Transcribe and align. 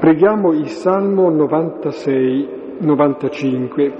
Preghiamo 0.00 0.52
il 0.52 0.68
Salmo 0.68 1.30
96-95 1.30 3.92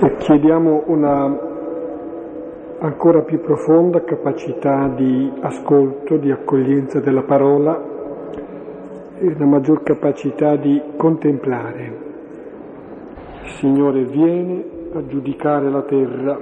e 0.00 0.14
chiediamo 0.16 0.84
una 0.86 1.38
ancora 2.78 3.20
più 3.24 3.42
profonda 3.42 4.02
capacità 4.04 4.88
di 4.88 5.30
ascolto, 5.42 6.16
di 6.16 6.30
accoglienza 6.30 7.00
della 7.00 7.24
parola 7.24 7.78
e 9.18 9.26
una 9.26 9.44
maggior 9.44 9.82
capacità 9.82 10.56
di 10.56 10.80
contemplare. 10.96 11.98
Il 13.42 13.50
Signore 13.58 14.06
viene 14.06 14.64
a 14.94 15.06
giudicare 15.06 15.68
la 15.68 15.82
terra. 15.82 16.40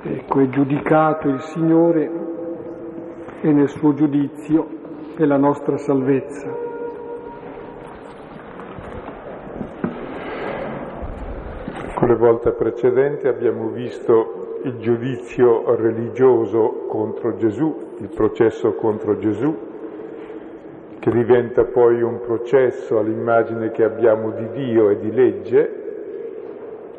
Ecco, 0.00 0.40
è 0.40 0.48
giudicato 0.48 1.28
il 1.28 1.40
Signore 1.40 2.10
e 3.42 3.52
nel 3.52 3.68
suo 3.68 3.92
giudizio 3.92 4.76
e 5.20 5.26
la 5.26 5.36
nostra 5.36 5.76
salvezza. 5.78 6.48
Con 11.94 12.08
le 12.08 12.14
volte 12.14 12.52
precedenti 12.52 13.26
abbiamo 13.26 13.70
visto 13.70 14.60
il 14.62 14.78
giudizio 14.78 15.74
religioso 15.74 16.84
contro 16.86 17.34
Gesù, 17.34 17.96
il 17.98 18.10
processo 18.14 18.74
contro 18.74 19.18
Gesù, 19.18 19.56
che 21.00 21.10
diventa 21.10 21.64
poi 21.64 22.00
un 22.00 22.20
processo 22.20 22.98
all'immagine 22.98 23.72
che 23.72 23.82
abbiamo 23.82 24.30
di 24.30 24.48
Dio 24.50 24.90
e 24.90 24.98
di 24.98 25.12
legge, 25.12 25.86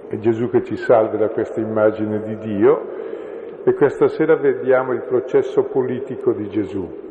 è 0.09 0.17
Gesù 0.17 0.49
che 0.49 0.63
ci 0.65 0.75
salva 0.75 1.15
da 1.15 1.29
questa 1.29 1.61
immagine 1.61 2.21
di 2.23 2.37
Dio, 2.39 2.97
e 3.63 3.73
questa 3.75 4.09
sera 4.09 4.35
vediamo 4.35 4.91
il 4.91 5.03
processo 5.03 5.63
politico 5.63 6.33
di 6.33 6.49
Gesù. 6.49 7.08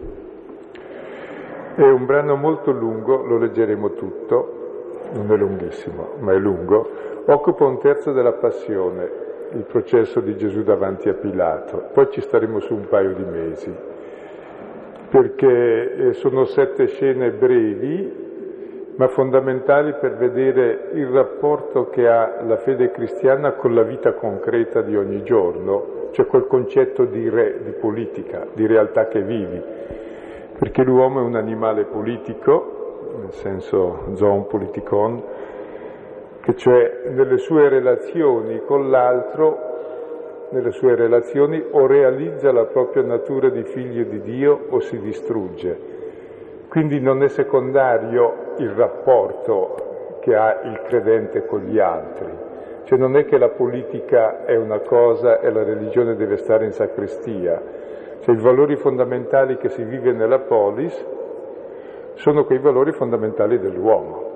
È 1.78 1.88
un 1.88 2.06
brano 2.06 2.34
molto 2.34 2.72
lungo, 2.72 3.24
lo 3.24 3.38
leggeremo 3.38 3.92
tutto, 3.92 5.10
non 5.12 5.30
è 5.30 5.36
lunghissimo, 5.36 6.14
ma 6.18 6.32
è 6.32 6.36
lungo, 6.36 6.90
occupa 7.26 7.66
un 7.66 7.78
terzo 7.78 8.10
della 8.10 8.32
passione, 8.32 9.08
il 9.52 9.62
processo 9.62 10.18
di 10.18 10.36
Gesù 10.36 10.64
davanti 10.64 11.08
a 11.08 11.14
Pilato. 11.14 11.90
Poi 11.92 12.08
ci 12.10 12.20
staremo 12.20 12.58
su 12.58 12.74
un 12.74 12.88
paio 12.88 13.14
di 13.14 13.22
mesi, 13.22 13.72
perché 15.08 15.94
eh, 15.94 16.12
sono 16.14 16.46
sette 16.46 16.88
scene 16.88 17.30
brevi, 17.30 18.26
ma 18.96 19.06
fondamentali 19.06 19.94
per 20.00 20.16
vedere 20.16 20.88
il 20.94 21.06
rapporto 21.06 21.90
che 21.90 22.08
ha 22.08 22.42
la 22.42 22.56
fede 22.56 22.90
cristiana 22.90 23.52
con 23.52 23.72
la 23.72 23.82
vita 23.84 24.14
concreta 24.14 24.82
di 24.82 24.96
ogni 24.96 25.22
giorno, 25.22 26.08
cioè 26.10 26.26
quel 26.26 26.48
concetto 26.48 27.04
di 27.04 27.28
re, 27.28 27.60
di 27.62 27.70
politica, 27.70 28.48
di 28.52 28.66
realtà 28.66 29.06
che 29.06 29.22
vivi 29.22 29.62
perché 30.58 30.82
l'uomo 30.82 31.20
è 31.20 31.22
un 31.22 31.36
animale 31.36 31.84
politico, 31.84 33.12
nel 33.20 33.32
senso 33.32 34.10
zoon 34.14 34.48
politikon, 34.48 35.22
che 36.40 36.56
cioè 36.56 37.02
nelle 37.10 37.38
sue 37.38 37.68
relazioni 37.68 38.62
con 38.64 38.90
l'altro, 38.90 39.66
nelle 40.50 40.72
sue 40.72 40.96
relazioni 40.96 41.62
o 41.70 41.86
realizza 41.86 42.50
la 42.50 42.64
propria 42.64 43.04
natura 43.04 43.50
di 43.50 43.62
figlio 43.64 44.02
di 44.04 44.20
Dio 44.22 44.66
o 44.70 44.80
si 44.80 44.98
distrugge. 44.98 45.96
Quindi 46.68 47.00
non 47.00 47.22
è 47.22 47.28
secondario 47.28 48.54
il 48.56 48.70
rapporto 48.70 50.18
che 50.20 50.34
ha 50.34 50.60
il 50.64 50.82
credente 50.82 51.46
con 51.46 51.60
gli 51.60 51.78
altri. 51.78 52.46
Cioè 52.84 52.98
non 52.98 53.16
è 53.16 53.26
che 53.26 53.38
la 53.38 53.50
politica 53.50 54.44
è 54.44 54.56
una 54.56 54.80
cosa 54.80 55.38
e 55.40 55.52
la 55.52 55.62
religione 55.62 56.16
deve 56.16 56.36
stare 56.38 56.64
in 56.64 56.72
sacrestia, 56.72 57.60
cioè 58.28 58.36
i 58.36 58.42
valori 58.42 58.76
fondamentali 58.76 59.56
che 59.56 59.70
si 59.70 59.82
vive 59.82 60.12
nella 60.12 60.40
polis 60.40 60.94
sono 62.16 62.44
quei 62.44 62.58
valori 62.58 62.92
fondamentali 62.92 63.58
dell'uomo. 63.58 64.26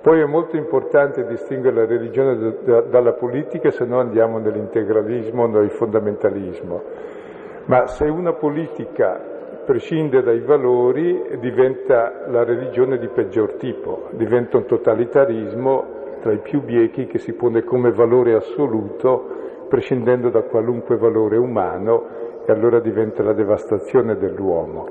Poi 0.00 0.20
è 0.20 0.24
molto 0.24 0.56
importante 0.56 1.26
distinguere 1.26 1.76
la 1.76 1.86
religione 1.86 2.56
dalla 2.88 3.12
politica, 3.12 3.70
se 3.70 3.84
no 3.84 4.00
andiamo 4.00 4.38
nell'integralismo, 4.38 5.46
nel 5.46 5.70
fondamentalismo. 5.70 6.82
Ma 7.66 7.86
se 7.88 8.04
una 8.04 8.32
politica 8.32 9.20
prescinde 9.66 10.22
dai 10.22 10.40
valori, 10.40 11.38
diventa 11.40 12.26
la 12.28 12.42
religione 12.42 12.96
di 12.96 13.08
peggior 13.08 13.54
tipo, 13.54 14.08
diventa 14.12 14.56
un 14.56 14.64
totalitarismo 14.64 15.84
tra 16.22 16.32
i 16.32 16.38
più 16.38 16.62
biechi 16.62 17.06
che 17.06 17.18
si 17.18 17.34
pone 17.34 17.64
come 17.64 17.90
valore 17.92 18.34
assoluto, 18.34 19.42
prescindendo 19.68 20.30
da 20.30 20.42
qualunque 20.42 20.96
valore 20.96 21.36
umano 21.36 22.23
e 22.46 22.52
allora 22.52 22.80
diventa 22.80 23.22
la 23.22 23.32
devastazione 23.32 24.16
dell'uomo. 24.16 24.88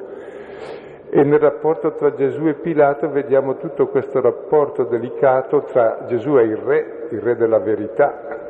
E 1.10 1.24
nel 1.24 1.40
rapporto 1.40 1.94
tra 1.94 2.14
Gesù 2.16 2.48
e 2.48 2.56
Pilato 2.56 3.08
vediamo 3.10 3.58
tutto 3.58 3.88
questo 3.88 4.20
rapporto 4.20 4.86
delicato 4.86 5.62
tra 5.64 6.06
Gesù 6.08 6.38
e 6.40 6.44
il 6.44 6.58
re, 6.58 7.08
il 7.12 7.20
re 7.20 7.36
della 7.36 7.60
verità, 7.60 8.42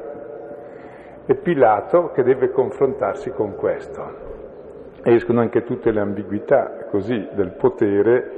e 1.26 1.36
Pilato 1.36 2.12
che 2.14 2.24
deve 2.24 2.52
confrontarsi 2.52 3.32
con 3.32 3.56
questo. 3.56 4.32
Escono 5.04 5.42
anche 5.42 5.64
tutte 5.64 5.92
le 5.92 6.00
ambiguità 6.00 6.86
così 6.90 7.28
del 7.34 7.52
potere 7.52 8.32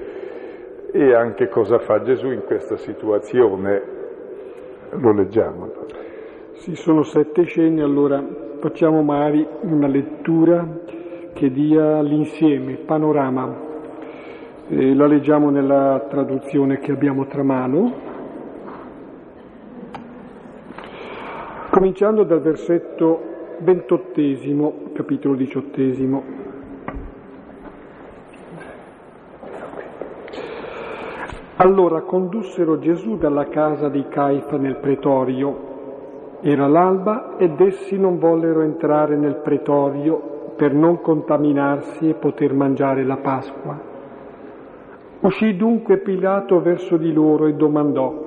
e 0.91 1.13
anche 1.13 1.47
cosa 1.47 1.77
fa 1.77 2.01
Gesù 2.01 2.31
in 2.31 2.43
questa 2.45 2.77
situazione. 2.77 3.81
Lo 4.89 5.11
leggiamo. 5.11 5.71
Sì, 6.53 6.75
sono 6.75 7.03
sette 7.03 7.43
scene, 7.43 7.83
allora 7.83 8.23
facciamo 8.65 9.03
magari 9.03 9.45
una 9.61 9.85
lettura 9.85 10.67
che 11.33 11.51
dia 11.51 12.01
l'insieme, 12.01 12.71
il 12.71 12.77
panorama. 12.79 13.55
E 14.67 14.95
la 14.95 15.05
leggiamo 15.05 15.51
nella 15.51 16.07
traduzione 16.09 16.79
che 16.79 16.91
abbiamo 16.91 17.27
tra 17.27 17.43
mano. 17.43 17.93
Cominciando 21.69 22.23
dal 22.23 22.41
versetto 22.41 23.21
ventottesimo, 23.59 24.73
capitolo 24.93 25.35
diciottesimo. 25.35 26.23
Allora 31.57 32.01
condussero 32.01 32.79
Gesù 32.79 33.17
dalla 33.17 33.47
casa 33.47 33.89
di 33.89 34.03
Caifa 34.09 34.57
nel 34.57 34.77
pretorio 34.77 35.64
era 36.41 36.68
l'alba 36.68 37.35
ed 37.38 37.59
essi 37.59 37.97
non 37.97 38.19
vollero 38.19 38.62
entrare 38.62 39.16
nel 39.16 39.38
pretorio 39.38 40.53
per 40.56 40.73
non 40.73 41.01
contaminarsi 41.01 42.09
e 42.09 42.13
poter 42.13 42.53
mangiare 42.53 43.03
la 43.03 43.18
Pasqua. 43.18 43.79
Uscì 45.22 45.56
dunque 45.56 45.97
Pilato 45.97 46.62
verso 46.62 46.97
di 46.97 47.12
loro 47.12 47.47
e 47.47 47.53
domandò, 47.53 48.23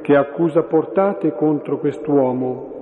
che 0.00 0.16
accusa 0.16 0.62
portate 0.62 1.34
contro 1.34 1.78
quest'uomo? 1.78 2.76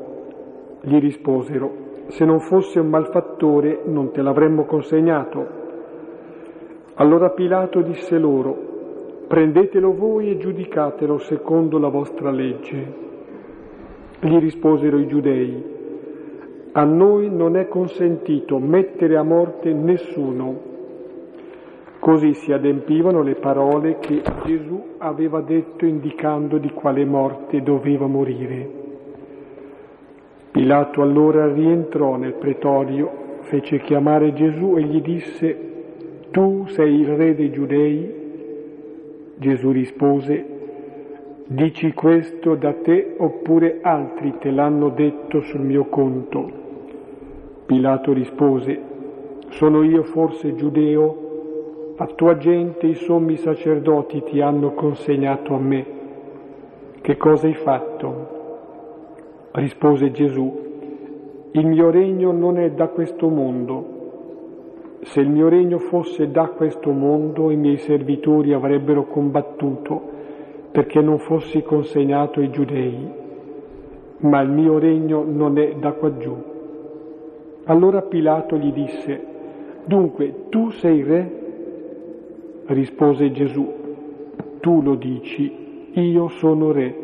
Gli 0.80 0.98
risposero, 1.00 1.84
se 2.08 2.24
non 2.24 2.38
fosse 2.40 2.78
un 2.78 2.88
malfattore 2.88 3.80
non 3.86 4.12
te 4.12 4.22
l'avremmo 4.22 4.64
consegnato. 4.64 5.64
Allora 6.94 7.30
Pilato 7.30 7.80
disse 7.82 8.16
loro, 8.16 8.56
prendetelo 9.26 9.92
voi 9.92 10.30
e 10.30 10.38
giudicatelo 10.38 11.18
secondo 11.18 11.78
la 11.78 11.88
vostra 11.88 12.30
legge. 12.30 13.05
Gli 14.20 14.38
risposero 14.38 14.98
i 14.98 15.06
giudei, 15.06 15.62
a 16.72 16.84
noi 16.84 17.30
non 17.30 17.56
è 17.56 17.68
consentito 17.68 18.58
mettere 18.58 19.16
a 19.16 19.22
morte 19.22 19.72
nessuno. 19.72 20.74
Così 21.98 22.34
si 22.34 22.52
adempivano 22.52 23.22
le 23.22 23.34
parole 23.34 23.98
che 23.98 24.22
Gesù 24.44 24.82
aveva 24.98 25.40
detto 25.40 25.84
indicando 25.84 26.58
di 26.58 26.70
quale 26.70 27.04
morte 27.04 27.62
doveva 27.62 28.06
morire. 28.06 28.84
Pilato 30.50 31.02
allora 31.02 31.52
rientrò 31.52 32.16
nel 32.16 32.34
pretorio, 32.34 33.40
fece 33.42 33.80
chiamare 33.80 34.32
Gesù 34.32 34.76
e 34.76 34.82
gli 34.82 35.02
disse, 35.02 35.58
Tu 36.30 36.66
sei 36.68 37.00
il 37.00 37.08
re 37.08 37.34
dei 37.34 37.50
giudei? 37.50 38.14
Gesù 39.36 39.70
rispose, 39.70 40.55
Dici 41.48 41.92
questo 41.92 42.56
da 42.56 42.72
te 42.72 43.14
oppure 43.18 43.78
altri 43.80 44.34
te 44.40 44.50
l'hanno 44.50 44.88
detto 44.88 45.42
sul 45.42 45.60
mio 45.60 45.84
conto? 45.84 46.50
Pilato 47.66 48.12
rispose, 48.12 48.80
sono 49.50 49.84
io 49.84 50.02
forse 50.02 50.56
giudeo? 50.56 51.94
La 51.98 52.06
tua 52.06 52.36
gente, 52.36 52.88
i 52.88 52.94
sommi 52.94 53.36
sacerdoti 53.36 54.24
ti 54.24 54.40
hanno 54.40 54.72
consegnato 54.72 55.54
a 55.54 55.60
me. 55.60 55.86
Che 57.00 57.16
cosa 57.16 57.46
hai 57.46 57.54
fatto? 57.54 58.28
Rispose 59.52 60.10
Gesù, 60.10 60.52
il 61.52 61.64
mio 61.64 61.90
regno 61.90 62.32
non 62.32 62.58
è 62.58 62.72
da 62.72 62.88
questo 62.88 63.28
mondo. 63.28 64.98
Se 65.02 65.20
il 65.20 65.28
mio 65.28 65.48
regno 65.48 65.78
fosse 65.78 66.28
da 66.28 66.48
questo 66.48 66.90
mondo, 66.90 67.52
i 67.52 67.56
miei 67.56 67.78
servitori 67.78 68.52
avrebbero 68.52 69.04
combattuto 69.04 70.14
perché 70.70 71.00
non 71.00 71.18
fossi 71.18 71.62
consegnato 71.62 72.40
ai 72.40 72.50
giudei, 72.50 73.24
ma 74.18 74.40
il 74.40 74.50
mio 74.50 74.78
regno 74.78 75.24
non 75.26 75.58
è 75.58 75.74
da 75.78 75.92
qua 75.92 76.16
giù. 76.16 76.34
Allora 77.64 78.02
Pilato 78.02 78.56
gli 78.56 78.72
disse, 78.72 79.20
dunque 79.84 80.46
tu 80.48 80.70
sei 80.70 81.02
re? 81.02 81.44
Rispose 82.66 83.30
Gesù, 83.32 83.66
tu 84.60 84.82
lo 84.82 84.94
dici, 84.94 85.90
io 85.92 86.28
sono 86.28 86.72
re, 86.72 86.94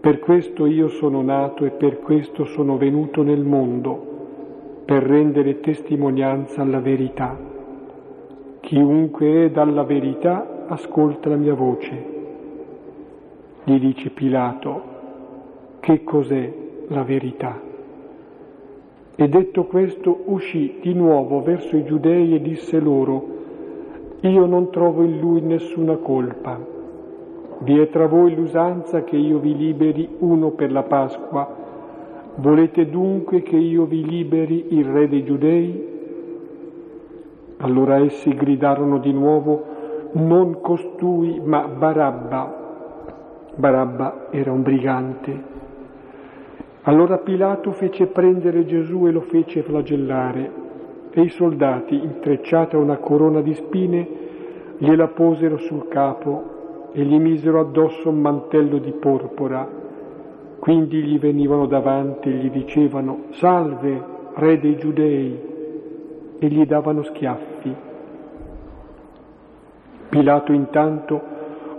per 0.00 0.18
questo 0.18 0.66
io 0.66 0.88
sono 0.88 1.22
nato 1.22 1.64
e 1.64 1.70
per 1.70 2.00
questo 2.00 2.44
sono 2.44 2.76
venuto 2.76 3.22
nel 3.22 3.42
mondo, 3.42 4.82
per 4.84 5.02
rendere 5.02 5.60
testimonianza 5.60 6.60
alla 6.60 6.80
verità. 6.80 7.38
Chiunque 8.60 9.44
è 9.44 9.50
dalla 9.50 9.82
verità 9.82 10.66
ascolta 10.66 11.28
la 11.30 11.36
mia 11.36 11.54
voce. 11.54 12.13
Gli 13.66 13.78
dice 13.78 14.10
Pilato, 14.10 14.82
che 15.80 16.04
cos'è 16.04 16.52
la 16.88 17.02
verità? 17.02 17.58
E 19.16 19.28
detto 19.28 19.64
questo 19.64 20.24
uscì 20.26 20.80
di 20.82 20.92
nuovo 20.92 21.40
verso 21.40 21.74
i 21.74 21.84
giudei 21.84 22.34
e 22.34 22.42
disse 22.42 22.78
loro, 22.78 23.26
io 24.20 24.44
non 24.44 24.70
trovo 24.70 25.02
in 25.02 25.18
lui 25.18 25.40
nessuna 25.40 25.96
colpa. 25.96 26.60
Vi 27.60 27.78
è 27.78 27.88
tra 27.88 28.06
voi 28.06 28.34
l'usanza 28.34 29.02
che 29.02 29.16
io 29.16 29.38
vi 29.38 29.56
liberi 29.56 30.08
uno 30.18 30.50
per 30.50 30.70
la 30.70 30.82
Pasqua. 30.82 31.48
Volete 32.34 32.90
dunque 32.90 33.40
che 33.40 33.56
io 33.56 33.86
vi 33.86 34.04
liberi 34.04 34.74
il 34.76 34.84
re 34.84 35.08
dei 35.08 35.24
giudei? 35.24 35.88
Allora 37.58 37.96
essi 37.96 38.34
gridarono 38.34 38.98
di 38.98 39.12
nuovo, 39.12 39.64
non 40.12 40.60
costui, 40.60 41.40
ma 41.42 41.66
Barabba. 41.66 42.63
Barabba 43.56 44.26
era 44.30 44.52
un 44.52 44.62
brigante. 44.62 45.52
Allora 46.82 47.18
Pilato 47.18 47.72
fece 47.72 48.06
prendere 48.06 48.64
Gesù 48.66 49.06
e 49.06 49.10
lo 49.10 49.22
fece 49.22 49.62
flagellare 49.62 50.62
e 51.10 51.20
i 51.22 51.28
soldati, 51.28 51.94
intrecciata 51.94 52.76
una 52.76 52.96
corona 52.96 53.40
di 53.40 53.54
spine, 53.54 54.08
gliela 54.78 55.08
posero 55.08 55.56
sul 55.58 55.86
capo 55.88 56.90
e 56.92 57.02
gli 57.04 57.18
misero 57.18 57.60
addosso 57.60 58.08
un 58.08 58.20
mantello 58.20 58.78
di 58.78 58.92
porpora. 58.92 59.66
Quindi 60.58 61.02
gli 61.02 61.18
venivano 61.18 61.66
davanti 61.66 62.28
e 62.28 62.32
gli 62.32 62.50
dicevano, 62.50 63.26
salve, 63.30 64.02
re 64.34 64.58
dei 64.58 64.76
giudei, 64.76 65.52
e 66.38 66.48
gli 66.48 66.66
davano 66.66 67.02
schiaffi. 67.02 67.74
Pilato 70.08 70.52
intanto 70.52 71.22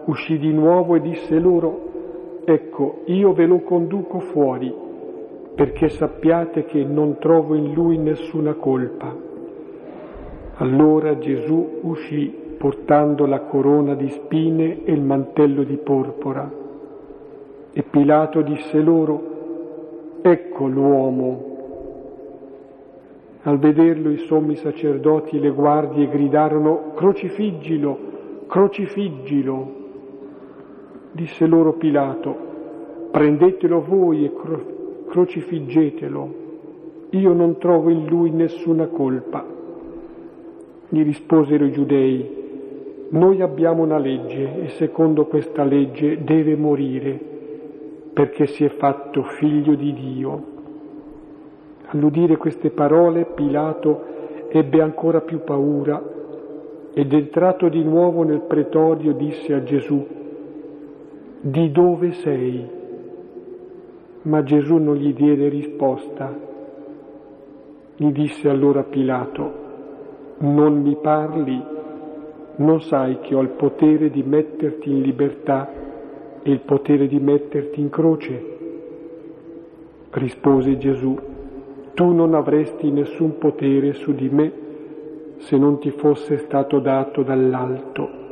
uscì 0.05 0.37
di 0.37 0.51
nuovo 0.51 0.95
e 0.95 1.01
disse 1.01 1.39
loro, 1.39 2.41
ecco, 2.45 3.01
io 3.05 3.33
ve 3.33 3.45
lo 3.45 3.59
conduco 3.59 4.19
fuori, 4.19 4.73
perché 5.55 5.89
sappiate 5.89 6.65
che 6.65 6.83
non 6.83 7.17
trovo 7.17 7.55
in 7.55 7.73
lui 7.73 7.97
nessuna 7.97 8.53
colpa. 8.53 9.15
Allora 10.57 11.17
Gesù 11.17 11.79
uscì 11.81 12.43
portando 12.57 13.25
la 13.25 13.41
corona 13.41 13.95
di 13.95 14.09
spine 14.09 14.83
e 14.85 14.93
il 14.93 15.01
mantello 15.01 15.63
di 15.63 15.77
porpora. 15.77 16.49
E 17.73 17.83
Pilato 17.83 18.41
disse 18.41 18.79
loro, 18.79 19.21
ecco 20.21 20.67
l'uomo. 20.67 21.53
Al 23.41 23.59
vederlo 23.59 24.09
i 24.09 24.17
sommi 24.17 24.55
sacerdoti 24.55 25.37
e 25.37 25.39
le 25.39 25.51
guardie 25.51 26.07
gridarono, 26.07 26.93
crocifiggilo, 26.95 27.97
crocifiggilo. 28.47 29.83
Disse 31.15 31.45
loro 31.45 31.75
Pilato, 31.75 32.35
prendetelo 33.09 33.79
voi 33.79 34.25
e 34.25 34.33
cro- 34.33 35.05
crocifiggetelo. 35.07 36.33
Io 37.11 37.31
non 37.31 37.57
trovo 37.57 37.89
in 37.89 38.05
lui 38.05 38.31
nessuna 38.31 38.87
colpa. 38.87 39.45
Gli 40.89 41.01
risposero 41.05 41.63
i 41.63 41.71
giudei, 41.71 43.07
noi 43.11 43.41
abbiamo 43.41 43.83
una 43.83 43.97
legge 43.97 44.63
e 44.63 44.67
secondo 44.71 45.25
questa 45.27 45.63
legge 45.63 46.21
deve 46.25 46.57
morire 46.57 47.17
perché 48.11 48.47
si 48.47 48.65
è 48.65 48.69
fatto 48.69 49.23
figlio 49.23 49.75
di 49.75 49.93
Dio. 49.93 50.43
All'udire 51.85 52.35
queste 52.35 52.71
parole 52.71 53.23
Pilato 53.23 54.03
ebbe 54.49 54.81
ancora 54.81 55.21
più 55.21 55.45
paura 55.45 56.03
ed 56.93 57.13
entrato 57.13 57.69
di 57.69 57.83
nuovo 57.83 58.23
nel 58.23 58.41
pretorio 58.41 59.13
disse 59.13 59.53
a 59.53 59.63
Gesù, 59.63 60.23
di 61.47 61.69
dove 61.69 62.11
sei? 62.13 62.67
Ma 64.23 64.41
Gesù 64.41 64.77
non 64.77 64.95
gli 64.95 65.13
diede 65.13 65.47
risposta. 65.47 66.35
Gli 67.97 68.11
disse 68.11 68.49
allora 68.49 68.81
Pilato, 68.81 69.53
non 70.39 70.81
mi 70.81 70.97
parli, 70.99 71.63
non 72.55 72.81
sai 72.81 73.19
che 73.19 73.35
ho 73.35 73.41
il 73.41 73.49
potere 73.49 74.09
di 74.09 74.23
metterti 74.23 74.89
in 74.89 75.01
libertà 75.01 75.71
e 76.41 76.49
il 76.49 76.61
potere 76.61 77.05
di 77.05 77.19
metterti 77.19 77.79
in 77.79 77.89
croce? 77.91 78.57
Rispose 80.09 80.79
Gesù, 80.79 81.15
tu 81.93 82.11
non 82.11 82.33
avresti 82.33 82.89
nessun 82.89 83.37
potere 83.37 83.93
su 83.93 84.15
di 84.15 84.29
me 84.29 84.51
se 85.37 85.59
non 85.59 85.77
ti 85.77 85.91
fosse 85.91 86.37
stato 86.37 86.79
dato 86.79 87.21
dall'alto. 87.21 88.24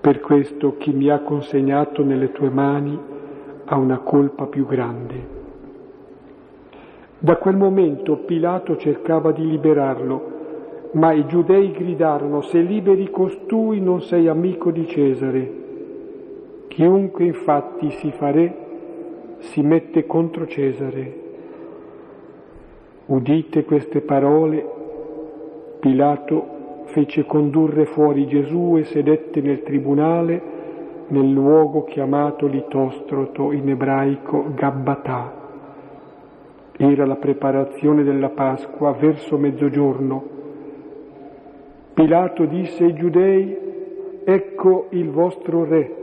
Per 0.00 0.20
questo 0.20 0.76
chi 0.78 0.92
mi 0.92 1.10
ha 1.10 1.20
consegnato 1.20 2.04
nelle 2.04 2.32
tue 2.32 2.50
mani 2.50 2.98
ha 3.64 3.76
una 3.76 3.98
colpa 3.98 4.46
più 4.46 4.66
grande. 4.66 5.36
Da 7.18 7.36
quel 7.36 7.56
momento 7.56 8.16
Pilato 8.18 8.76
cercava 8.76 9.32
di 9.32 9.44
liberarlo, 9.44 10.36
ma 10.92 11.12
i 11.12 11.26
giudei 11.26 11.72
gridarono, 11.72 12.42
se 12.42 12.60
liberi 12.60 13.10
costui 13.10 13.80
non 13.80 14.00
sei 14.02 14.28
amico 14.28 14.70
di 14.70 14.86
Cesare. 14.86 15.52
Chiunque 16.68 17.24
infatti 17.24 17.90
si 17.90 18.12
fa 18.12 18.30
re 18.30 18.66
si 19.38 19.62
mette 19.62 20.06
contro 20.06 20.46
Cesare. 20.46 21.26
Udite 23.06 23.64
queste 23.64 24.00
parole, 24.00 24.64
Pilato 25.80 26.56
fece 26.98 27.24
condurre 27.26 27.84
fuori 27.84 28.26
Gesù 28.26 28.76
e 28.76 28.82
sedette 28.82 29.40
nel 29.40 29.62
tribunale 29.62 30.56
nel 31.08 31.30
luogo 31.30 31.84
chiamato 31.84 32.48
Litostroto 32.48 33.52
in 33.52 33.68
ebraico 33.68 34.46
Gabbatà. 34.52 35.32
Era 36.76 37.06
la 37.06 37.14
preparazione 37.14 38.02
della 38.02 38.30
Pasqua 38.30 38.92
verso 38.92 39.38
mezzogiorno 39.38 40.36
Pilato 41.94 42.44
disse 42.46 42.84
ai 42.84 42.94
giudei, 42.94 43.56
ecco 44.24 44.86
il 44.90 45.10
vostro 45.10 45.64
re. 45.64 45.94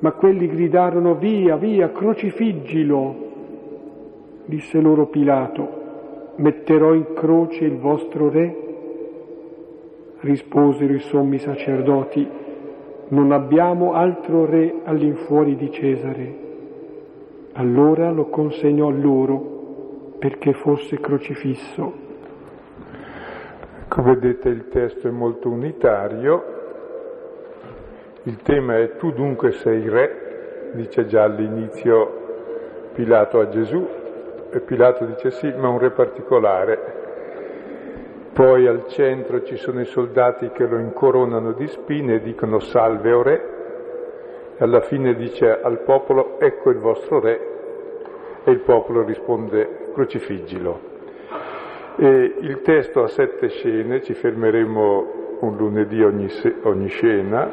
Ma 0.00 0.12
quelli 0.12 0.46
gridarono, 0.48 1.14
via, 1.14 1.56
via, 1.56 1.90
crocifiggilo. 1.90 3.14
Disse 4.44 4.80
loro 4.80 5.06
Pilato, 5.06 5.68
metterò 6.36 6.92
in 6.94 7.12
croce 7.14 7.64
il 7.64 7.78
vostro 7.78 8.30
re? 8.30 8.69
Risposero 10.20 10.92
i 10.92 11.00
sommi 11.00 11.38
sacerdoti, 11.38 12.28
non 13.08 13.32
abbiamo 13.32 13.94
altro 13.94 14.44
re 14.44 14.82
all'infuori 14.84 15.56
di 15.56 15.70
Cesare. 15.70 16.34
Allora 17.52 18.10
lo 18.10 18.26
consegnò 18.26 18.90
loro 18.90 20.14
perché 20.18 20.52
fosse 20.52 21.00
crocifisso. 21.00 21.92
Come 23.88 24.14
vedete 24.14 24.50
il 24.50 24.68
testo 24.68 25.08
è 25.08 25.10
molto 25.10 25.48
unitario, 25.48 26.44
il 28.24 28.36
tema 28.42 28.76
è 28.76 28.96
tu 28.96 29.12
dunque 29.12 29.52
sei 29.52 29.88
re, 29.88 30.70
dice 30.74 31.06
già 31.06 31.22
all'inizio 31.22 32.18
Pilato 32.92 33.40
a 33.40 33.48
Gesù, 33.48 33.88
e 34.52 34.60
Pilato 34.60 35.06
dice 35.06 35.30
sì, 35.30 35.52
ma 35.56 35.68
un 35.68 35.78
re 35.78 35.90
particolare. 35.90 36.99
Poi 38.32 38.66
al 38.68 38.86
centro 38.86 39.42
ci 39.42 39.56
sono 39.56 39.80
i 39.80 39.86
soldati 39.86 40.50
che 40.50 40.64
lo 40.64 40.78
incoronano 40.78 41.52
di 41.52 41.66
spine 41.66 42.14
e 42.14 42.20
dicono 42.20 42.60
salve 42.60 43.12
o 43.12 43.22
re, 43.22 43.48
e 44.56 44.64
alla 44.64 44.80
fine 44.82 45.14
dice 45.14 45.60
al 45.60 45.80
popolo 45.80 46.38
ecco 46.38 46.70
il 46.70 46.78
vostro 46.78 47.18
re, 47.18 47.40
e 48.44 48.50
il 48.52 48.60
popolo 48.60 49.02
risponde 49.02 49.90
crocifiggilo. 49.92 50.80
E 51.96 52.34
il 52.38 52.60
testo 52.62 53.02
ha 53.02 53.08
sette 53.08 53.48
scene, 53.48 54.00
ci 54.02 54.14
fermeremo 54.14 55.38
un 55.40 55.56
lunedì 55.56 56.00
ogni, 56.02 56.28
ogni 56.62 56.88
scena, 56.88 57.50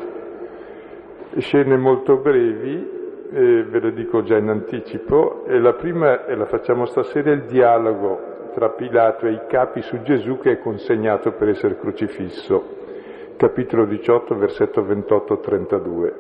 scene 1.38 1.76
molto 1.76 2.18
brevi, 2.18 2.96
eh, 3.32 3.64
ve 3.64 3.80
lo 3.80 3.90
dico 3.90 4.22
già 4.22 4.38
in 4.38 4.48
anticipo, 4.48 5.44
e 5.48 5.60
la 5.60 5.74
prima, 5.74 6.26
e 6.28 6.36
la 6.36 6.46
facciamo 6.46 6.86
stasera, 6.86 7.32
è 7.32 7.34
il 7.34 7.44
dialogo 7.44 8.36
tra 8.58 8.70
Pilato 8.70 9.28
e 9.28 9.34
i 9.34 9.42
capi 9.48 9.84
su 9.84 10.02
Gesù 10.02 10.40
che 10.40 10.54
è 10.54 10.60
consegnato 10.60 11.34
per 11.34 11.50
essere 11.50 11.78
crocifisso, 11.78 13.36
capitolo 13.38 13.86
18, 13.86 14.36
versetto 14.36 14.82
28-32. 14.82 16.14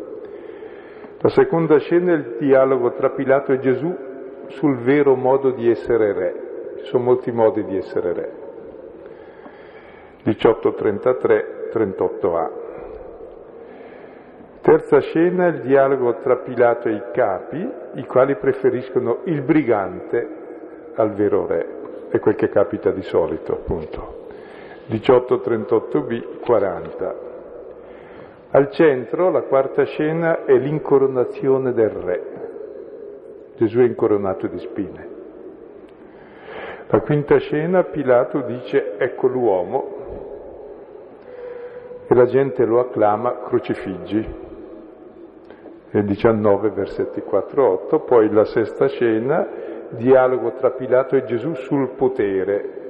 La 1.17 1.29
seconda 1.29 1.79
scena 1.79 2.11
è 2.11 2.15
il 2.17 2.35
dialogo 2.37 2.93
tra 2.93 3.09
Pilato 3.09 3.53
e 3.53 3.59
Gesù 3.59 3.91
sul 4.49 4.77
vero 4.81 5.15
modo 5.15 5.49
di 5.49 5.67
essere 5.67 6.13
re. 6.13 6.35
Ci 6.77 6.85
sono 6.85 7.05
molti 7.05 7.31
modi 7.31 7.63
di 7.63 7.75
essere 7.75 8.13
re. 8.13 8.31
1833, 10.25 11.71
38a. 11.73 12.49
Terza 14.61 14.99
scena, 14.99 15.47
il 15.47 15.61
dialogo 15.61 16.19
tra 16.19 16.35
Pilato 16.35 16.87
e 16.87 16.93
i 16.93 17.03
capi, 17.13 17.67
i 17.95 18.05
quali 18.05 18.35
preferiscono 18.35 19.21
il 19.23 19.41
brigante 19.41 20.35
al 20.93 21.13
vero 21.13 21.47
re. 21.47 21.76
È 22.09 22.19
quel 22.19 22.35
che 22.35 22.49
capita 22.49 22.91
di 22.91 23.01
solito, 23.03 23.53
appunto. 23.53 24.25
1838b, 24.89 26.39
40. 26.39 27.15
Al 28.51 28.71
centro, 28.71 29.29
la 29.29 29.41
quarta 29.41 29.83
scena, 29.83 30.45
è 30.45 30.57
l'incoronazione 30.57 31.73
del 31.73 31.89
re. 31.89 32.23
Gesù 33.57 33.79
è 33.79 33.83
incoronato 33.83 34.47
di 34.47 34.59
spine. 34.59 35.15
La 36.87 37.01
quinta 37.01 37.37
scena, 37.37 37.83
Pilato 37.83 38.41
dice 38.41 38.97
ecco 38.97 39.27
l'uomo 39.27 39.95
e 42.07 42.15
la 42.15 42.25
gente 42.25 42.63
lo 42.63 42.79
acclama 42.79 43.41
crocifiggi. 43.41 44.45
Nel 45.89 46.05
19 46.05 46.69
versetti 46.69 47.21
4-8, 47.21 48.05
poi 48.05 48.31
la 48.31 48.45
sesta 48.45 48.87
scena, 48.87 49.45
dialogo 49.91 50.53
tra 50.53 50.71
Pilato 50.71 51.15
e 51.15 51.23
Gesù 51.25 51.53
sul 51.53 51.89
potere. 51.89 52.85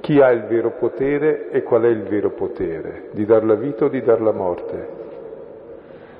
Chi 0.00 0.20
ha 0.20 0.30
il 0.30 0.44
vero 0.44 0.72
potere 0.72 1.50
e 1.50 1.62
qual 1.62 1.82
è 1.82 1.88
il 1.88 2.02
vero 2.04 2.30
potere? 2.30 3.08
Di 3.12 3.24
dar 3.24 3.44
la 3.44 3.54
vita 3.54 3.86
o 3.86 3.88
di 3.88 4.00
dar 4.02 4.20
la 4.20 4.32
morte? 4.32 5.04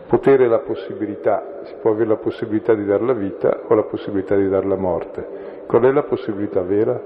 Potere 0.08 0.44
è 0.44 0.48
la 0.48 0.60
possibilità, 0.60 1.60
si 1.64 1.74
può 1.80 1.90
avere 1.90 2.10
la 2.10 2.16
possibilità 2.16 2.74
di 2.74 2.84
dar 2.84 3.02
la 3.02 3.12
vita 3.12 3.62
o 3.66 3.74
la 3.74 3.82
possibilità 3.82 4.36
di 4.36 4.48
dar 4.48 4.64
la 4.64 4.76
morte. 4.76 5.26
Qual 5.66 5.82
è 5.82 5.90
la 5.90 6.04
possibilità 6.04 6.62
vera? 6.62 7.00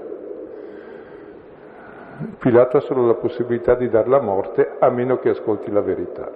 Pilato 2.37 2.77
ha 2.77 2.81
solo 2.81 3.07
la 3.07 3.15
possibilità 3.15 3.73
di 3.73 3.89
dar 3.89 4.07
la 4.07 4.21
morte 4.21 4.75
a 4.77 4.89
meno 4.89 5.17
che 5.17 5.29
ascolti 5.29 5.71
la 5.71 5.81
verità. 5.81 6.31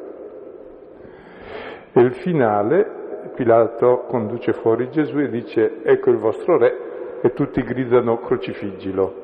E 1.94 2.02
il 2.02 2.14
finale, 2.16 3.05
Pilato 3.34 4.06
conduce 4.08 4.54
fuori 4.54 4.90
Gesù 4.90 5.20
e 5.20 5.30
dice 5.30 5.82
ecco 5.84 6.10
il 6.10 6.18
vostro 6.18 6.58
re 6.58 7.20
e 7.22 7.34
tutti 7.34 7.62
gridano 7.64 8.20
crocifiggilo. 8.20 9.24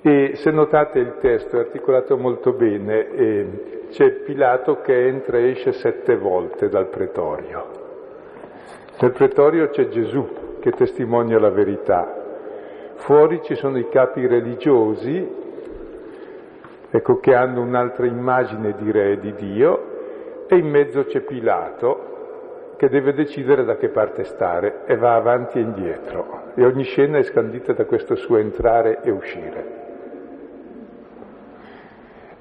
E 0.00 0.36
se 0.36 0.50
notate 0.50 0.98
il 0.98 1.16
testo 1.20 1.56
è 1.56 1.60
articolato 1.60 2.16
molto 2.16 2.52
bene, 2.52 3.10
eh, 3.10 3.46
c'è 3.90 4.10
Pilato 4.12 4.80
che 4.80 5.06
entra 5.06 5.38
e 5.38 5.50
esce 5.50 5.72
sette 5.72 6.16
volte 6.16 6.68
dal 6.68 6.86
pretorio. 6.88 7.66
Nel 9.00 9.12
pretorio 9.12 9.68
c'è 9.68 9.88
Gesù 9.88 10.58
che 10.60 10.70
testimonia 10.70 11.38
la 11.38 11.50
verità. 11.50 12.14
Fuori 12.94 13.40
ci 13.42 13.54
sono 13.54 13.78
i 13.78 13.88
capi 13.88 14.26
religiosi, 14.26 15.28
ecco 16.90 17.18
che 17.18 17.34
hanno 17.34 17.60
un'altra 17.60 18.06
immagine 18.06 18.74
di 18.76 18.90
re 18.90 19.12
e 19.12 19.18
di 19.18 19.34
Dio, 19.34 20.46
e 20.48 20.56
in 20.56 20.68
mezzo 20.68 21.04
c'è 21.04 21.20
Pilato 21.20 22.07
che 22.78 22.88
deve 22.88 23.12
decidere 23.12 23.64
da 23.64 23.76
che 23.76 23.88
parte 23.88 24.22
stare 24.22 24.82
e 24.86 24.96
va 24.96 25.16
avanti 25.16 25.58
e 25.58 25.62
indietro. 25.62 26.52
E 26.54 26.64
ogni 26.64 26.84
scena 26.84 27.18
è 27.18 27.24
scandita 27.24 27.72
da 27.72 27.84
questo 27.84 28.14
suo 28.14 28.36
entrare 28.36 29.00
e 29.02 29.10
uscire. 29.10 29.76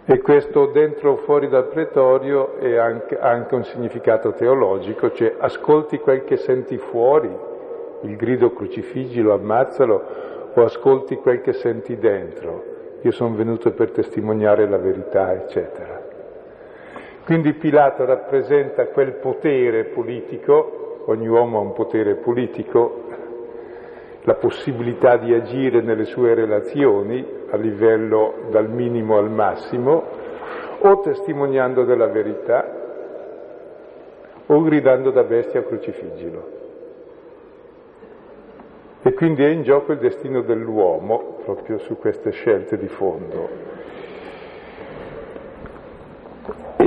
E 0.06 0.22
questo 0.22 0.68
dentro 0.68 1.14
o 1.14 1.16
fuori 1.18 1.50
dal 1.50 1.68
pretorio 1.68 2.56
ha 2.62 3.30
anche 3.30 3.56
un 3.56 3.64
significato 3.64 4.32
teologico, 4.34 5.12
cioè 5.12 5.36
ascolti 5.40 5.98
quel 5.98 6.24
che 6.24 6.38
senti 6.38 6.78
fuori, 6.78 7.36
il 8.04 8.16
grido 8.16 8.54
crucifiggilo, 8.54 9.34
ammazzalo, 9.34 10.26
o 10.54 10.64
ascolti 10.64 11.16
quel 11.16 11.42
che 11.42 11.54
senti 11.54 11.98
dentro. 11.98 12.76
Io 13.02 13.12
sono 13.12 13.36
venuto 13.36 13.72
per 13.72 13.90
testimoniare 13.90 14.70
la 14.70 14.78
verità, 14.78 15.34
eccetera. 15.34 16.07
Quindi 17.28 17.56
Pilato 17.56 18.06
rappresenta 18.06 18.88
quel 18.88 19.16
potere 19.16 19.84
politico, 19.84 21.04
ogni 21.08 21.28
uomo 21.28 21.58
ha 21.58 21.62
un 21.62 21.74
potere 21.74 22.16
politico, 22.16 23.04
la 24.22 24.36
possibilità 24.36 25.18
di 25.18 25.34
agire 25.34 25.82
nelle 25.82 26.06
sue 26.06 26.34
relazioni 26.34 27.28
a 27.50 27.58
livello 27.58 28.46
dal 28.50 28.70
minimo 28.70 29.18
al 29.18 29.30
massimo, 29.30 30.04
o 30.80 31.02
testimoniando 31.02 31.84
della 31.84 32.08
verità, 32.08 32.66
o 34.46 34.62
gridando 34.62 35.12
da 35.12 35.24
bestia 35.24 35.66
crocifiggilo. 35.66 36.50
E 39.02 39.14
quindi 39.16 39.44
è 39.44 39.50
in 39.50 39.64
gioco 39.64 39.92
il 39.92 40.00
destino 40.00 40.44
dell'uomo 40.44 41.40
proprio 41.44 41.78
su 41.80 41.98
queste 41.98 42.32
scelte 42.32 42.78
di 42.78 42.88
fondo. 42.88 43.50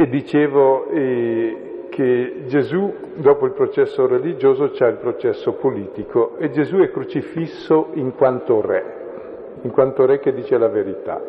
E 0.00 0.08
dicevo 0.08 0.88
eh, 0.88 1.88
che 1.90 2.44
Gesù, 2.46 2.90
dopo 3.16 3.44
il 3.44 3.52
processo 3.52 4.06
religioso, 4.06 4.70
c'è 4.70 4.88
il 4.88 4.96
processo 4.96 5.52
politico 5.52 6.38
e 6.38 6.48
Gesù 6.48 6.78
è 6.78 6.90
crocifisso 6.90 7.88
in 7.92 8.14
quanto 8.14 8.62
re, 8.62 8.84
in 9.60 9.70
quanto 9.70 10.06
re 10.06 10.18
che 10.18 10.32
dice 10.32 10.56
la 10.56 10.68
verità. 10.68 11.20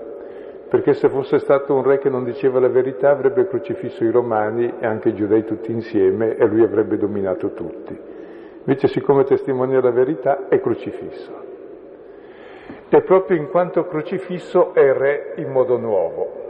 Perché 0.69 0.93
se 0.93 1.09
fosse 1.09 1.39
stato 1.39 1.73
un 1.73 1.83
re 1.83 1.97
che 1.97 2.07
non 2.07 2.23
diceva 2.23 2.61
la 2.61 2.69
verità 2.69 3.09
avrebbe 3.09 3.45
crocifisso 3.45 4.05
i 4.05 4.09
romani 4.09 4.75
e 4.79 4.85
anche 4.85 5.09
i 5.09 5.15
giudei 5.15 5.43
tutti 5.43 5.69
insieme 5.69 6.37
e 6.37 6.45
lui 6.45 6.63
avrebbe 6.63 6.95
dominato 6.95 7.51
tutti. 7.51 7.99
Invece 8.59 8.87
siccome 8.87 9.25
testimonia 9.25 9.81
la 9.81 9.91
verità 9.91 10.47
è 10.47 10.61
crocifisso. 10.61 11.29
E 12.87 13.01
proprio 13.01 13.35
in 13.35 13.49
quanto 13.49 13.85
crocifisso 13.85 14.73
è 14.73 14.93
re 14.93 15.33
in 15.35 15.51
modo 15.51 15.77
nuovo, 15.77 16.41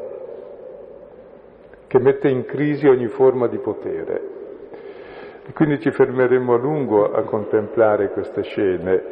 che 1.91 1.99
mette 1.99 2.29
in 2.29 2.45
crisi 2.45 2.87
ogni 2.87 3.07
forma 3.07 3.47
di 3.47 3.57
potere. 3.57 4.21
E 5.45 5.51
quindi 5.51 5.77
ci 5.81 5.91
fermeremo 5.91 6.53
a 6.53 6.57
lungo 6.57 7.11
a 7.11 7.21
contemplare 7.23 8.11
queste 8.11 8.43
scene. 8.43 9.03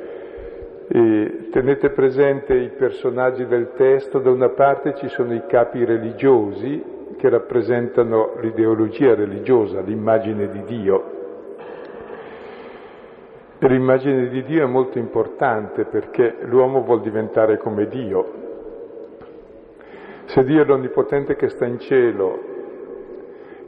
E 0.88 1.50
tenete 1.52 1.90
presente 1.90 2.54
i 2.54 2.70
personaggi 2.70 3.46
del 3.48 3.74
testo, 3.76 4.20
da 4.20 4.32
una 4.32 4.48
parte 4.48 4.96
ci 4.96 5.10
sono 5.10 5.34
i 5.34 5.44
capi 5.46 5.84
religiosi 5.84 6.82
che 7.18 7.28
rappresentano 7.28 8.36
l'ideologia 8.40 9.14
religiosa, 9.14 9.82
l'immagine 9.82 10.50
di 10.50 10.64
Dio, 10.64 11.18
L'immagine 13.62 14.30
di 14.30 14.42
Dio 14.46 14.64
è 14.64 14.68
molto 14.68 15.00
importante 15.00 15.84
perché 15.84 16.38
l'uomo 16.44 16.82
vuol 16.82 17.02
diventare 17.02 17.58
come 17.58 17.90
Dio. 17.90 18.34
Se 20.28 20.46
Dio 20.46 20.62
è 20.62 20.66
l'Onnipotente 20.66 21.36
che 21.36 21.50
sta 21.50 21.66
in 21.66 21.78
cielo, 21.78 22.49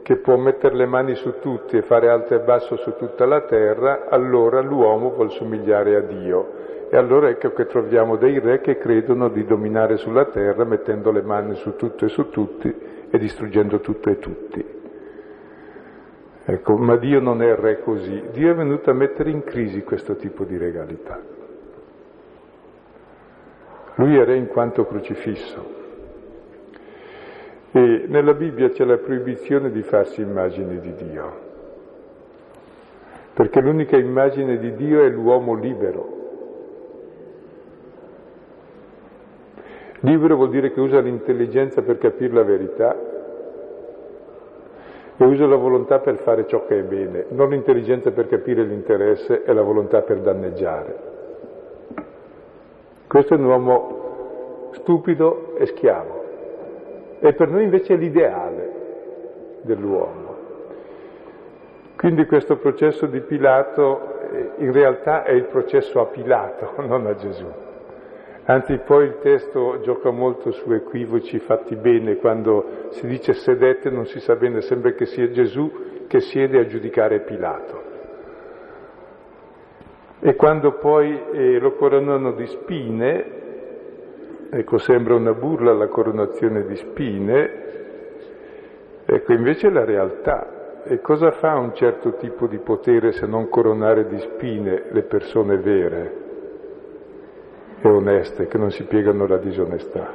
che 0.02 0.16
può 0.16 0.36
mettere 0.36 0.74
le 0.74 0.86
mani 0.86 1.14
su 1.14 1.38
tutti 1.40 1.76
e 1.76 1.82
fare 1.82 2.08
alto 2.08 2.34
e 2.34 2.40
basso 2.40 2.76
su 2.76 2.94
tutta 2.96 3.24
la 3.24 3.42
terra, 3.42 4.08
allora 4.08 4.60
l'uomo 4.60 5.10
vuol 5.10 5.30
somigliare 5.30 5.96
a 5.96 6.00
Dio. 6.00 6.60
E 6.90 6.96
allora 6.96 7.28
ecco 7.28 7.52
che 7.52 7.66
troviamo 7.66 8.16
dei 8.16 8.38
re 8.38 8.60
che 8.60 8.76
credono 8.76 9.28
di 9.28 9.44
dominare 9.46 9.96
sulla 9.96 10.26
terra 10.26 10.64
mettendo 10.64 11.10
le 11.10 11.22
mani 11.22 11.54
su 11.54 11.76
tutto 11.76 12.04
e 12.04 12.08
su 12.08 12.28
tutti 12.28 12.74
e 13.08 13.18
distruggendo 13.18 13.80
tutto 13.80 14.10
e 14.10 14.18
tutti. 14.18 14.80
Ecco, 16.44 16.76
ma 16.76 16.96
Dio 16.96 17.20
non 17.20 17.40
è 17.40 17.54
re 17.54 17.80
così, 17.80 18.24
Dio 18.32 18.50
è 18.50 18.54
venuto 18.54 18.90
a 18.90 18.94
mettere 18.94 19.30
in 19.30 19.44
crisi 19.44 19.84
questo 19.84 20.16
tipo 20.16 20.44
di 20.44 20.58
regalità. 20.58 21.20
Lui 23.94 24.16
è 24.16 24.24
re 24.24 24.36
in 24.36 24.48
quanto 24.48 24.84
crocifisso. 24.84 25.81
E 27.74 28.04
nella 28.06 28.34
Bibbia 28.34 28.68
c'è 28.68 28.84
la 28.84 28.98
proibizione 28.98 29.70
di 29.70 29.80
farsi 29.80 30.20
immagini 30.20 30.78
di 30.78 30.94
Dio, 30.94 31.32
perché 33.32 33.62
l'unica 33.62 33.96
immagine 33.96 34.58
di 34.58 34.74
Dio 34.74 35.02
è 35.02 35.08
l'uomo 35.08 35.54
libero. 35.54 36.20
Libero 40.00 40.36
vuol 40.36 40.50
dire 40.50 40.70
che 40.72 40.80
usa 40.80 41.00
l'intelligenza 41.00 41.80
per 41.80 41.96
capire 41.96 42.34
la 42.34 42.42
verità 42.42 42.94
e 45.16 45.24
usa 45.24 45.46
la 45.46 45.56
volontà 45.56 46.00
per 46.00 46.16
fare 46.16 46.46
ciò 46.46 46.66
che 46.66 46.78
è 46.78 46.82
bene, 46.82 47.24
non 47.30 47.48
l'intelligenza 47.48 48.10
per 48.10 48.28
capire 48.28 48.64
l'interesse 48.64 49.44
e 49.44 49.52
la 49.54 49.62
volontà 49.62 50.02
per 50.02 50.18
danneggiare. 50.20 51.10
Questo 53.06 53.32
è 53.32 53.36
un 53.38 53.44
uomo 53.44 54.70
stupido 54.72 55.56
e 55.56 55.64
schiavo 55.64 56.21
e 57.24 57.34
per 57.34 57.48
noi 57.48 57.62
invece 57.62 57.94
è 57.94 57.96
l'ideale 57.96 59.60
dell'uomo. 59.62 60.36
Quindi 61.96 62.26
questo 62.26 62.56
processo 62.56 63.06
di 63.06 63.20
Pilato 63.20 64.18
eh, 64.32 64.50
in 64.56 64.72
realtà 64.72 65.22
è 65.22 65.30
il 65.30 65.44
processo 65.44 66.00
a 66.00 66.06
Pilato, 66.06 66.72
non 66.82 67.06
a 67.06 67.14
Gesù. 67.14 67.46
Anzi, 68.44 68.76
poi 68.84 69.04
il 69.04 69.18
testo 69.20 69.78
gioca 69.82 70.10
molto 70.10 70.50
su 70.50 70.72
equivoci 70.72 71.38
fatti 71.38 71.76
bene, 71.76 72.16
quando 72.16 72.88
si 72.90 73.06
dice 73.06 73.34
sedette 73.34 73.88
non 73.88 74.06
si 74.06 74.18
sa 74.18 74.34
bene, 74.34 74.60
sembra 74.62 74.90
che 74.90 75.06
sia 75.06 75.30
Gesù 75.30 75.70
che 76.08 76.18
siede 76.18 76.58
a 76.58 76.66
giudicare 76.66 77.20
Pilato. 77.20 77.82
E 80.18 80.34
quando 80.34 80.72
poi 80.72 81.22
eh, 81.32 81.60
lo 81.60 81.74
coronano 81.74 82.32
di 82.32 82.46
spine, 82.46 83.31
Ecco, 84.54 84.76
sembra 84.76 85.14
una 85.14 85.32
burla 85.32 85.72
la 85.72 85.86
coronazione 85.86 86.66
di 86.66 86.76
spine, 86.76 87.50
ecco 89.06 89.32
invece 89.32 89.68
è 89.68 89.70
la 89.70 89.86
realtà. 89.86 90.82
E 90.84 91.00
cosa 91.00 91.30
fa 91.30 91.56
un 91.56 91.72
certo 91.74 92.16
tipo 92.16 92.46
di 92.46 92.58
potere 92.58 93.12
se 93.12 93.24
non 93.24 93.48
coronare 93.48 94.06
di 94.08 94.18
spine 94.18 94.82
le 94.90 95.04
persone 95.04 95.56
vere 95.56 96.16
e 97.80 97.88
oneste 97.88 98.46
che 98.46 98.58
non 98.58 98.70
si 98.70 98.84
piegano 98.84 99.24
alla 99.24 99.38
disonestà? 99.38 100.10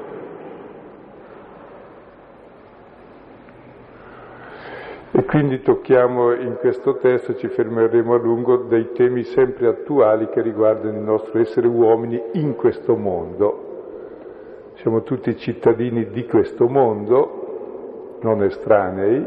E 5.14 5.26
quindi 5.26 5.64
tocchiamo 5.64 6.34
in 6.34 6.58
questo 6.60 6.98
testo, 6.98 7.36
ci 7.38 7.48
fermeremo 7.48 8.14
a 8.14 8.20
lungo, 8.20 8.58
dei 8.58 8.92
temi 8.92 9.24
sempre 9.24 9.66
attuali 9.66 10.30
che 10.30 10.44
riguardano 10.44 10.96
il 10.96 11.04
nostro 11.04 11.40
essere 11.40 11.66
uomini 11.66 12.22
in 12.34 12.56
questo 12.56 12.96
mondo 12.96 13.67
siamo 14.78 15.02
tutti 15.02 15.36
cittadini 15.38 16.10
di 16.10 16.26
questo 16.26 16.68
mondo, 16.68 18.18
non 18.22 18.44
estranei, 18.44 19.26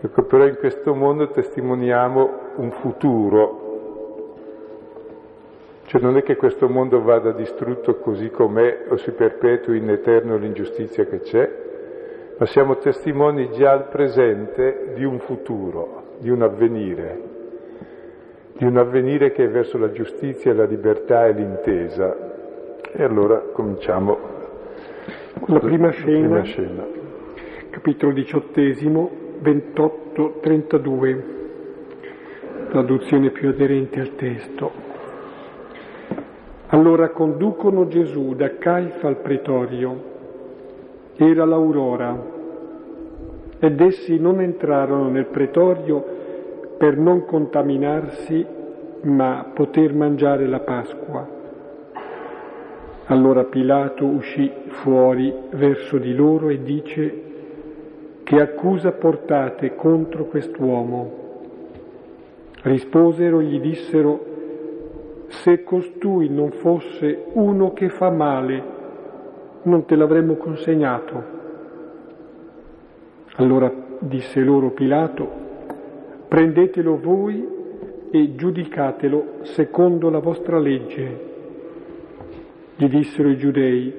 ecco, 0.00 0.24
però 0.24 0.46
in 0.46 0.56
questo 0.56 0.94
mondo 0.94 1.28
testimoniamo 1.30 2.30
un 2.56 2.70
futuro. 2.72 3.68
Cioè 5.84 6.00
non 6.00 6.16
è 6.16 6.22
che 6.22 6.36
questo 6.36 6.68
mondo 6.68 7.02
vada 7.02 7.32
distrutto 7.32 7.96
così 7.96 8.30
com'è 8.30 8.84
o 8.90 8.96
si 8.96 9.10
perpetui 9.12 9.78
in 9.78 9.88
eterno 9.88 10.36
l'ingiustizia 10.36 11.04
che 11.06 11.20
c'è, 11.20 11.50
ma 12.36 12.46
siamo 12.46 12.76
testimoni 12.76 13.50
già 13.52 13.72
al 13.72 13.88
presente 13.88 14.92
di 14.94 15.04
un 15.04 15.18
futuro, 15.20 16.16
di 16.18 16.28
un 16.30 16.42
avvenire, 16.42 17.20
di 18.52 18.64
un 18.66 18.76
avvenire 18.76 19.32
che 19.32 19.44
è 19.44 19.48
verso 19.48 19.78
la 19.78 19.90
giustizia, 19.90 20.54
la 20.54 20.64
libertà 20.64 21.26
e 21.26 21.32
l'intesa. 21.32 22.29
E 22.92 23.04
allora 23.04 23.38
cominciamo 23.52 24.18
la 25.46 25.60
prima 25.60 25.90
scena, 25.90 26.40
prima 26.40 26.42
scena. 26.42 26.84
capitolo 27.70 28.12
diciottesimo, 28.12 29.10
28-32, 29.42 31.22
traduzione 32.68 33.30
più 33.30 33.48
aderente 33.48 34.00
al 34.00 34.16
testo. 34.16 34.72
Allora 36.66 37.10
conducono 37.10 37.86
Gesù 37.86 38.34
da 38.34 38.58
Caifa 38.58 39.06
al 39.06 39.18
pretorio. 39.18 40.08
Era 41.16 41.44
l'aurora 41.44 42.38
ed 43.60 43.80
essi 43.80 44.18
non 44.18 44.40
entrarono 44.40 45.08
nel 45.10 45.26
pretorio 45.26 46.04
per 46.76 46.96
non 46.96 47.24
contaminarsi, 47.24 48.44
ma 49.02 49.50
poter 49.54 49.94
mangiare 49.94 50.46
la 50.46 50.60
Pasqua. 50.60 51.38
Allora 53.10 53.42
Pilato 53.42 54.06
uscì 54.06 54.48
fuori 54.68 55.34
verso 55.50 55.98
di 55.98 56.14
loro 56.14 56.48
e 56.48 56.62
dice, 56.62 57.22
che 58.22 58.40
accusa 58.40 58.92
portate 58.92 59.74
contro 59.74 60.26
quest'uomo? 60.26 61.12
Risposero 62.62 63.42
gli 63.42 63.58
dissero, 63.58 64.26
se 65.26 65.64
costui 65.64 66.28
non 66.28 66.52
fosse 66.52 67.24
uno 67.32 67.72
che 67.72 67.88
fa 67.88 68.10
male, 68.10 68.62
non 69.62 69.84
te 69.86 69.96
l'avremmo 69.96 70.36
consegnato. 70.36 71.24
Allora 73.38 73.72
disse 73.98 74.38
loro 74.40 74.70
Pilato, 74.70 75.28
prendetelo 76.28 76.96
voi 77.00 77.44
e 78.08 78.34
giudicatelo 78.36 79.38
secondo 79.42 80.10
la 80.10 80.20
vostra 80.20 80.60
legge. 80.60 81.29
Gli 82.80 82.88
dissero 82.88 83.28
i 83.28 83.36
giudei, 83.36 83.92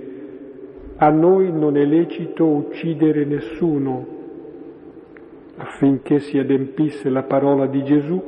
a 0.96 1.10
noi 1.12 1.52
non 1.52 1.78
è 1.78 1.86
lecito 1.86 2.48
uccidere 2.48 3.26
nessuno, 3.26 4.08
affinché 5.58 6.18
si 6.18 6.40
adempisse 6.40 7.08
la 7.10 7.22
parola 7.22 7.68
di 7.68 7.84
Gesù 7.84 8.20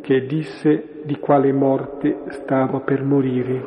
che 0.00 0.26
disse 0.26 1.00
di 1.02 1.18
quale 1.18 1.52
morte 1.52 2.18
stava 2.28 2.78
per 2.78 3.02
morire. 3.02 3.64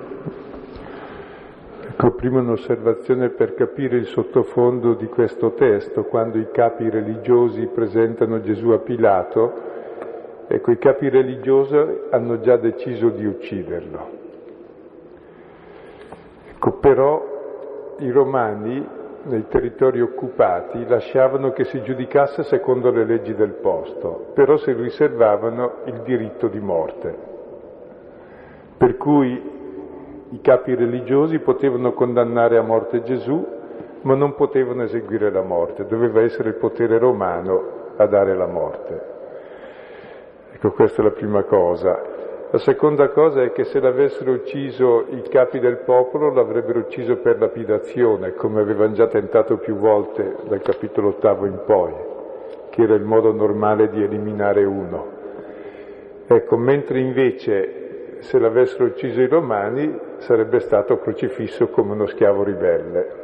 Ecco, 1.89 2.11
prima 2.11 2.39
un'osservazione 2.39 3.27
per 3.27 3.53
capire 3.53 3.97
il 3.97 4.05
sottofondo 4.05 4.93
di 4.93 5.07
questo 5.07 5.51
testo, 5.55 6.05
quando 6.05 6.37
i 6.37 6.47
capi 6.53 6.89
religiosi 6.89 7.67
presentano 7.67 8.39
Gesù 8.39 8.69
a 8.69 8.79
Pilato, 8.79 9.53
ecco, 10.47 10.71
i 10.71 10.77
capi 10.77 11.09
religiosi 11.09 11.75
hanno 12.11 12.39
già 12.39 12.55
deciso 12.55 13.09
di 13.09 13.25
ucciderlo. 13.25 14.22
Ecco, 16.65 16.77
però 16.77 17.21
i 17.97 18.09
romani 18.09 18.87
nei 19.23 19.47
territori 19.49 19.99
occupati 19.99 20.87
lasciavano 20.87 21.51
che 21.51 21.65
si 21.65 21.81
giudicasse 21.81 22.43
secondo 22.43 22.89
le 22.89 23.03
leggi 23.03 23.35
del 23.35 23.51
posto, 23.51 24.27
però 24.33 24.55
si 24.55 24.71
riservavano 24.71 25.79
il 25.87 25.99
diritto 26.03 26.47
di 26.47 26.61
morte. 26.61 27.17
Per 28.77 28.95
cui 28.95 29.51
i 30.29 30.39
capi 30.39 30.73
religiosi 30.75 31.39
potevano 31.39 31.91
condannare 31.91 32.57
a 32.57 32.61
morte 32.61 33.03
Gesù, 33.03 33.45
ma 34.03 34.15
non 34.15 34.33
potevano 34.33 34.83
eseguire 34.83 35.31
la 35.31 35.43
morte, 35.43 35.85
doveva 35.85 36.21
essere 36.21 36.47
il 36.47 36.55
potere 36.55 36.97
romano 36.97 37.91
a 37.97 38.05
dare 38.05 38.33
la 38.35 38.47
morte. 38.47 39.01
Ecco, 40.53 40.71
questa 40.71 41.01
è 41.01 41.03
la 41.03 41.11
prima 41.11 41.43
cosa. 41.43 42.12
La 42.53 42.59
seconda 42.59 43.09
cosa 43.09 43.41
è 43.41 43.51
che 43.51 43.63
se 43.63 43.79
l'avessero 43.79 44.31
ucciso 44.31 45.07
i 45.09 45.23
capi 45.23 45.57
del 45.57 45.77
popolo 45.77 46.31
l'avrebbero 46.31 46.81
ucciso 46.81 47.15
per 47.15 47.39
lapidazione, 47.39 48.35
come 48.35 48.61
avevano 48.61 48.93
già 48.93 49.07
tentato 49.07 49.57
più 49.57 49.75
volte 49.75 50.35
dal 50.47 50.61
capitolo 50.61 51.07
ottavo 51.07 51.47
in 51.47 51.59
poi, 51.65 51.93
che 52.69 52.83
era 52.83 52.93
il 52.93 53.01
modo 53.01 53.33
normale 53.33 53.89
di 53.89 54.03
eliminare 54.03 54.65
uno. 54.65 55.07
Ecco, 56.27 56.55
mentre 56.55 56.99
invece 56.99 58.19
se 58.19 58.37
l'avessero 58.37 58.83
ucciso 58.83 59.19
i 59.19 59.27
romani 59.27 59.99
sarebbe 60.17 60.59
stato 60.59 60.99
crocifisso 60.99 61.69
come 61.69 61.93
uno 61.93 62.05
schiavo 62.05 62.43
ribelle. 62.43 63.22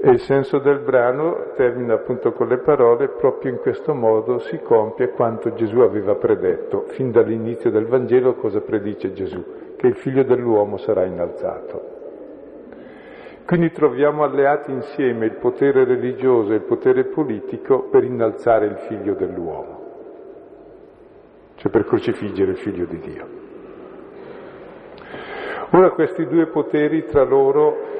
E 0.00 0.10
il 0.10 0.20
senso 0.20 0.58
del 0.58 0.78
brano 0.78 1.52
termina 1.56 1.94
appunto 1.94 2.30
con 2.30 2.46
le 2.46 2.58
parole, 2.58 3.08
proprio 3.08 3.50
in 3.50 3.58
questo 3.58 3.94
modo 3.94 4.38
si 4.38 4.60
compie 4.60 5.10
quanto 5.10 5.54
Gesù 5.54 5.80
aveva 5.80 6.14
predetto. 6.14 6.84
Fin 6.90 7.10
dall'inizio 7.10 7.70
del 7.70 7.86
Vangelo 7.86 8.34
cosa 8.34 8.60
predice 8.60 9.12
Gesù? 9.12 9.44
Che 9.76 9.86
il 9.88 9.96
figlio 9.96 10.22
dell'uomo 10.22 10.76
sarà 10.76 11.04
innalzato. 11.04 11.96
Quindi 13.44 13.72
troviamo 13.72 14.22
alleati 14.22 14.70
insieme 14.70 15.26
il 15.26 15.36
potere 15.36 15.84
religioso 15.84 16.52
e 16.52 16.56
il 16.56 16.62
potere 16.62 17.04
politico 17.04 17.88
per 17.88 18.04
innalzare 18.04 18.66
il 18.66 18.76
figlio 18.86 19.14
dell'uomo, 19.14 19.80
cioè 21.56 21.72
per 21.72 21.84
crocifiggere 21.86 22.52
il 22.52 22.58
figlio 22.58 22.84
di 22.84 22.98
Dio. 23.00 23.26
Ora 25.70 25.90
questi 25.90 26.26
due 26.26 26.46
poteri 26.46 27.06
tra 27.06 27.24
loro 27.24 27.96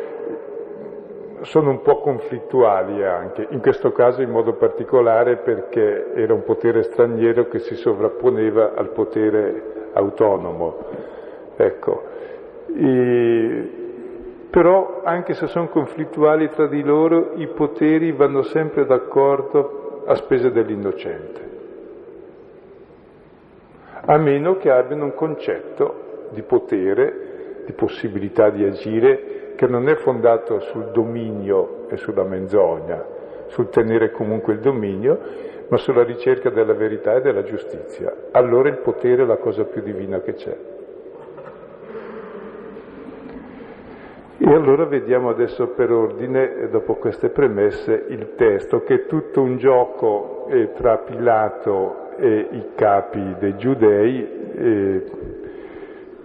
sono 1.43 1.71
un 1.71 1.83
po' 1.83 2.01
conflittuali 2.01 3.05
anche, 3.05 3.47
in 3.51 3.61
questo 3.61 3.93
caso 3.93 4.23
in 4.23 4.31
modo 4.31 4.55
particolare 4.55 5.37
perché 5.37 6.13
era 6.15 6.35
un 6.35 6.45
potere 6.45 6.83
straniero 6.83 7.49
che 7.49 7.59
si 7.61 7.75
sovrapponeva 7.77 8.75
al 8.75 8.91
potere 8.91 9.91
autonomo. 9.93 10.77
Ecco. 11.57 12.03
E, 12.75 13.71
però 14.51 15.03
anche 15.05 15.35
se 15.35 15.47
sono 15.47 15.69
conflittuali 15.69 16.51
tra 16.51 16.67
di 16.67 16.83
loro, 16.83 17.33
i 17.35 17.49
poteri 17.49 18.13
vanno 18.13 18.43
sempre 18.43 18.87
d'accordo 18.87 20.03
a 20.07 20.15
spese 20.15 20.51
dell'innocente, 20.51 21.41
a 24.07 24.17
meno 24.17 24.57
che 24.57 24.71
abbiano 24.71 25.05
un 25.05 25.15
concetto 25.15 26.29
di 26.31 26.43
potere, 26.43 27.63
di 27.67 27.73
possibilità 27.73 28.49
di 28.49 28.65
agire 28.65 29.38
che 29.59 29.67
non 29.67 29.89
è 29.89 29.97
fondato 29.97 30.61
sul 30.61 30.93
dominio 30.93 31.89
e 31.89 31.97
sulla 31.97 32.23
menzogna, 32.23 33.05
sul 33.49 33.71
tenere 33.71 34.13
comunque 34.13 34.53
il 34.53 34.61
dominio, 34.61 35.19
ma 35.67 35.77
sulla 35.79 36.05
ricerca 36.05 36.49
della 36.49 36.75
verità 36.75 37.17
e 37.17 37.23
della 37.23 37.43
giustizia. 37.43 38.15
Allora 38.31 38.69
il 38.69 38.77
potere 38.77 39.25
è 39.25 39.27
la 39.27 39.39
cosa 39.39 39.65
più 39.65 39.83
divina 39.83 40.21
che 40.21 40.35
c'è. 40.35 40.57
E 44.39 44.55
allora 44.55 44.85
vediamo 44.85 45.29
adesso 45.29 45.67
per 45.71 45.91
ordine, 45.91 46.69
dopo 46.71 46.95
queste 46.95 47.31
premesse, 47.31 48.05
il 48.11 48.37
testo, 48.37 48.85
che 48.85 48.95
è 48.95 49.07
tutto 49.07 49.43
un 49.43 49.57
gioco 49.57 50.47
eh, 50.51 50.73
tra 50.75 50.99
Pilato 50.99 52.17
e 52.17 52.47
i 52.53 52.65
capi 52.77 53.35
dei 53.41 53.57
giudei 53.57 54.53
eh, 54.55 55.05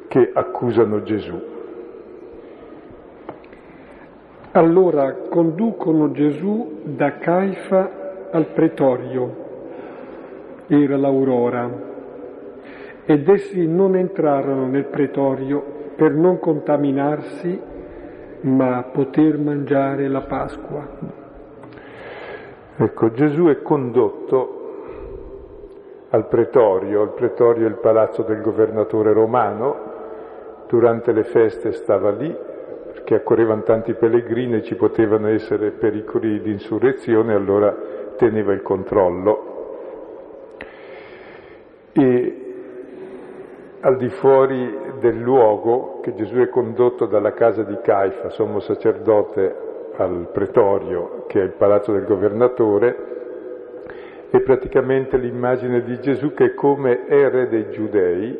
che 0.07 0.29
accusano 0.31 1.01
Gesù. 1.01 1.52
Allora 4.55 5.15
conducono 5.29 6.11
Gesù 6.11 6.81
da 6.83 7.17
Caifa 7.17 8.27
al 8.29 8.45
pretorio, 8.53 9.35
era 10.67 10.95
l'aurora, 10.95 11.71
ed 13.03 13.27
essi 13.29 13.65
non 13.65 13.95
entrarono 13.95 14.67
nel 14.67 14.85
pretorio 14.85 15.63
per 15.95 16.11
non 16.11 16.37
contaminarsi, 16.37 17.59
ma 18.41 18.89
poter 18.91 19.39
mangiare 19.39 20.07
la 20.07 20.21
Pasqua. 20.21 20.87
Ecco, 22.75 23.11
Gesù 23.11 23.45
è 23.45 23.59
condotto 23.63 24.59
al 26.09 26.27
pretorio, 26.27 27.01
il 27.01 27.13
pretorio 27.15 27.65
è 27.65 27.69
il 27.69 27.77
palazzo 27.77 28.21
del 28.21 28.41
governatore 28.41 29.13
romano, 29.13 29.75
durante 30.67 31.11
le 31.11 31.23
feste 31.23 31.71
stava 31.71 32.11
lì, 32.11 32.51
perché 33.03 33.15
accorrevano 33.15 33.63
tanti 33.63 33.93
pellegrini 33.95 34.55
e 34.55 34.63
ci 34.63 34.75
potevano 34.75 35.27
essere 35.27 35.71
pericoli 35.71 36.41
di 36.41 36.51
insurrezione, 36.51 37.33
allora 37.33 37.75
teneva 38.15 38.53
il 38.53 38.61
controllo. 38.61 39.51
E 41.91 42.37
al 43.81 43.97
di 43.97 44.07
fuori 44.07 44.79
del 45.01 45.19
luogo 45.19 45.99
che 45.99 46.13
Gesù 46.13 46.37
è 46.37 46.47
condotto 46.47 47.05
dalla 47.05 47.33
casa 47.33 47.63
di 47.63 47.77
Caifa, 47.81 48.29
sommo 48.29 48.61
sacerdote, 48.61 49.71
al 49.97 50.29
pretorio, 50.31 51.25
che 51.27 51.41
è 51.41 51.43
il 51.43 51.51
palazzo 51.51 51.91
del 51.91 52.05
governatore, 52.05 53.11
è 54.29 54.39
praticamente 54.39 55.17
l'immagine 55.17 55.83
di 55.83 55.99
Gesù 55.99 56.33
che 56.33 56.53
come 56.53 57.05
è 57.05 57.29
re 57.29 57.49
dei 57.49 57.69
giudei, 57.69 58.39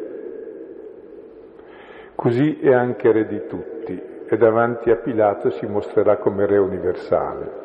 così 2.16 2.60
è 2.62 2.72
anche 2.72 3.12
re 3.12 3.28
di 3.28 3.46
tutti 3.46 4.12
e 4.28 4.38
davanti 4.38 4.90
a 4.92 4.96
Pilato 4.96 5.50
si 5.52 5.66
mostrerà 5.66 6.18
come 6.18 6.46
re 6.46 6.58
universale. 6.58 7.62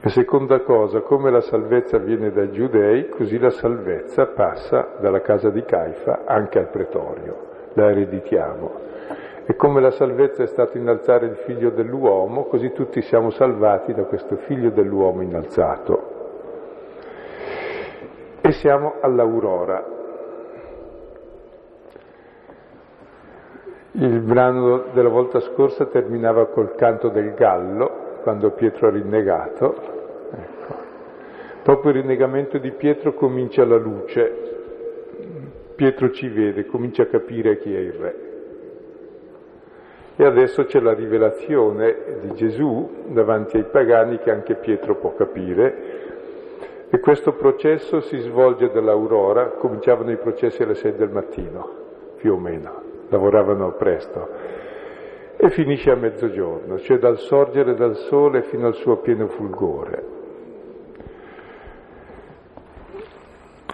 E 0.00 0.08
seconda 0.10 0.60
cosa, 0.60 1.00
come 1.00 1.30
la 1.30 1.40
salvezza 1.40 1.98
viene 1.98 2.30
dai 2.30 2.52
giudei, 2.52 3.08
così 3.08 3.38
la 3.38 3.50
salvezza 3.50 4.26
passa 4.26 4.94
dalla 5.00 5.20
casa 5.20 5.50
di 5.50 5.64
Caifa 5.64 6.22
anche 6.24 6.58
al 6.58 6.68
pretorio, 6.68 7.36
la 7.72 7.90
ereditiamo. 7.90 8.84
E 9.46 9.56
come 9.56 9.80
la 9.80 9.90
salvezza 9.90 10.42
è 10.42 10.46
stato 10.46 10.76
innalzare 10.76 11.26
il 11.26 11.36
figlio 11.36 11.70
dell'uomo, 11.70 12.44
così 12.44 12.72
tutti 12.72 13.00
siamo 13.02 13.30
salvati 13.30 13.94
da 13.94 14.04
questo 14.04 14.36
figlio 14.36 14.70
dell'uomo 14.70 15.22
innalzato. 15.22 16.14
E 18.40 18.52
siamo 18.52 18.94
all'aurora. 19.00 19.95
Il 23.98 24.20
brano 24.20 24.84
della 24.92 25.08
volta 25.08 25.40
scorsa 25.40 25.86
terminava 25.86 26.46
col 26.46 26.74
canto 26.74 27.08
del 27.08 27.34
gallo, 27.34 28.18
quando 28.22 28.50
Pietro 28.50 28.88
ha 28.88 28.90
rinnegato, 28.90 29.96
Dopo 31.66 31.88
il 31.88 31.94
rinnegamento 31.94 32.58
di 32.58 32.70
Pietro 32.70 33.12
comincia 33.14 33.64
la 33.64 33.76
luce, 33.76 34.32
Pietro 35.74 36.12
ci 36.12 36.28
vede, 36.28 36.64
comincia 36.64 37.02
a 37.02 37.06
capire 37.06 37.58
chi 37.58 37.74
è 37.74 37.78
il 37.78 37.92
re. 37.92 38.16
E 40.14 40.24
adesso 40.24 40.64
c'è 40.64 40.78
la 40.78 40.94
rivelazione 40.94 42.20
di 42.20 42.34
Gesù 42.34 43.06
davanti 43.08 43.56
ai 43.56 43.64
pagani 43.64 44.18
che 44.18 44.30
anche 44.30 44.54
Pietro 44.54 44.94
può 44.94 45.12
capire. 45.16 45.74
E 46.88 47.00
questo 47.00 47.32
processo 47.32 48.00
si 48.00 48.16
svolge 48.18 48.70
dall'aurora, 48.70 49.46
cominciavano 49.58 50.12
i 50.12 50.18
processi 50.18 50.62
alle 50.62 50.76
sei 50.76 50.94
del 50.94 51.10
mattino, 51.10 51.68
più 52.14 52.34
o 52.34 52.38
meno, 52.38 52.85
lavoravano 53.08 53.72
presto, 53.72 54.28
e 55.36 55.50
finisce 55.50 55.90
a 55.90 55.96
mezzogiorno, 55.96 56.78
cioè 56.78 56.98
dal 56.98 57.18
sorgere 57.18 57.74
del 57.74 57.94
sole 57.96 58.42
fino 58.42 58.66
al 58.66 58.74
suo 58.74 58.96
pieno 58.96 59.28
fulgore. 59.28 60.14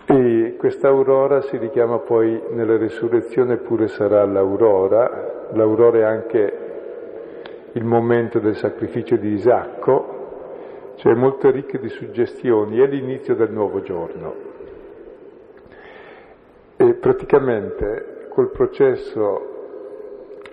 E 0.06 0.56
questa 0.58 0.88
aurora 0.88 1.40
si 1.42 1.56
richiama 1.56 1.98
poi 1.98 2.40
nella 2.50 2.76
risurrezione 2.76 3.56
pure 3.58 3.88
sarà 3.88 4.24
l'aurora, 4.24 5.48
l'aurora 5.52 5.98
è 5.98 6.02
anche 6.02 6.58
il 7.72 7.84
momento 7.84 8.38
del 8.38 8.56
sacrificio 8.56 9.16
di 9.16 9.28
Isacco, 9.30 10.20
cioè 10.96 11.14
molto 11.14 11.50
ricca 11.50 11.78
di 11.78 11.88
suggestioni, 11.88 12.78
è 12.78 12.86
l'inizio 12.86 13.34
del 13.34 13.50
nuovo 13.50 13.80
giorno. 13.80 14.34
E 16.76 16.94
praticamente 16.94 18.21
col 18.32 18.50
processo 18.50 19.50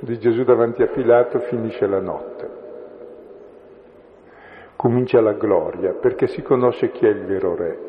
di 0.02 0.20
Gesù 0.20 0.44
davanti 0.44 0.84
a 0.84 0.88
Pilato 0.88 1.40
finisce 1.40 1.88
la 1.88 2.02
notte, 2.02 2.50
comincia 4.76 5.22
la 5.22 5.32
gloria, 5.32 5.94
perché 5.94 6.28
si 6.28 6.42
conosce 6.42 6.92
chi 6.92 7.06
è 7.06 7.10
il 7.10 7.24
vero 7.26 7.56
re. 7.56 7.88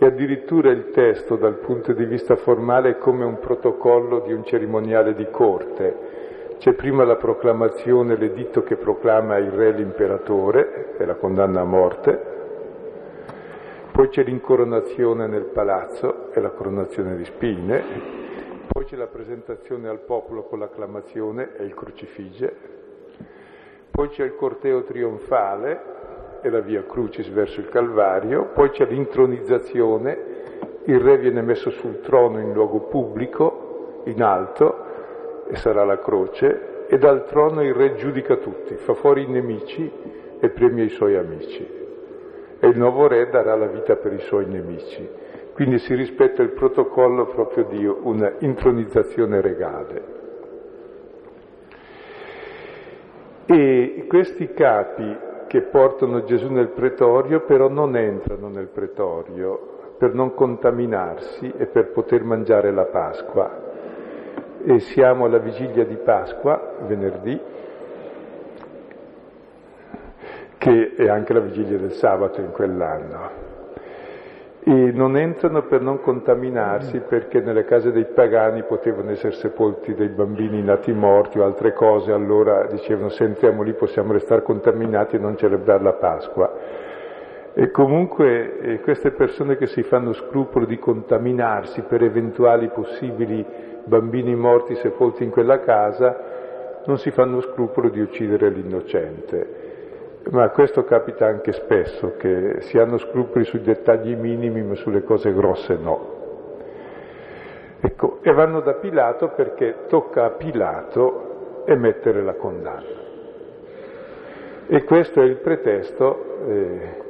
E 0.00 0.06
addirittura 0.06 0.70
il 0.70 0.90
testo 0.90 1.36
dal 1.36 1.58
punto 1.58 1.92
di 1.92 2.04
vista 2.04 2.34
formale 2.34 2.90
è 2.90 2.98
come 2.98 3.24
un 3.24 3.38
protocollo 3.38 4.20
di 4.20 4.32
un 4.32 4.44
cerimoniale 4.44 5.14
di 5.14 5.28
corte. 5.30 6.56
C'è 6.58 6.72
prima 6.72 7.04
la 7.04 7.16
proclamazione, 7.16 8.16
l'editto 8.16 8.62
che 8.62 8.76
proclama 8.76 9.38
il 9.38 9.50
re 9.52 9.70
l'imperatore 9.70 10.96
e 10.98 11.04
la 11.04 11.14
condanna 11.14 11.60
a 11.60 11.64
morte, 11.64 12.36
poi 13.92 14.08
c'è 14.08 14.24
l'incoronazione 14.24 15.28
nel 15.28 15.44
palazzo 15.44 16.32
e 16.32 16.40
la 16.40 16.50
coronazione 16.50 17.16
di 17.16 17.24
spine, 17.24 18.26
c'è 18.88 18.96
la 18.96 19.06
presentazione 19.06 19.86
al 19.86 19.98
popolo 19.98 20.44
con 20.44 20.60
l'acclamazione 20.60 21.50
e 21.58 21.64
il 21.64 21.74
crocifige, 21.74 22.56
poi 23.90 24.08
c'è 24.08 24.24
il 24.24 24.34
corteo 24.34 24.82
trionfale 24.84 26.40
e 26.40 26.48
la 26.48 26.60
via 26.60 26.82
Crucis 26.84 27.28
verso 27.28 27.60
il 27.60 27.68
Calvario, 27.68 28.46
poi 28.54 28.70
c'è 28.70 28.86
l'intronizzazione, 28.86 30.18
il 30.84 31.00
re 31.00 31.18
viene 31.18 31.42
messo 31.42 31.68
sul 31.68 32.00
trono 32.00 32.40
in 32.40 32.54
luogo 32.54 32.86
pubblico, 32.86 34.00
in 34.04 34.22
alto, 34.22 35.44
e 35.48 35.56
sarà 35.56 35.84
la 35.84 35.98
croce, 35.98 36.86
e 36.86 36.96
dal 36.96 37.26
trono 37.26 37.62
il 37.62 37.74
re 37.74 37.94
giudica 37.96 38.36
tutti, 38.36 38.74
fa 38.76 38.94
fuori 38.94 39.24
i 39.24 39.30
nemici 39.30 39.92
e 40.40 40.48
premia 40.48 40.84
i 40.84 40.88
suoi 40.88 41.14
amici. 41.14 41.76
E 42.58 42.66
il 42.66 42.78
nuovo 42.78 43.06
re 43.06 43.28
darà 43.28 43.54
la 43.54 43.66
vita 43.66 43.96
per 43.96 44.14
i 44.14 44.20
suoi 44.20 44.46
nemici. 44.46 45.27
Quindi 45.58 45.80
si 45.80 45.92
rispetta 45.96 46.40
il 46.40 46.50
protocollo 46.50 47.26
proprio 47.26 47.64
di 47.64 47.84
una 47.84 48.32
intronizzazione 48.38 49.40
regale. 49.40 50.02
E 53.44 54.04
questi 54.06 54.52
capi 54.52 55.18
che 55.48 55.62
portano 55.62 56.22
Gesù 56.22 56.48
nel 56.52 56.68
pretorio, 56.68 57.40
però 57.40 57.68
non 57.68 57.96
entrano 57.96 58.46
nel 58.48 58.68
pretorio 58.68 59.96
per 59.98 60.14
non 60.14 60.32
contaminarsi 60.32 61.52
e 61.56 61.66
per 61.66 61.90
poter 61.90 62.22
mangiare 62.22 62.70
la 62.70 62.84
Pasqua. 62.84 63.50
E 64.62 64.78
siamo 64.78 65.24
alla 65.24 65.38
vigilia 65.38 65.84
di 65.84 65.96
Pasqua, 65.96 66.74
venerdì, 66.86 67.40
che 70.56 70.94
è 70.94 71.08
anche 71.08 71.32
la 71.32 71.40
vigilia 71.40 71.78
del 71.78 71.94
sabato 71.94 72.40
in 72.40 72.52
quell'anno 72.52 73.47
e 74.70 74.92
non 74.92 75.16
entrano 75.16 75.62
per 75.62 75.80
non 75.80 75.98
contaminarsi 76.02 77.00
perché 77.00 77.40
nelle 77.40 77.64
case 77.64 77.90
dei 77.90 78.04
pagani 78.04 78.64
potevano 78.64 79.10
essere 79.10 79.32
sepolti 79.32 79.94
dei 79.94 80.08
bambini 80.08 80.62
nati 80.62 80.92
morti 80.92 81.38
o 81.38 81.44
altre 81.44 81.72
cose, 81.72 82.12
allora 82.12 82.66
dicevano 82.66 83.08
se 83.08 83.24
entriamo 83.24 83.62
lì 83.62 83.72
possiamo 83.72 84.12
restare 84.12 84.42
contaminati 84.42 85.16
e 85.16 85.20
non 85.20 85.38
celebrare 85.38 85.82
la 85.82 85.94
Pasqua. 85.94 86.52
E 87.54 87.70
comunque 87.70 88.58
eh, 88.58 88.80
queste 88.80 89.12
persone 89.12 89.56
che 89.56 89.68
si 89.68 89.82
fanno 89.82 90.12
scrupolo 90.12 90.66
di 90.66 90.78
contaminarsi 90.78 91.80
per 91.88 92.02
eventuali 92.02 92.68
possibili 92.68 93.42
bambini 93.84 94.36
morti 94.36 94.74
sepolti 94.74 95.24
in 95.24 95.30
quella 95.30 95.60
casa, 95.60 96.82
non 96.84 96.98
si 96.98 97.10
fanno 97.10 97.40
scrupolo 97.40 97.88
di 97.88 98.00
uccidere 98.00 98.50
l'innocente 98.50 99.67
ma 100.30 100.50
questo 100.50 100.84
capita 100.84 101.26
anche 101.26 101.52
spesso, 101.52 102.16
che 102.16 102.60
si 102.60 102.78
hanno 102.78 102.98
scrupoli 102.98 103.44
sui 103.44 103.62
dettagli 103.62 104.14
minimi 104.14 104.62
ma 104.62 104.74
sulle 104.74 105.02
cose 105.02 105.32
grosse 105.32 105.76
no. 105.76 106.16
Ecco, 107.80 108.18
e 108.22 108.32
vanno 108.32 108.60
da 108.60 108.74
Pilato 108.74 109.28
perché 109.28 109.86
tocca 109.88 110.24
a 110.24 110.30
Pilato 110.30 111.62
emettere 111.66 112.22
la 112.22 112.34
condanna. 112.34 113.06
E 114.66 114.84
questo 114.84 115.22
è 115.22 115.24
il 115.24 115.36
pretesto, 115.36 116.44
eh, 116.46 117.06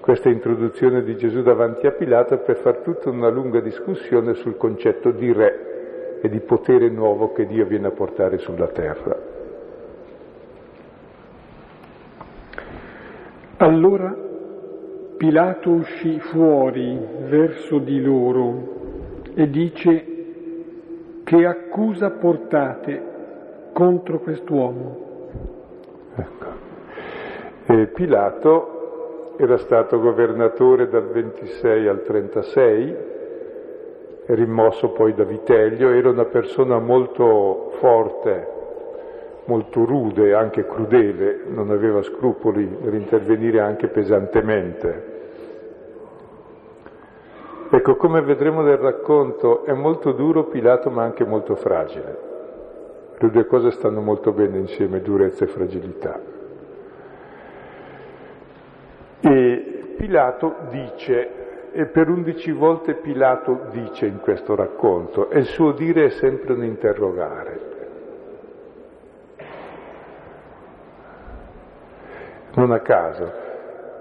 questa 0.00 0.30
introduzione 0.30 1.02
di 1.02 1.16
Gesù 1.16 1.42
davanti 1.42 1.86
a 1.86 1.92
Pilato 1.92 2.38
per 2.38 2.56
far 2.56 2.78
tutta 2.78 3.10
una 3.10 3.28
lunga 3.28 3.60
discussione 3.60 4.34
sul 4.34 4.56
concetto 4.56 5.10
di 5.10 5.32
re 5.32 6.20
e 6.22 6.28
di 6.30 6.40
potere 6.40 6.88
nuovo 6.88 7.32
che 7.32 7.44
Dio 7.44 7.66
viene 7.66 7.88
a 7.88 7.90
portare 7.90 8.38
sulla 8.38 8.68
terra. 8.68 9.33
Allora 13.58 14.14
Pilato 15.16 15.70
uscì 15.70 16.18
fuori 16.18 16.98
verso 17.28 17.78
di 17.78 18.02
loro 18.02 18.72
e 19.34 19.48
dice 19.48 20.04
che 21.22 21.46
accusa 21.46 22.10
portate 22.10 23.12
contro 23.72 24.18
quest'uomo. 24.18 24.96
Ecco. 26.16 26.46
E 27.66 27.86
Pilato 27.86 29.34
era 29.36 29.56
stato 29.56 30.00
governatore 30.00 30.88
dal 30.88 31.06
26 31.06 31.86
al 31.86 32.02
36, 32.02 32.96
rimosso 34.26 34.90
poi 34.90 35.14
da 35.14 35.24
Vitelio, 35.24 35.90
era 35.90 36.10
una 36.10 36.24
persona 36.24 36.78
molto 36.78 37.70
forte, 37.78 38.53
molto 39.46 39.84
rude, 39.84 40.34
anche 40.34 40.66
crudele, 40.66 41.42
non 41.48 41.70
aveva 41.70 42.02
scrupoli 42.02 42.78
nell'intervenire 42.80 43.60
anche 43.60 43.88
pesantemente. 43.88 45.12
Ecco, 47.70 47.96
come 47.96 48.22
vedremo 48.22 48.62
nel 48.62 48.76
racconto, 48.76 49.64
è 49.64 49.72
molto 49.72 50.12
duro 50.12 50.44
Pilato 50.44 50.90
ma 50.90 51.02
anche 51.02 51.24
molto 51.24 51.56
fragile. 51.56 52.32
Le 53.18 53.30
due 53.30 53.46
cose 53.46 53.70
stanno 53.72 54.00
molto 54.00 54.32
bene 54.32 54.58
insieme, 54.58 55.00
durezza 55.00 55.44
e 55.44 55.48
fragilità. 55.48 56.20
E 59.20 59.94
Pilato 59.96 60.54
dice, 60.70 61.70
e 61.72 61.86
per 61.86 62.08
undici 62.08 62.52
volte 62.52 62.94
Pilato 62.94 63.66
dice 63.70 64.06
in 64.06 64.20
questo 64.20 64.54
racconto, 64.54 65.30
e 65.30 65.38
il 65.38 65.46
suo 65.46 65.72
dire 65.72 66.04
è 66.04 66.10
sempre 66.10 66.52
un 66.52 66.62
interrogare. 66.62 67.73
Non 72.56 72.70
a 72.70 72.80
caso, 72.80 73.32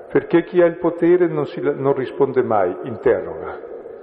perché 0.10 0.44
chi 0.44 0.62
ha 0.62 0.66
il 0.66 0.78
potere 0.78 1.26
non, 1.28 1.48
si, 1.48 1.60
non 1.60 1.94
risponde 1.94 2.44
mai, 2.44 2.76
interroga, 2.84 3.60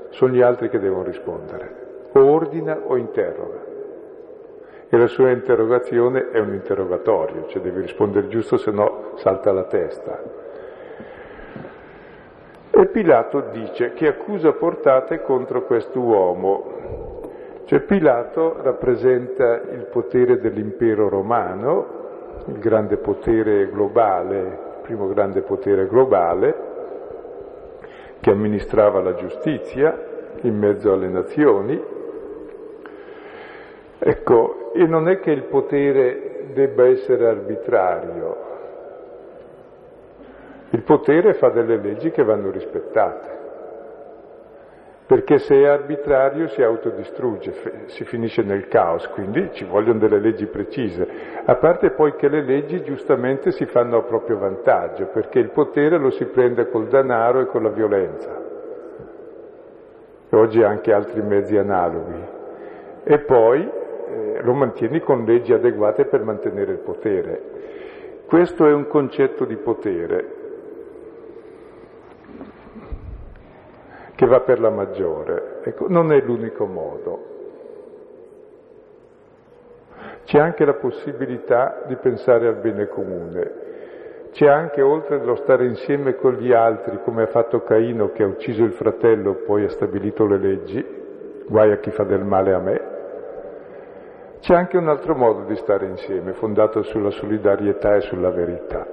sono 0.09 0.33
gli 0.33 0.41
altri 0.41 0.69
che 0.69 0.81
devono 0.81 1.05
rispondere, 1.05 2.09
o 2.13 2.25
ordina 2.25 2.81
o 2.85 2.97
interroga. 2.97 3.69
E 4.89 4.97
la 4.97 5.07
sua 5.07 5.31
interrogazione 5.31 6.31
è 6.31 6.41
un 6.41 6.53
interrogatorio, 6.53 7.47
cioè 7.47 7.63
devi 7.63 7.81
rispondere 7.81 8.27
giusto, 8.27 8.57
se 8.57 8.73
no 8.73 9.13
salta 9.19 9.53
la 9.53 9.65
testa. 9.65 10.21
E 12.73 12.87
Pilato 12.87 13.41
dice 13.53 13.93
che 13.93 14.09
accusa 14.09 14.53
portate 14.53 15.23
contro 15.23 15.63
quest'uomo. 15.63 16.79
Cioè 17.67 17.81
Pilato 17.81 18.57
rappresenta 18.63 19.61
il 19.71 19.87
potere 19.89 20.41
dell'impero 20.41 21.09
romano, 21.09 22.00
il 22.51 22.59
grande 22.59 22.97
potere 22.97 23.71
globale 23.71 24.69
primo 24.91 25.07
grande 25.07 25.43
potere 25.43 25.87
globale 25.87 26.55
che 28.19 28.31
amministrava 28.31 29.01
la 29.01 29.15
giustizia 29.15 29.97
in 30.41 30.59
mezzo 30.59 30.93
alle 30.93 31.07
nazioni. 31.07 31.81
Ecco, 34.01 34.73
e 34.73 34.85
non 34.87 35.09
è 35.09 35.21
che 35.21 35.31
il 35.31 35.45
potere 35.45 36.49
debba 36.53 36.87
essere 36.87 37.29
arbitrario, 37.29 38.37
il 40.71 40.83
potere 40.83 41.35
fa 41.35 41.51
delle 41.51 41.77
leggi 41.77 42.11
che 42.11 42.25
vanno 42.25 42.51
rispettate 42.51 43.39
perché 45.11 45.38
se 45.38 45.57
è 45.57 45.66
arbitrario 45.66 46.46
si 46.46 46.62
autodistrugge, 46.62 47.53
si 47.87 48.05
finisce 48.05 48.42
nel 48.42 48.68
caos, 48.68 49.09
quindi 49.09 49.49
ci 49.55 49.64
vogliono 49.64 49.99
delle 49.99 50.20
leggi 50.20 50.46
precise, 50.46 51.05
a 51.44 51.57
parte 51.57 51.90
poi 51.90 52.14
che 52.14 52.29
le 52.29 52.44
leggi 52.44 52.81
giustamente 52.85 53.51
si 53.51 53.66
fanno 53.66 53.96
a 53.96 54.03
proprio 54.03 54.38
vantaggio, 54.38 55.07
perché 55.07 55.40
il 55.40 55.51
potere 55.51 55.99
lo 55.99 56.11
si 56.11 56.27
prende 56.27 56.68
col 56.68 56.87
denaro 56.87 57.40
e 57.40 57.46
con 57.46 57.64
la 57.64 57.70
violenza, 57.70 58.40
e 60.29 60.37
oggi 60.37 60.62
anche 60.62 60.92
altri 60.92 61.23
mezzi 61.23 61.57
analoghi, 61.57 62.25
e 63.03 63.18
poi 63.18 63.68
eh, 63.68 64.38
lo 64.42 64.53
mantieni 64.53 65.01
con 65.01 65.25
leggi 65.25 65.53
adeguate 65.53 66.05
per 66.05 66.23
mantenere 66.23 66.70
il 66.70 66.79
potere. 66.79 67.42
Questo 68.27 68.64
è 68.64 68.73
un 68.73 68.87
concetto 68.87 69.44
di 69.44 69.57
potere, 69.57 70.39
che 74.20 74.26
va 74.26 74.40
per 74.40 74.61
la 74.61 74.68
maggiore. 74.68 75.61
Ecco, 75.62 75.87
non 75.88 76.12
è 76.12 76.20
l'unico 76.20 76.66
modo. 76.66 77.24
C'è 80.24 80.38
anche 80.38 80.66
la 80.66 80.74
possibilità 80.74 81.85
di 81.87 81.96
pensare 81.96 82.46
al 82.46 82.56
bene 82.56 82.87
comune. 82.88 83.52
C'è 84.33 84.46
anche, 84.46 84.83
oltre 84.83 85.20
allo 85.20 85.37
stare 85.37 85.64
insieme 85.64 86.16
con 86.16 86.35
gli 86.35 86.52
altri, 86.52 87.00
come 87.02 87.22
ha 87.22 87.28
fatto 87.28 87.62
Caino 87.62 88.12
che 88.12 88.22
ha 88.22 88.26
ucciso 88.26 88.62
il 88.62 88.72
fratello, 88.72 89.37
poi 89.46 89.64
ha 89.64 89.70
stabilito 89.70 90.26
le 90.26 90.37
leggi, 90.37 90.87
guai 91.48 91.72
a 91.72 91.78
chi 91.78 91.90
fa 91.90 92.04
del 92.04 92.22
male 92.22 92.52
a 92.52 92.59
me, 92.59 92.80
c'è 94.40 94.54
anche 94.54 94.76
un 94.76 94.88
altro 94.88 95.14
modo 95.14 95.44
di 95.44 95.56
stare 95.56 95.87
insieme, 95.87 96.35
fondato 96.35 96.83
sulla 96.83 97.11
solidarietà 97.11 97.94
e 97.94 98.00
sulla 98.02 98.30
verità. 98.30 98.87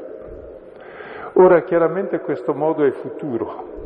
Ora, 1.34 1.64
chiaramente 1.64 2.22
questo 2.22 2.54
modo 2.54 2.86
è 2.86 2.92
futuro, 2.92 3.77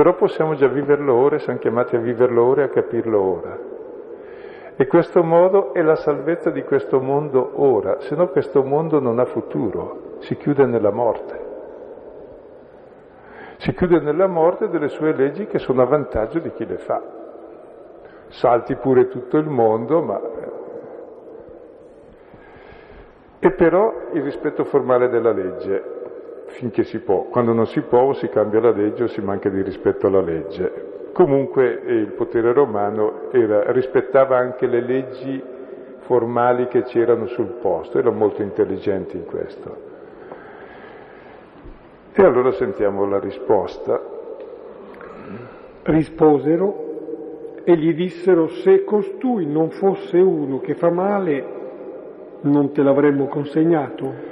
però 0.00 0.14
possiamo 0.14 0.54
già 0.54 0.66
viverlo 0.66 1.14
ora, 1.14 1.38
siamo 1.40 1.58
chiamati 1.58 1.94
a 1.94 1.98
viverlo 1.98 2.42
ora 2.42 2.62
e 2.62 2.64
a 2.64 2.68
capirlo 2.70 3.20
ora. 3.20 3.58
E 4.74 4.86
questo 4.86 5.22
modo 5.22 5.74
è 5.74 5.82
la 5.82 5.96
salvezza 5.96 6.48
di 6.48 6.62
questo 6.62 7.02
mondo 7.02 7.50
ora, 7.56 8.00
se 8.00 8.16
no 8.16 8.28
questo 8.28 8.64
mondo 8.64 8.98
non 8.98 9.18
ha 9.18 9.26
futuro, 9.26 10.16
si 10.20 10.38
chiude 10.38 10.64
nella 10.64 10.90
morte. 10.90 11.38
Si 13.58 13.74
chiude 13.74 14.00
nella 14.00 14.26
morte 14.26 14.70
delle 14.70 14.88
sue 14.88 15.12
leggi 15.12 15.44
che 15.44 15.58
sono 15.58 15.82
a 15.82 15.84
vantaggio 15.84 16.38
di 16.38 16.50
chi 16.52 16.64
le 16.64 16.78
fa. 16.78 17.02
Salti 18.28 18.76
pure 18.76 19.06
tutto 19.08 19.36
il 19.36 19.50
mondo, 19.50 20.00
ma... 20.00 20.20
E 23.38 23.52
però 23.52 23.92
il 24.12 24.22
rispetto 24.22 24.64
formale 24.64 25.10
della 25.10 25.32
legge, 25.32 25.99
finché 26.50 26.84
si 26.84 26.98
può, 27.00 27.24
quando 27.24 27.52
non 27.52 27.66
si 27.66 27.80
può 27.82 28.00
o 28.00 28.12
si 28.14 28.28
cambia 28.28 28.60
la 28.60 28.72
legge 28.72 29.04
o 29.04 29.08
si 29.08 29.20
manca 29.20 29.48
di 29.48 29.62
rispetto 29.62 30.06
alla 30.06 30.20
legge. 30.20 31.08
Comunque 31.12 31.82
eh, 31.82 31.94
il 31.94 32.12
potere 32.12 32.52
romano 32.52 33.30
era, 33.32 33.70
rispettava 33.72 34.36
anche 34.36 34.66
le 34.66 34.80
leggi 34.80 35.42
formali 36.00 36.66
che 36.68 36.82
c'erano 36.82 37.26
sul 37.26 37.58
posto, 37.60 37.98
erano 37.98 38.16
molto 38.16 38.42
intelligenti 38.42 39.16
in 39.16 39.24
questo. 39.24 39.88
E 42.12 42.22
allora 42.22 42.52
sentiamo 42.52 43.06
la 43.06 43.18
risposta. 43.18 44.00
Risposero 45.82 46.88
e 47.64 47.76
gli 47.76 47.94
dissero 47.94 48.48
se 48.48 48.84
costui 48.84 49.46
non 49.46 49.70
fosse 49.70 50.18
uno 50.18 50.60
che 50.60 50.74
fa 50.74 50.90
male, 50.90 51.44
non 52.42 52.72
te 52.72 52.82
l'avremmo 52.82 53.26
consegnato? 53.26 54.29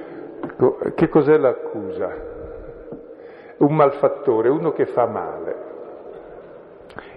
Ecco, 0.61 0.77
che 0.97 1.09
cos'è 1.09 1.37
l'accusa? 1.37 2.12
Un 3.59 3.77
malfattore, 3.77 4.49
uno 4.49 4.73
che 4.73 4.87
fa 4.87 5.07
male. 5.07 5.66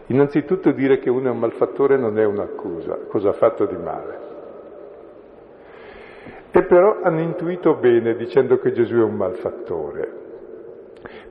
Innanzitutto 0.07 0.71
dire 0.71 0.99
che 0.99 1.09
uno 1.09 1.29
è 1.29 1.31
un 1.31 1.39
malfattore 1.39 1.97
non 1.97 2.19
è 2.19 2.23
un'accusa, 2.23 2.99
cosa 3.07 3.29
ha 3.29 3.33
fatto 3.33 3.65
di 3.65 3.77
male. 3.77 4.19
E 6.51 6.63
però 6.65 6.99
hanno 7.01 7.21
intuito 7.21 7.77
bene 7.77 8.15
dicendo 8.15 8.59
che 8.59 8.73
Gesù 8.73 8.97
è 8.97 9.03
un 9.03 9.15
malfattore, 9.15 10.11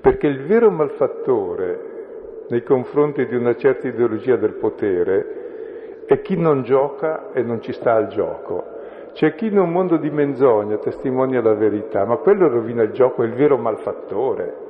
perché 0.01 0.27
il 0.27 0.47
vero 0.47 0.69
malfattore 0.69 2.47
nei 2.49 2.65
confronti 2.65 3.25
di 3.27 3.37
una 3.37 3.55
certa 3.55 3.87
ideologia 3.87 4.35
del 4.35 4.55
potere 4.55 6.07
è 6.07 6.21
chi 6.23 6.37
non 6.37 6.65
gioca 6.65 7.31
e 7.33 7.43
non 7.43 7.61
ci 7.61 7.73
sta 7.73 7.95
al 7.95 8.09
gioco, 8.09 8.79
c'è 9.13 9.35
chi 9.35 9.47
in 9.47 9.59
un 9.59 9.71
mondo 9.71 9.97
di 9.97 10.11
menzogna 10.11 10.77
testimonia 10.79 11.43
la 11.43 11.55
verità, 11.55 12.05
ma 12.05 12.17
quello 12.17 12.49
rovina 12.49 12.83
il 12.83 12.93
gioco, 12.93 13.23
è 13.23 13.27
il 13.27 13.35
vero 13.35 13.57
malfattore. 13.57 14.69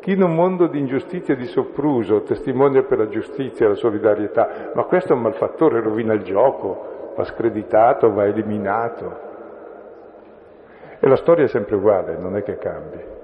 Chi 0.00 0.12
in 0.12 0.22
un 0.22 0.34
mondo 0.34 0.66
di 0.66 0.78
ingiustizia 0.78 1.34
e 1.34 1.36
di 1.36 1.46
sopruso 1.46 2.22
testimonia 2.22 2.82
per 2.82 2.98
la 2.98 3.08
giustizia 3.08 3.66
e 3.66 3.70
la 3.70 3.74
solidarietà, 3.74 4.70
ma 4.74 4.84
questo 4.84 5.12
è 5.12 5.16
un 5.16 5.22
malfattore, 5.22 5.80
rovina 5.80 6.12
il 6.12 6.22
gioco, 6.22 7.12
va 7.16 7.24
screditato, 7.24 8.12
va 8.12 8.24
eliminato. 8.26 9.24
E 11.00 11.08
la 11.08 11.16
storia 11.16 11.44
è 11.44 11.48
sempre 11.48 11.76
uguale, 11.76 12.16
non 12.16 12.36
è 12.36 12.42
che 12.42 12.56
cambi. 12.56 13.14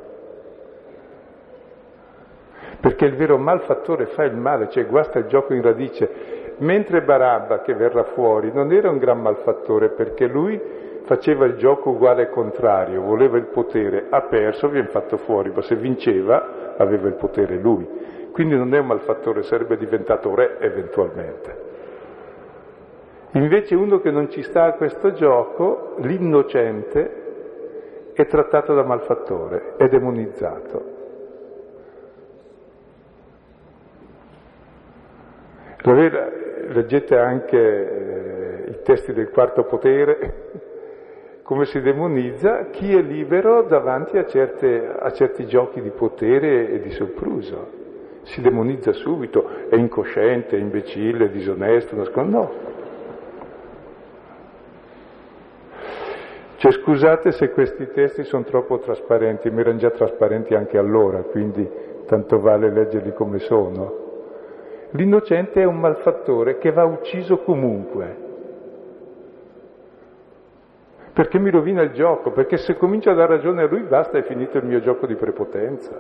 Perché 2.81 3.05
il 3.05 3.15
vero 3.15 3.39
malfattore 3.39 4.07
fa 4.07 4.25
il 4.25 4.37
male, 4.37 4.69
cioè 4.71 4.87
guasta 4.87 5.21
il 5.21 5.27
gioco 5.27 5.55
in 5.55 5.63
radice 5.63 6.32
Mentre 6.63 7.03
Barabba, 7.03 7.61
che 7.61 7.75
verrà 7.75 8.05
fuori, 8.05 8.53
non 8.53 8.71
era 8.71 8.89
un 8.89 8.99
gran 8.99 9.21
malfattore 9.21 9.91
perché 9.91 10.29
lui 10.29 10.61
faceva 11.03 11.45
il 11.45 11.57
gioco 11.57 11.91
uguale 11.91 12.23
e 12.23 12.31
contrario, 12.31 13.03
voleva 13.03 13.37
il 13.37 13.47
potere, 13.47 14.07
ha 14.09 14.21
perso, 14.23 14.69
viene 14.69 14.87
fatto 14.87 15.17
fuori, 15.17 15.51
ma 15.53 15.61
se 15.63 15.75
vinceva 15.75 16.77
aveva 16.77 17.09
il 17.09 17.15
potere 17.15 17.57
lui. 17.57 17.85
Quindi 18.31 18.57
non 18.57 18.73
è 18.75 18.79
un 18.79 18.87
malfattore, 18.87 19.43
sarebbe 19.43 19.77
diventato 19.77 20.33
re 20.37 20.59
eventualmente. 20.61 21.71
Invece 23.33 23.75
uno 23.75 24.01
che 24.01 24.13
non 24.13 24.31
ci 24.31 24.43
sta 24.43 24.67
a 24.67 24.75
questo 24.75 25.15
gioco, 25.15 25.95
l'innocente, 25.99 28.13
è 28.13 28.25
trattato 28.27 28.73
da 28.73 28.85
malfattore, 28.85 29.75
è 29.79 29.89
demonizzato. 29.89 31.01
La 35.85 35.95
vera, 35.95 36.31
leggete 36.69 37.17
anche 37.17 37.59
eh, 37.59 38.71
i 38.71 38.83
testi 38.83 39.13
del 39.13 39.31
quarto 39.31 39.65
potere, 39.65 40.51
come 41.43 41.65
si 41.65 41.81
demonizza 41.81 42.67
chi 42.71 42.95
è 42.95 43.03
libero 43.03 43.63
davanti 43.63 44.17
a, 44.17 44.27
certe, 44.27 44.87
a 44.99 45.11
certi 45.13 45.47
giochi 45.47 45.81
di 45.81 45.91
potere 45.91 46.71
e 46.71 46.81
di 46.81 46.91
sopruso. 46.91 47.81
Si 48.23 48.41
demonizza 48.41 48.93
subito, 48.93 49.69
è 49.69 49.75
incosciente, 49.75 50.57
è 50.57 50.61
imbecille, 50.61 51.27
è 51.27 51.29
disonesto, 51.29 51.97
nascondo. 51.97 52.39
No. 52.39 52.71
Cioè 56.57 56.71
scusate 56.71 57.33
se 57.33 57.51
questi 57.51 57.89
testi 57.91 58.23
sono 58.23 58.45
troppo 58.45 58.79
trasparenti, 58.79 59.51
ma 59.51 59.61
erano 59.63 59.79
già 59.79 59.91
trasparenti 59.91 60.55
anche 60.55 60.79
allora, 60.79 61.19
quindi 61.23 61.69
tanto 62.07 62.39
vale 62.39 62.71
leggerli 62.71 63.13
come 63.13 63.41
sono. 63.41 64.02
L'innocente 64.93 65.63
è 65.63 65.65
un 65.65 65.79
malfattore 65.79 66.59
che 66.59 66.71
va 66.71 66.85
ucciso 66.85 67.39
comunque. 67.39 68.31
Perché 71.13 71.39
mi 71.39 71.51
rovina 71.51 71.83
il 71.83 71.93
gioco, 71.93 72.31
perché 72.31 72.57
se 72.57 72.77
comincio 72.77 73.11
a 73.11 73.15
dare 73.15 73.37
ragione 73.37 73.63
a 73.63 73.67
lui 73.67 73.83
basta, 73.83 74.19
è 74.19 74.23
finito 74.23 74.59
il 74.59 74.65
mio 74.65 74.81
gioco 74.81 75.07
di 75.07 75.15
prepotenza. 75.15 75.99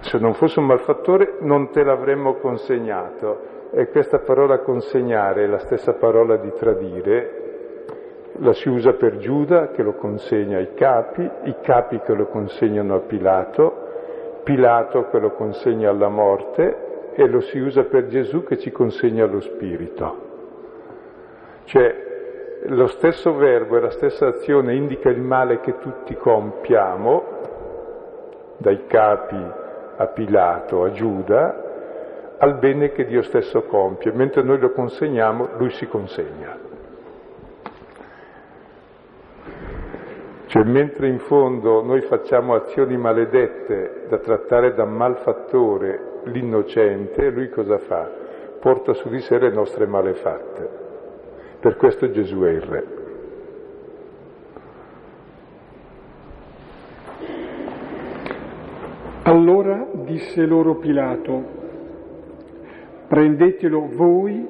Se 0.00 0.18
non 0.18 0.34
fosse 0.34 0.60
un 0.60 0.66
malfattore 0.66 1.38
non 1.40 1.70
te 1.70 1.82
l'avremmo 1.82 2.34
consegnato. 2.34 3.52
E 3.72 3.88
questa 3.88 4.20
parola 4.20 4.60
consegnare 4.60 5.44
è 5.44 5.46
la 5.48 5.58
stessa 5.58 5.94
parola 5.94 6.36
di 6.36 6.52
tradire, 6.52 7.43
la 8.38 8.52
si 8.52 8.68
usa 8.68 8.94
per 8.94 9.18
Giuda 9.18 9.68
che 9.68 9.82
lo 9.82 9.94
consegna 9.94 10.58
ai 10.58 10.74
capi, 10.74 11.28
i 11.44 11.56
capi 11.62 12.00
che 12.00 12.14
lo 12.14 12.26
consegnano 12.26 12.96
a 12.96 13.00
Pilato, 13.00 13.82
Pilato 14.42 15.08
che 15.08 15.18
lo 15.18 15.30
consegna 15.32 15.90
alla 15.90 16.08
morte 16.08 17.12
e 17.14 17.26
lo 17.28 17.40
si 17.40 17.58
usa 17.58 17.84
per 17.84 18.06
Gesù 18.06 18.42
che 18.42 18.58
ci 18.58 18.70
consegna 18.70 19.24
lo 19.26 19.40
Spirito. 19.40 20.32
Cioè 21.64 22.02
lo 22.66 22.86
stesso 22.88 23.34
verbo 23.34 23.76
e 23.76 23.80
la 23.80 23.90
stessa 23.90 24.26
azione 24.26 24.74
indica 24.74 25.10
il 25.10 25.20
male 25.20 25.60
che 25.60 25.78
tutti 25.78 26.14
compiamo, 26.14 27.22
dai 28.56 28.86
capi 28.86 29.62
a 29.96 30.06
Pilato, 30.08 30.82
a 30.82 30.90
Giuda, 30.90 31.62
al 32.38 32.58
bene 32.58 32.90
che 32.92 33.04
Dio 33.04 33.22
stesso 33.22 33.62
compie. 33.62 34.12
Mentre 34.12 34.42
noi 34.42 34.58
lo 34.58 34.72
consegniamo, 34.72 35.50
lui 35.56 35.70
si 35.70 35.86
consegna. 35.86 36.63
Cioè, 40.54 40.62
mentre 40.62 41.08
in 41.08 41.18
fondo 41.18 41.82
noi 41.82 42.02
facciamo 42.02 42.54
azioni 42.54 42.96
maledette 42.96 44.04
da 44.08 44.18
trattare 44.18 44.72
da 44.72 44.84
malfattore 44.84 46.20
l'innocente, 46.26 47.28
lui 47.30 47.48
cosa 47.48 47.78
fa? 47.78 48.08
Porta 48.60 48.92
su 48.92 49.08
di 49.08 49.18
sé 49.18 49.40
le 49.40 49.50
nostre 49.50 49.84
malefatte. 49.88 50.68
Per 51.58 51.74
questo 51.74 52.08
Gesù 52.08 52.38
è 52.42 52.50
il 52.50 52.60
Re. 52.60 52.86
Allora 59.24 59.88
disse 60.04 60.46
loro 60.46 60.76
Pilato, 60.76 61.42
prendetelo 63.08 63.88
voi 63.92 64.46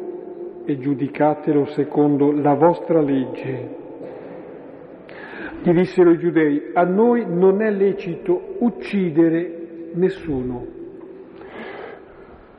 e 0.67 0.79
giudicatelo 0.79 1.65
secondo 1.65 2.31
la 2.31 2.53
vostra 2.53 3.01
legge. 3.01 3.84
Gli 5.65 5.73
dissero 5.73 6.11
i 6.11 6.19
giudei, 6.19 6.73
a 6.75 6.85
noi 6.85 7.25
non 7.27 7.63
è 7.63 7.71
lecito 7.71 8.57
uccidere 8.59 9.93
nessuno. 9.95 10.67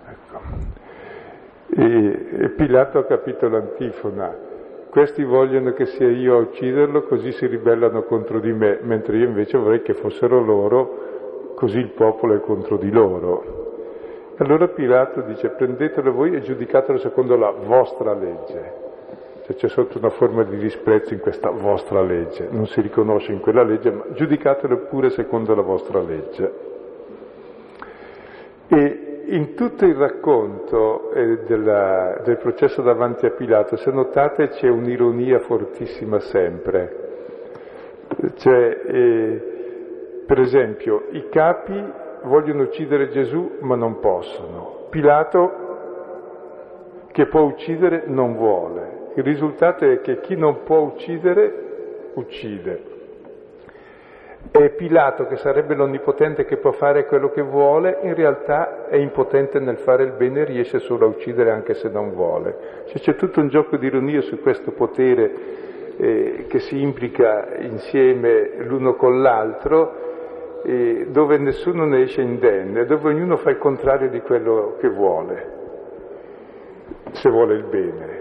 Ecco. 0.08 0.40
E, 1.70 2.50
Pilato 2.58 2.98
ha 2.98 3.06
capito 3.06 3.48
l'antifona. 3.48 4.36
Questi 4.90 5.24
vogliono 5.24 5.74
che 5.74 5.86
sia 5.86 6.10
io 6.10 6.36
a 6.36 6.40
ucciderlo, 6.40 7.04
così 7.04 7.32
si 7.34 7.46
ribellano 7.46 8.02
contro 8.06 8.40
di 8.40 8.52
me, 8.52 8.80
mentre 8.82 9.18
io 9.18 9.28
invece 9.28 9.60
vorrei 9.60 9.84
che 9.84 9.94
fossero 9.94 10.44
loro 10.44 11.54
così 11.54 11.78
il 11.78 11.92
popolo 11.92 12.34
è 12.34 12.40
contro 12.40 12.78
di 12.78 12.90
loro. 12.90 14.34
Allora 14.38 14.68
Pilato 14.70 15.22
dice 15.22 15.50
prendetelo 15.50 16.12
voi 16.12 16.34
e 16.34 16.42
giudicatelo 16.42 16.98
secondo 16.98 17.38
la 17.38 17.52
vostra 17.52 18.16
legge. 18.16 18.85
Cioè 19.46 19.56
c'è 19.58 19.68
sotto 19.68 20.00
una 20.00 20.10
forma 20.10 20.44
di 20.44 20.58
disprezzo 20.58 21.14
in 21.14 21.20
questa 21.20 21.52
vostra 21.52 22.02
legge, 22.02 22.48
non 22.50 22.66
si 22.66 22.82
riconosce 22.82 23.32
in 23.32 23.42
quella 23.42 23.62
legge, 23.62 23.92
ma 23.92 24.06
giudicatelo 24.14 24.88
pure 24.88 25.12
secondo 25.12 25.54
la 25.54 25.62
vostra 25.62 26.02
legge. 26.02 26.54
E 28.68 29.22
in 29.26 29.54
tutto 29.54 29.86
il 29.86 29.94
racconto 29.94 31.12
eh, 31.12 31.44
della, 31.46 32.22
del 32.24 32.38
processo 32.38 32.82
davanti 32.82 33.28
a 33.28 33.32
Pilato, 33.34 33.76
se 33.76 33.92
notate 33.92 34.48
c'è 34.48 34.68
un'ironia 34.68 35.38
fortissima 35.42 36.20
sempre. 36.22 37.04
Cioè, 38.38 38.82
eh, 38.84 39.44
per 40.26 40.40
esempio, 40.40 41.06
i 41.12 41.30
capi 41.30 41.84
vogliono 42.24 42.64
uccidere 42.64 43.10
Gesù 43.10 43.58
ma 43.60 43.76
non 43.76 44.00
possono. 44.00 44.88
Pilato, 44.90 45.52
che 47.12 47.28
può 47.28 47.42
uccidere, 47.42 48.06
non 48.08 48.36
vuole. 48.36 49.05
Il 49.16 49.24
risultato 49.24 49.86
è 49.86 50.02
che 50.02 50.20
chi 50.20 50.36
non 50.36 50.64
può 50.64 50.80
uccidere, 50.80 51.54
uccide. 52.14 52.94
E 54.52 54.70
Pilato, 54.72 55.26
che 55.26 55.38
sarebbe 55.38 55.74
l'onnipotente 55.74 56.46
che 56.46 56.58
può 56.58 56.72
fare 56.72 57.06
quello 57.06 57.32
che 57.32 57.42
vuole, 57.42 58.00
in 58.04 58.14
realtà 58.14 58.88
è 58.88 58.98
impotente 58.98 59.60
nel 59.60 59.78
fare 59.78 60.04
il 60.04 60.12
bene 60.12 60.42
e 60.42 60.46
riesce 60.46 60.80
solo 60.80 61.06
a 61.06 61.10
uccidere 61.10 61.52
anche 61.52 61.74
se 61.74 61.90
non 61.90 62.12
vuole. 62.14 62.84
Cioè, 62.88 63.00
c'è 63.00 63.16
tutto 63.16 63.40
un 63.40 63.48
gioco 63.48 63.78
di 63.78 63.88
ironia 63.88 64.22
su 64.22 64.40
questo 64.40 64.72
potere 64.72 65.32
eh, 65.98 66.46
che 66.48 66.60
si 66.60 66.82
implica 66.82 67.56
insieme 67.58 68.52
l'uno 68.58 68.96
con 68.96 69.22
l'altro 69.22 70.62
eh, 70.64 71.08
dove 71.10 71.38
nessuno 71.38 71.86
ne 71.86 72.02
esce 72.02 72.22
indenne, 72.22 72.86
dove 72.86 73.10
ognuno 73.10 73.38
fa 73.38 73.50
il 73.50 73.58
contrario 73.58 74.10
di 74.10 74.20
quello 74.22 74.76
che 74.80 74.90
vuole, 74.90 75.54
se 77.12 77.30
vuole 77.30 77.54
il 77.54 77.64
bene, 77.64 78.15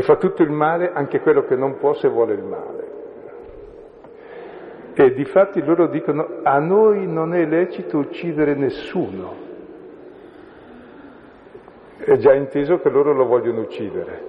e 0.00 0.02
fa 0.02 0.16
tutto 0.16 0.42
il 0.42 0.50
male 0.50 0.92
anche 0.94 1.20
quello 1.20 1.44
che 1.44 1.56
non 1.56 1.76
può 1.76 1.92
se 1.92 2.08
vuole 2.08 2.32
il 2.32 2.42
male. 2.42 2.88
E 4.94 5.12
difatti 5.12 5.62
loro 5.62 5.88
dicono 5.88 6.38
a 6.42 6.58
noi 6.58 7.06
non 7.06 7.34
è 7.34 7.44
lecito 7.44 7.98
uccidere 7.98 8.54
nessuno. 8.54 9.48
È 11.98 12.16
già 12.16 12.32
inteso 12.32 12.78
che 12.80 12.88
loro 12.88 13.12
lo 13.12 13.26
vogliono 13.26 13.60
uccidere. 13.60 14.28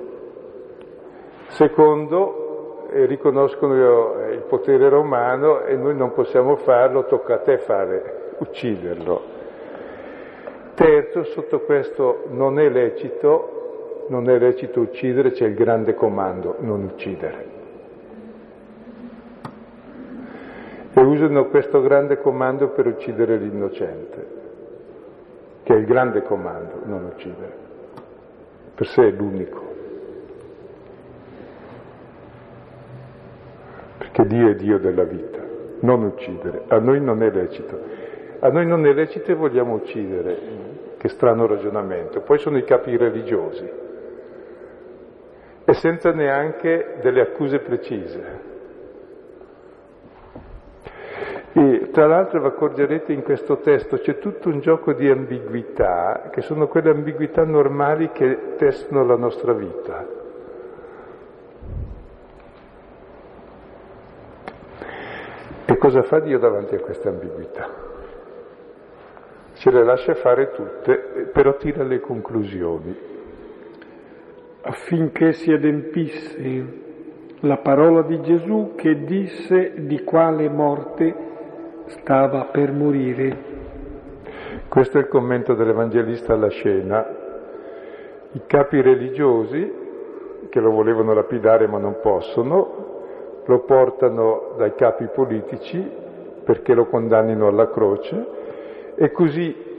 Secondo, 1.48 2.90
e 2.92 3.06
riconoscono 3.06 4.20
eh, 4.20 4.34
il 4.34 4.42
potere 4.42 4.90
romano 4.90 5.62
e 5.62 5.78
noi 5.78 5.96
non 5.96 6.12
possiamo 6.12 6.58
farlo, 6.58 7.06
tocca 7.06 7.36
a 7.36 7.40
te 7.40 7.60
fare, 7.60 8.34
ucciderlo. 8.40 9.22
Terzo, 10.74 11.24
sotto 11.24 11.62
questo 11.62 12.24
non 12.28 12.60
è 12.60 12.68
lecito, 12.68 13.61
non 14.12 14.30
è 14.30 14.38
lecito 14.38 14.82
uccidere, 14.82 15.32
c'è 15.32 15.46
il 15.46 15.56
grande 15.56 15.94
comando, 15.94 16.58
non 16.60 16.84
uccidere. 16.84 17.46
E 20.94 21.02
usano 21.02 21.48
questo 21.48 21.82
grande 21.82 22.20
comando 22.20 22.72
per 22.72 22.88
uccidere 22.88 23.38
l'innocente, 23.38 24.28
che 25.64 25.74
è 25.74 25.78
il 25.78 25.86
grande 25.86 26.24
comando, 26.24 26.82
non 26.84 27.06
uccidere. 27.06 27.54
Per 28.76 28.86
sé 28.86 29.08
è 29.08 29.12
l'unico. 29.12 29.70
che 34.12 34.26
Dio 34.26 34.50
è 34.50 34.56
Dio 34.56 34.78
della 34.78 35.06
vita, 35.06 35.40
non 35.80 36.04
uccidere. 36.04 36.64
A 36.68 36.80
noi 36.80 37.00
non 37.00 37.24
è 37.24 37.32
lecito. 37.32 37.80
A 38.40 38.50
noi 38.50 38.66
non 38.66 38.86
è 38.86 38.92
lecito 38.92 39.32
e 39.32 39.36
vogliamo 39.36 39.76
uccidere. 39.76 40.38
Che 40.98 41.08
strano 41.08 41.48
ragionamento. 41.48 42.20
Poi 42.20 42.38
sono 42.40 42.58
i 42.58 42.66
capi 42.66 42.98
religiosi. 42.98 43.82
E 45.72 45.74
senza 45.76 46.12
neanche 46.12 46.98
delle 47.02 47.22
accuse 47.22 47.60
precise. 47.60 48.40
E 51.54 51.90
tra 51.94 52.08
l'altro 52.08 52.42
vi 52.42 52.48
accorgerete 52.48 53.14
in 53.14 53.24
questo 53.24 53.60
testo 53.60 53.96
c'è 54.00 54.18
tutto 54.18 54.50
un 54.50 54.60
gioco 54.60 54.92
di 54.92 55.10
ambiguità, 55.10 56.28
che 56.30 56.42
sono 56.42 56.68
quelle 56.68 56.90
ambiguità 56.90 57.46
normali 57.46 58.12
che 58.12 58.56
testano 58.58 59.06
la 59.06 59.16
nostra 59.16 59.54
vita. 59.54 60.06
E 65.68 65.78
cosa 65.78 66.02
fa 66.02 66.20
Dio 66.20 66.38
davanti 66.38 66.76
a 66.76 66.82
queste 66.82 67.08
ambiguità? 67.08 67.70
Ce 69.54 69.72
le 69.72 69.86
lascia 69.86 70.16
fare 70.16 70.52
tutte, 70.52 71.30
però 71.32 71.56
tira 71.56 71.86
le 71.86 72.02
conclusioni. 72.02 73.11
Affinché 74.64 75.34
si 75.34 75.52
adempisse 75.52 76.80
la 77.40 77.58
parola 77.58 78.04
di 78.04 78.22
Gesù 78.22 78.74
che 78.76 79.04
disse 79.04 79.74
di 79.86 80.04
quale 80.04 80.48
morte 80.50 81.16
stava 81.88 82.46
per 82.46 82.72
morire. 82.72 83.50
Questo 84.68 85.00
è 85.00 85.02
il 85.02 85.08
commento 85.08 85.56
dell'Evangelista 85.56 86.34
alla 86.34 86.50
scena. 86.50 87.06
I 88.34 88.42
capi 88.46 88.82
religiosi, 88.82 89.80
che 90.50 90.60
lo 90.60 90.70
volevano 90.70 91.14
lapidare 91.14 91.66
ma 91.68 91.80
non 91.80 91.98
possono, 92.00 93.44
lo 93.44 93.60
portano 93.62 94.54
dai 94.58 94.76
capi 94.76 95.08
politici 95.14 95.84
perché 96.44 96.76
lo 96.76 96.86
condannino 96.86 97.48
alla 97.48 97.70
croce 97.70 98.28
e 98.96 99.12
così 99.12 99.71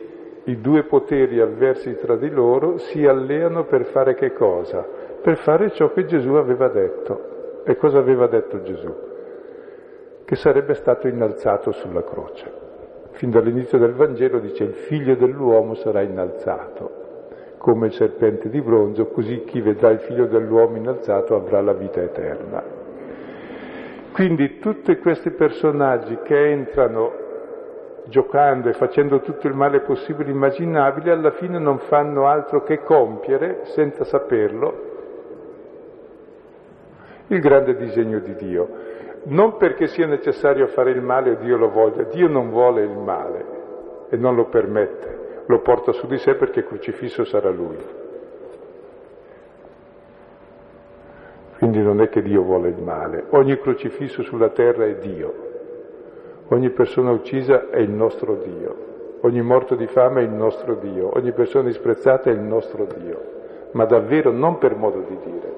i 0.45 0.61
due 0.61 0.85
poteri 0.85 1.41
avversi 1.41 1.97
tra 1.99 2.17
di 2.17 2.29
loro 2.29 2.79
si 2.79 3.07
alleano 3.07 3.65
per 3.65 3.85
fare 3.87 4.15
che 4.15 4.33
cosa? 4.33 4.85
Per 5.23 5.37
fare 5.39 5.71
ciò 5.71 5.93
che 5.93 6.05
Gesù 6.05 6.35
aveva 6.35 6.69
detto. 6.69 7.63
E 7.65 7.77
cosa 7.77 7.99
aveva 7.99 8.27
detto 8.27 8.63
Gesù? 8.63 8.93
Che 10.25 10.35
sarebbe 10.37 10.75
stato 10.75 11.07
innalzato 11.07 11.71
sulla 11.71 12.03
croce. 12.03 12.61
Fin 13.13 13.31
dall'inizio 13.31 13.79
del 13.79 13.93
Vangelo 13.93 14.41
dice 14.41 14.65
il 14.65 14.75
figlio 14.75 15.15
dell'uomo 15.15 15.75
sarà 15.75 16.01
innalzato 16.01 17.01
come 17.63 17.87
il 17.87 17.93
serpente 17.93 18.49
di 18.49 18.61
bronzo, 18.61 19.07
così 19.07 19.45
chi 19.45 19.61
vedrà 19.61 19.91
il 19.91 20.01
figlio 20.01 20.27
dell'uomo 20.27 20.79
innalzato 20.79 21.37
avrà 21.37 21.61
la 21.61 21.73
vita 21.73 22.03
eterna. 22.03 22.61
Quindi 24.13 24.59
tutti 24.59 24.97
questi 24.97 25.31
personaggi 25.31 26.19
che 26.25 26.51
entrano 26.51 27.13
giocando 28.05 28.69
e 28.69 28.73
facendo 28.73 29.21
tutto 29.21 29.47
il 29.47 29.55
male 29.55 29.81
possibile 29.81 30.31
e 30.31 30.33
immaginabile, 30.33 31.13
alla 31.13 31.31
fine 31.33 31.59
non 31.59 31.79
fanno 31.79 32.27
altro 32.27 32.63
che 32.63 32.83
compiere, 32.83 33.65
senza 33.65 34.05
saperlo, 34.05 34.91
il 37.29 37.41
grande 37.41 37.77
disegno 37.77 38.19
di 38.19 38.35
Dio. 38.35 38.69
Non 39.25 39.57
perché 39.57 39.87
sia 39.87 40.07
necessario 40.07 40.67
fare 40.69 40.91
il 40.91 41.01
male 41.01 41.31
o 41.31 41.35
Dio 41.37 41.57
lo 41.57 41.71
voglia, 41.71 42.03
Dio 42.05 42.29
non 42.29 42.51
vuole 42.51 42.83
il 42.83 42.99
male 42.99 43.45
e 44.11 44.17
non 44.17 44.35
lo 44.35 44.47
permette 44.47 45.23
lo 45.47 45.61
porta 45.61 45.93
su 45.93 46.07
di 46.07 46.19
sé 46.19 46.35
perché 46.35 46.65
crocifisso 46.65 47.25
sarà 47.25 47.51
lui. 47.51 47.79
Quindi 51.59 51.81
non 51.81 52.01
è 52.01 52.09
che 52.09 52.23
Dio 52.23 52.43
vuole 52.43 52.71
il 52.71 52.83
male, 52.83 53.27
ogni 53.31 53.59
crocifisso 53.59 54.23
sulla 54.23 54.51
terra 54.51 54.85
è 54.85 54.97
Dio, 54.97 55.42
ogni 56.49 56.71
persona 56.71 57.11
uccisa 57.11 57.71
è 57.71 57.79
il 57.79 57.91
nostro 57.91 58.37
Dio, 58.37 58.77
ogni 59.21 59.43
morto 59.43 59.75
di 59.75 59.87
fame 59.87 60.21
è 60.21 60.25
il 60.25 60.33
nostro 60.33 60.75
Dio, 60.75 61.17
ogni 61.17 61.33
persona 61.33 61.69
disprezzata 61.69 62.31
è 62.31 62.33
il 62.33 62.41
nostro 62.41 62.85
Dio, 62.85 63.21
ma 63.73 63.85
davvero 63.85 64.31
non 64.31 64.59
per 64.59 64.77
modo 64.77 65.01
di 65.01 65.19
dire. 65.25 65.53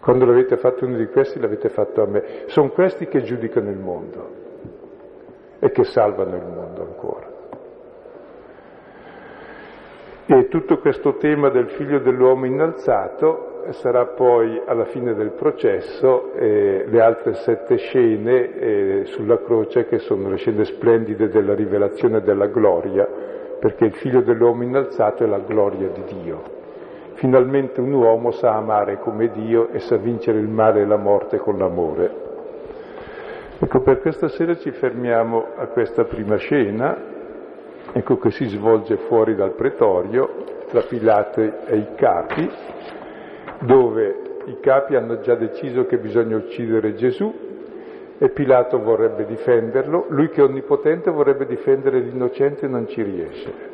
Quando 0.00 0.24
l'avete 0.24 0.56
fatto 0.56 0.86
uno 0.86 0.96
di 0.96 1.06
questi 1.08 1.38
l'avete 1.38 1.68
fatto 1.68 2.02
a 2.02 2.06
me. 2.06 2.44
Sono 2.46 2.70
questi 2.70 3.06
che 3.06 3.22
giudicano 3.22 3.68
il 3.68 3.78
mondo 3.78 4.28
e 5.58 5.70
che 5.70 5.84
salvano 5.84 6.36
il 6.36 6.46
mondo 6.46 6.82
ancora. 6.82 7.28
E 10.24 10.48
tutto 10.48 10.78
questo 10.78 11.16
tema 11.16 11.50
del 11.50 11.68
figlio 11.70 11.98
dell'uomo 11.98 12.46
innalzato 12.46 13.49
sarà 13.72 14.06
poi 14.06 14.60
alla 14.64 14.84
fine 14.86 15.14
del 15.14 15.32
processo 15.32 16.32
eh, 16.34 16.84
le 16.86 17.00
altre 17.00 17.34
sette 17.34 17.76
scene 17.76 18.54
eh, 18.54 19.02
sulla 19.06 19.38
croce 19.42 19.86
che 19.86 19.98
sono 19.98 20.28
le 20.28 20.36
scene 20.36 20.64
splendide 20.64 21.28
della 21.28 21.54
rivelazione 21.54 22.20
della 22.20 22.46
gloria, 22.46 23.06
perché 23.58 23.84
il 23.84 23.94
figlio 23.94 24.22
dell'uomo 24.22 24.62
innalzato 24.62 25.24
è 25.24 25.26
la 25.26 25.38
gloria 25.38 25.88
di 25.88 26.02
Dio. 26.22 26.42
Finalmente 27.14 27.80
un 27.80 27.92
uomo 27.92 28.30
sa 28.30 28.54
amare 28.54 28.98
come 28.98 29.30
Dio 29.30 29.68
e 29.70 29.78
sa 29.80 29.96
vincere 29.96 30.38
il 30.38 30.48
male 30.48 30.80
e 30.80 30.86
la 30.86 30.96
morte 30.96 31.38
con 31.38 31.58
l'amore. 31.58 32.28
Ecco, 33.58 33.80
per 33.80 34.00
questa 34.00 34.28
sera 34.28 34.56
ci 34.56 34.70
fermiamo 34.70 35.48
a 35.56 35.66
questa 35.66 36.04
prima 36.04 36.36
scena, 36.36 36.96
ecco 37.92 38.16
che 38.16 38.30
si 38.30 38.46
svolge 38.46 38.96
fuori 38.96 39.34
dal 39.34 39.52
pretorio, 39.52 40.48
tra 40.70 40.80
Pilato 40.80 41.40
e 41.40 41.76
i 41.76 41.88
capi, 41.94 42.50
dove 43.60 44.16
i 44.46 44.58
capi 44.60 44.96
hanno 44.96 45.20
già 45.20 45.34
deciso 45.34 45.86
che 45.86 45.98
bisogna 45.98 46.36
uccidere 46.36 46.94
Gesù 46.94 47.48
e 48.18 48.28
Pilato 48.30 48.80
vorrebbe 48.82 49.24
difenderlo, 49.24 50.06
lui 50.08 50.28
che 50.28 50.40
è 50.40 50.44
onnipotente 50.44 51.10
vorrebbe 51.10 51.46
difendere 51.46 52.00
l'innocente 52.00 52.66
e 52.66 52.68
non 52.68 52.86
ci 52.88 53.02
riesce. 53.02 53.68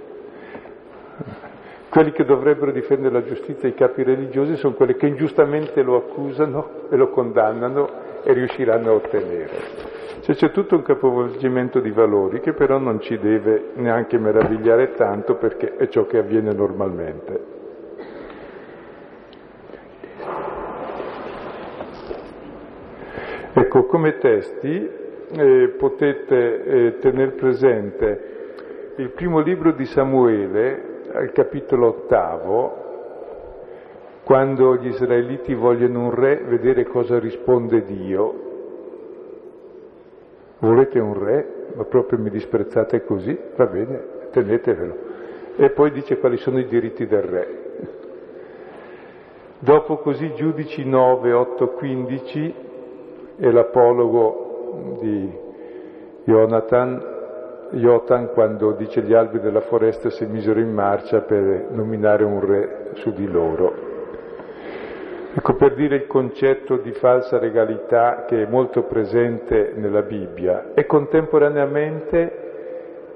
Quelli 1.88 2.12
che 2.12 2.24
dovrebbero 2.24 2.72
difendere 2.72 3.14
la 3.14 3.24
giustizia, 3.24 3.68
i 3.68 3.74
capi 3.74 4.02
religiosi, 4.02 4.56
sono 4.56 4.74
quelli 4.74 4.96
che 4.96 5.06
ingiustamente 5.06 5.82
lo 5.82 5.96
accusano 5.96 6.88
e 6.90 6.96
lo 6.96 7.08
condannano 7.08 7.88
e 8.22 8.32
riusciranno 8.32 8.90
a 8.90 8.94
ottenere. 8.94 9.50
Cioè 10.20 10.34
c'è 10.34 10.50
tutto 10.50 10.74
un 10.74 10.82
capovolgimento 10.82 11.80
di 11.80 11.90
valori 11.90 12.40
che 12.40 12.52
però 12.52 12.78
non 12.78 13.00
ci 13.00 13.18
deve 13.18 13.70
neanche 13.74 14.18
meravigliare 14.18 14.94
tanto 14.94 15.36
perché 15.36 15.76
è 15.76 15.88
ciò 15.88 16.04
che 16.06 16.18
avviene 16.18 16.52
normalmente. 16.52 17.55
Ecco, 23.58 23.86
come 23.86 24.18
testi 24.18 24.86
eh, 25.30 25.74
potete 25.78 26.62
eh, 26.62 26.98
tenere 26.98 27.30
presente 27.30 28.34
il 28.96 29.08
primo 29.12 29.40
libro 29.40 29.72
di 29.72 29.86
Samuele, 29.86 31.04
al 31.10 31.32
capitolo 31.32 31.86
ottavo, 31.86 32.84
quando 34.24 34.76
gli 34.76 34.88
israeliti 34.88 35.54
vogliono 35.54 36.00
un 36.00 36.14
re, 36.14 36.42
vedere 36.44 36.84
cosa 36.84 37.18
risponde 37.18 37.82
Dio. 37.84 38.34
Volete 40.58 40.98
un 40.98 41.18
re? 41.18 41.48
Ma 41.76 41.84
proprio 41.84 42.18
mi 42.18 42.28
disprezzate 42.28 43.04
così? 43.04 43.38
Va 43.56 43.64
bene, 43.64 44.02
tenetevelo. 44.32 44.96
E 45.56 45.70
poi 45.70 45.92
dice 45.92 46.18
quali 46.18 46.36
sono 46.36 46.58
i 46.58 46.66
diritti 46.66 47.06
del 47.06 47.22
re. 47.22 47.64
Dopo 49.60 49.96
così 49.96 50.34
giudici 50.34 50.84
9, 50.84 51.32
8, 51.32 51.68
15 51.70 52.64
e 53.38 53.50
l'apologo 53.50 54.98
di 55.00 55.30
Jonathan, 56.24 57.14
Jotan 57.70 58.30
quando 58.32 58.72
dice 58.72 59.02
gli 59.02 59.12
alberi 59.12 59.42
della 59.42 59.60
foresta 59.60 60.10
si 60.10 60.24
misero 60.26 60.60
in 60.60 60.72
marcia 60.72 61.20
per 61.20 61.68
nominare 61.70 62.24
un 62.24 62.44
re 62.44 62.90
su 62.94 63.12
di 63.12 63.26
loro. 63.26 63.94
Ecco 65.34 65.54
per 65.54 65.74
dire 65.74 65.96
il 65.96 66.06
concetto 66.06 66.78
di 66.78 66.92
falsa 66.92 67.38
regalità 67.38 68.24
che 68.26 68.44
è 68.44 68.46
molto 68.46 68.84
presente 68.84 69.74
nella 69.76 70.00
Bibbia 70.00 70.72
e 70.72 70.86
contemporaneamente 70.86 72.44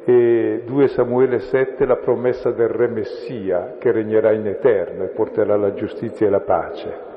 eh, 0.05 0.63
2 0.67 0.89
Samuele 0.89 1.39
7 1.39 1.87
la 1.87 1.97
promessa 1.97 2.51
del 2.51 2.69
Re 2.69 2.89
Messia 2.89 3.77
che 3.79 3.91
regnerà 3.91 4.33
in 4.33 4.47
eterno 4.47 5.05
e 5.05 5.09
porterà 5.09 5.57
la 5.57 5.73
giustizia 5.73 6.27
e 6.27 6.31
la 6.31 6.41
pace. 6.41 7.09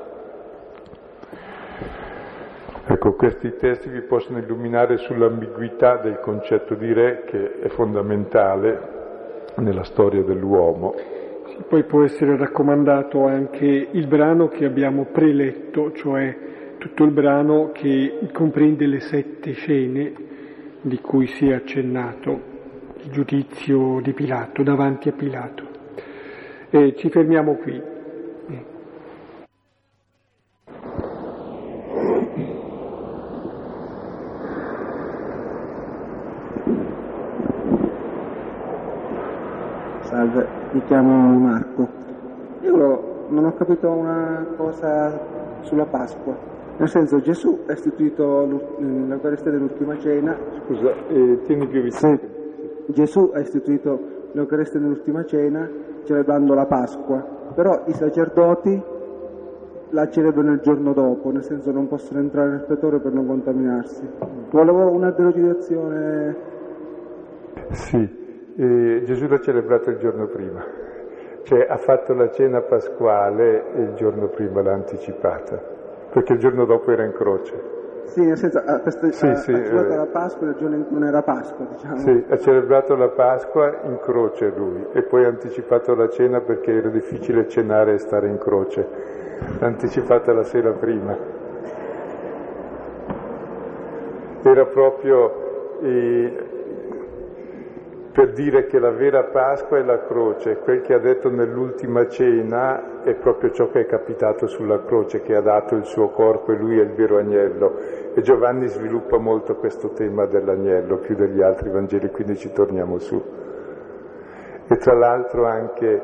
Ecco, 3.04 3.16
questi 3.16 3.54
testi 3.56 3.90
vi 3.90 4.00
possono 4.00 4.38
illuminare 4.38 4.96
sull'ambiguità 4.96 5.98
del 5.98 6.20
concetto 6.20 6.74
di 6.74 6.90
re 6.90 7.24
che 7.26 7.60
è 7.60 7.68
fondamentale 7.68 9.52
nella 9.56 9.84
storia 9.84 10.22
dell'uomo. 10.22 10.94
Poi 11.68 11.84
può 11.84 12.02
essere 12.02 12.34
raccomandato 12.38 13.26
anche 13.26 13.66
il 13.90 14.06
brano 14.06 14.48
che 14.48 14.64
abbiamo 14.64 15.04
preletto, 15.12 15.92
cioè 15.92 16.34
tutto 16.78 17.04
il 17.04 17.10
brano 17.10 17.72
che 17.72 18.26
comprende 18.32 18.86
le 18.86 19.00
sette 19.00 19.52
scene 19.52 20.14
di 20.80 20.98
cui 21.02 21.26
si 21.26 21.50
è 21.50 21.52
accennato, 21.52 22.40
il 23.02 23.10
giudizio 23.10 24.00
di 24.00 24.14
Pilato, 24.14 24.62
davanti 24.62 25.10
a 25.10 25.12
Pilato. 25.12 25.62
E 26.70 26.94
ci 26.96 27.10
fermiamo 27.10 27.56
qui. 27.56 27.92
Salve, 40.14 40.63
mi 40.74 40.82
chiamo 40.86 41.38
Marco. 41.38 41.88
Io 42.62 43.26
non 43.28 43.44
ho 43.44 43.52
capito 43.52 43.90
una 43.90 44.44
cosa 44.56 45.20
sulla 45.60 45.86
Pasqua. 45.86 46.36
Nel 46.76 46.88
senso, 46.88 47.20
Gesù 47.20 47.60
ha 47.68 47.72
istituito 47.72 48.60
l'Eucaristia 48.78 49.52
dell'ultima 49.52 49.96
cena. 49.98 50.36
Scusa, 50.64 50.92
eh, 51.08 51.38
tieni 51.44 51.68
più 51.68 51.80
vicino. 51.80 52.16
Sì. 52.16 52.92
Gesù 52.92 53.30
ha 53.32 53.38
istituito 53.38 54.00
l'Eucaristia 54.32 54.80
dell'ultima 54.80 55.24
cena 55.24 55.70
celebrando 56.02 56.54
la 56.54 56.66
Pasqua, 56.66 57.24
però 57.54 57.84
i 57.86 57.92
sacerdoti 57.92 58.82
la 59.90 60.08
celebrano 60.08 60.54
il 60.54 60.60
giorno 60.60 60.92
dopo, 60.92 61.30
nel 61.30 61.44
senso 61.44 61.70
non 61.70 61.86
possono 61.86 62.18
entrare 62.18 62.50
nel 62.50 62.64
pretorio 62.64 63.00
per 63.00 63.12
non 63.12 63.26
contaminarsi. 63.26 64.04
Volevo 64.50 64.90
una 64.90 65.12
delucidazione. 65.12 66.36
Sì, 67.70 68.23
e 68.56 69.02
Gesù 69.04 69.26
l'ha 69.26 69.40
celebrato 69.40 69.90
il 69.90 69.98
giorno 69.98 70.26
prima, 70.26 70.64
cioè 71.42 71.66
ha 71.68 71.76
fatto 71.76 72.14
la 72.14 72.30
cena 72.30 72.60
pasquale 72.60 73.72
e 73.74 73.82
il 73.82 73.94
giorno 73.94 74.28
prima 74.28 74.62
l'ha 74.62 74.72
anticipata, 74.72 75.60
perché 76.10 76.34
il 76.34 76.38
giorno 76.38 76.64
dopo 76.64 76.90
era 76.90 77.04
in 77.04 77.12
croce. 77.12 77.72
Sì, 78.04 78.24
nel 78.24 78.36
senso, 78.36 78.62
ha, 78.64 78.78
feste- 78.80 79.12
sì, 79.12 79.26
ha, 79.26 79.34
sì, 79.34 79.50
ha 79.50 79.56
celebrato 79.64 79.92
eh, 79.92 79.96
la 79.96 80.06
Pasqua 80.06 80.46
e 80.46 80.50
il 80.50 80.56
giorno 80.56 80.84
non 80.88 81.04
era 81.04 81.22
Pasqua, 81.22 81.66
diciamo. 81.68 81.96
Sì, 81.96 82.24
ha 82.28 82.38
celebrato 82.38 82.94
la 82.94 83.08
Pasqua 83.08 83.80
in 83.84 83.98
croce 83.98 84.52
lui 84.54 84.86
e 84.92 85.02
poi 85.02 85.24
ha 85.24 85.28
anticipato 85.28 85.94
la 85.94 86.08
cena 86.08 86.40
perché 86.40 86.72
era 86.72 86.90
difficile 86.90 87.48
cenare 87.48 87.94
e 87.94 87.98
stare 87.98 88.28
in 88.28 88.38
croce. 88.38 88.86
L'ha 89.58 89.66
anticipata 89.66 90.32
la 90.32 90.44
sera 90.44 90.70
prima. 90.70 91.16
Era 94.42 94.66
proprio... 94.66 95.42
Eh, 95.80 96.43
per 98.14 98.30
dire 98.30 98.66
che 98.66 98.78
la 98.78 98.92
vera 98.92 99.24
Pasqua 99.24 99.76
è 99.76 99.82
la 99.82 100.04
croce, 100.04 100.58
quel 100.58 100.82
che 100.82 100.94
ha 100.94 101.00
detto 101.00 101.30
nell'ultima 101.30 102.06
cena 102.06 103.02
è 103.02 103.12
proprio 103.14 103.50
ciò 103.50 103.70
che 103.70 103.80
è 103.80 103.86
capitato 103.86 104.46
sulla 104.46 104.84
croce, 104.84 105.20
che 105.22 105.34
ha 105.34 105.40
dato 105.40 105.74
il 105.74 105.84
suo 105.84 106.10
corpo 106.10 106.52
e 106.52 106.56
lui 106.56 106.78
è 106.78 106.82
il 106.82 106.92
vero 106.92 107.18
agnello. 107.18 107.76
E 108.14 108.20
Giovanni 108.22 108.68
sviluppa 108.68 109.18
molto 109.18 109.56
questo 109.56 109.88
tema 109.94 110.26
dell'agnello, 110.26 110.98
più 110.98 111.16
degli 111.16 111.42
altri 111.42 111.70
Vangeli, 111.70 112.08
quindi 112.12 112.36
ci 112.36 112.52
torniamo 112.52 112.98
su. 112.98 113.20
E 114.68 114.76
tra 114.76 114.94
l'altro 114.94 115.46
anche 115.46 116.02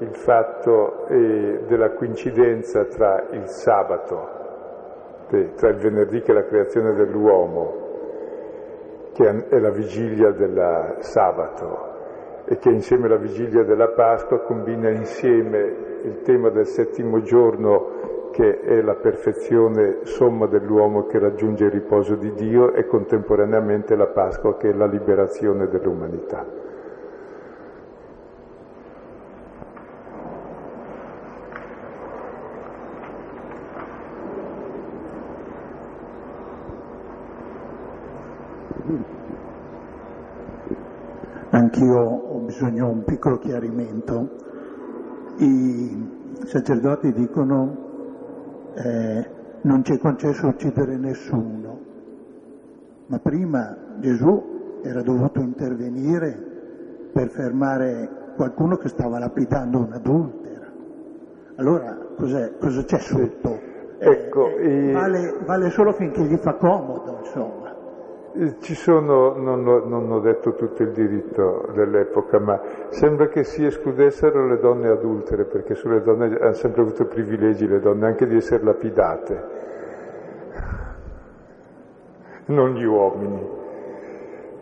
il 0.00 0.16
fatto 0.16 1.06
eh, 1.06 1.60
della 1.68 1.92
coincidenza 1.92 2.86
tra 2.86 3.28
il 3.30 3.46
sabato, 3.46 5.28
eh, 5.30 5.52
tra 5.54 5.68
il 5.68 5.76
venerdì 5.76 6.22
che 6.22 6.32
è 6.32 6.34
la 6.34 6.44
creazione 6.44 6.92
dell'uomo, 6.94 7.81
che 9.12 9.48
è 9.48 9.58
la 9.58 9.70
vigilia 9.70 10.30
del 10.30 10.96
sabato 11.00 11.90
e 12.44 12.58
che 12.58 12.70
insieme 12.70 13.06
alla 13.06 13.16
vigilia 13.16 13.62
della 13.62 13.88
Pasqua 13.88 14.40
combina 14.40 14.90
insieme 14.90 16.00
il 16.02 16.22
tema 16.22 16.50
del 16.50 16.66
settimo 16.66 17.20
giorno 17.22 18.30
che 18.32 18.60
è 18.60 18.80
la 18.80 18.94
perfezione 18.94 19.98
somma 20.04 20.46
dell'uomo 20.46 21.04
che 21.04 21.18
raggiunge 21.18 21.64
il 21.64 21.70
riposo 21.70 22.16
di 22.16 22.32
Dio 22.32 22.72
e 22.72 22.86
contemporaneamente 22.86 23.94
la 23.94 24.08
Pasqua 24.08 24.56
che 24.56 24.70
è 24.70 24.72
la 24.72 24.86
liberazione 24.86 25.68
dell'umanità. 25.68 26.61
Anch'io 41.54 41.98
ho 41.98 42.38
bisogno 42.38 42.86
di 42.86 42.92
un 42.92 43.04
piccolo 43.04 43.36
chiarimento. 43.36 44.30
I 45.36 46.08
sacerdoti 46.44 47.12
dicono 47.12 47.76
eh, 48.74 49.30
non 49.60 49.84
ci 49.84 49.92
è 49.92 49.98
concesso 49.98 50.46
uccidere 50.46 50.96
nessuno, 50.96 51.78
ma 53.06 53.18
prima 53.18 53.76
Gesù 53.98 54.80
era 54.82 55.02
dovuto 55.02 55.40
intervenire 55.40 57.10
per 57.12 57.28
fermare 57.28 58.32
qualcuno 58.34 58.78
che 58.78 58.88
stava 58.88 59.18
lapidando 59.18 59.80
un'adultera. 59.80 60.72
Allora 61.56 61.98
cosa 62.18 62.82
c'è 62.84 62.98
sotto? 62.98 63.58
Ecco, 63.98 64.56
eh, 64.56 64.88
eh, 64.88 64.92
vale, 64.92 65.36
vale 65.44 65.68
solo 65.68 65.92
finché 65.92 66.22
gli 66.22 66.36
fa 66.36 66.54
comodo, 66.54 67.18
insomma. 67.20 67.71
Eh, 68.34 68.56
ci 68.60 68.74
sono, 68.74 69.34
non 69.36 69.66
ho, 69.66 69.84
non 69.84 70.10
ho, 70.10 70.18
detto 70.20 70.54
tutto 70.54 70.82
il 70.82 70.92
diritto 70.92 71.68
dell'epoca, 71.74 72.38
ma 72.38 72.60
sembra 72.88 73.28
che 73.28 73.44
si 73.44 73.62
escludessero 73.64 74.46
le 74.46 74.58
donne 74.58 74.88
adultere, 74.88 75.44
perché 75.44 75.74
sulle 75.74 76.00
donne 76.00 76.38
hanno 76.40 76.54
sempre 76.54 76.80
avuto 76.80 77.04
privilegi 77.04 77.68
le 77.68 77.78
donne, 77.78 78.06
anche 78.06 78.26
di 78.26 78.36
essere 78.36 78.64
lapidate, 78.64 79.44
non 82.46 82.72
gli 82.72 82.84
uomini. 82.84 83.60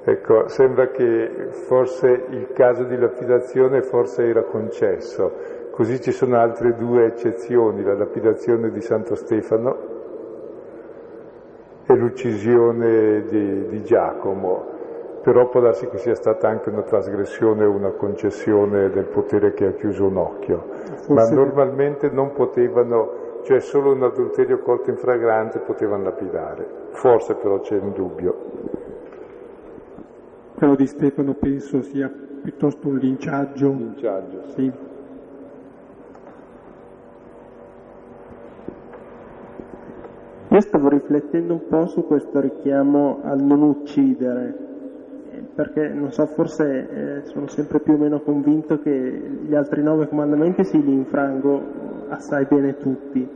Ecco, 0.03 0.49
sembra 0.49 0.89
che 0.89 1.49
forse 1.51 2.25
il 2.31 2.53
caso 2.53 2.83
di 2.85 2.97
lapidazione 2.97 3.83
forse 3.83 4.27
era 4.27 4.43
concesso, 4.43 5.69
così 5.71 6.01
ci 6.01 6.11
sono 6.11 6.37
altre 6.39 6.75
due 6.75 7.05
eccezioni, 7.05 7.85
la 7.85 7.95
lapidazione 7.95 8.73
di 8.73 8.81
Santo 8.81 9.15
Stefano 9.15 9.90
e 11.93 11.97
l'uccisione 11.97 13.25
di, 13.25 13.67
di 13.67 13.83
Giacomo, 13.83 14.65
però 15.23 15.49
può 15.49 15.61
darsi 15.61 15.89
che 15.89 15.99
sia 15.99 16.15
stata 16.15 16.49
anche 16.49 16.71
una 16.71 16.83
trasgressione 16.83 17.65
o 17.65 17.71
una 17.71 17.91
concessione 17.91 18.91
del 18.91 19.07
potere 19.07 19.53
che 19.55 19.67
ha 19.67 19.73
chiuso 19.73 20.07
un 20.07 20.17
occhio, 20.17 20.67
Forse 21.03 21.13
ma 21.13 21.29
normalmente 21.29 22.09
non 22.11 22.33
potevano, 22.33 23.41
cioè 23.43 23.61
solo 23.61 23.93
un 23.93 24.03
adulterio 24.03 24.61
colto 24.61 24.91
in 24.91 24.97
fragrante 24.97 25.59
potevano 25.59 26.05
lapidare, 26.05 26.67
forse 26.91 27.35
però 27.35 27.61
c'è 27.61 27.79
un 27.79 27.93
dubbio. 27.93 28.37
Quello 30.55 30.75
di 30.77 30.87
Stefano 30.87 31.35
penso 31.35 31.83
sia 31.83 32.11
piuttosto 32.43 32.89
un 32.89 32.97
linciaggio. 32.99 33.69
Linciaggio. 33.69 34.43
Sì. 34.55 34.73
Io 40.61 40.67
stavo 40.67 40.91
riflettendo 40.91 41.55
un 41.55 41.67
po' 41.69 41.87
su 41.87 42.05
questo 42.07 42.39
richiamo 42.39 43.21
al 43.23 43.41
non 43.41 43.63
uccidere, 43.63 44.59
eh, 45.31 45.43
perché 45.55 45.89
non 45.89 46.13
so, 46.13 46.27
forse 46.27 46.67
eh, 46.91 47.25
sono 47.29 47.47
sempre 47.47 47.81
più 47.81 47.95
o 47.95 47.97
meno 47.97 48.21
convinto 48.21 48.79
che 48.79 48.91
gli 48.91 49.55
altri 49.55 49.83
nove 49.83 50.07
comandamenti 50.07 50.63
sì 50.65 50.85
li 50.85 50.93
infrango 50.93 51.63
assai 52.11 52.45
bene 52.45 52.77
tutti, 52.77 53.27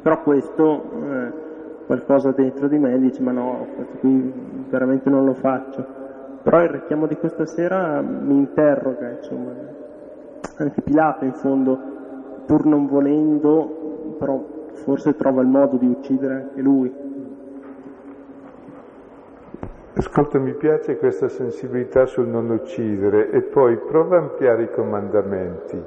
però 0.00 0.22
questo 0.22 0.82
eh, 0.82 1.32
qualcosa 1.84 2.30
dentro 2.30 2.68
di 2.68 2.78
me 2.78 2.98
dice 3.00 3.20
ma 3.20 3.32
no, 3.32 3.66
questo 3.76 3.98
qui 3.98 4.32
veramente 4.70 5.10
non 5.10 5.26
lo 5.26 5.34
faccio. 5.34 5.86
Però 6.42 6.62
il 6.62 6.70
richiamo 6.70 7.06
di 7.06 7.16
questa 7.16 7.44
sera 7.44 8.00
mi 8.00 8.34
interroga, 8.34 9.10
insomma, 9.10 9.52
anche 10.56 10.80
Pilato 10.80 11.26
in 11.26 11.34
fondo, 11.34 11.78
pur 12.46 12.64
non 12.64 12.86
volendo, 12.86 14.14
però 14.18 14.55
forse 14.76 15.16
trova 15.16 15.42
il 15.42 15.48
modo 15.48 15.76
di 15.76 15.86
uccidere 15.86 16.34
anche 16.34 16.60
lui. 16.60 16.94
Ascolta, 19.94 20.38
mi 20.38 20.52
piace 20.52 20.98
questa 20.98 21.28
sensibilità 21.28 22.04
sul 22.04 22.26
non 22.28 22.50
uccidere 22.50 23.30
e 23.30 23.40
poi 23.40 23.78
prova 23.78 24.16
a 24.16 24.20
ampliare 24.20 24.64
i 24.64 24.70
comandamenti. 24.70 25.82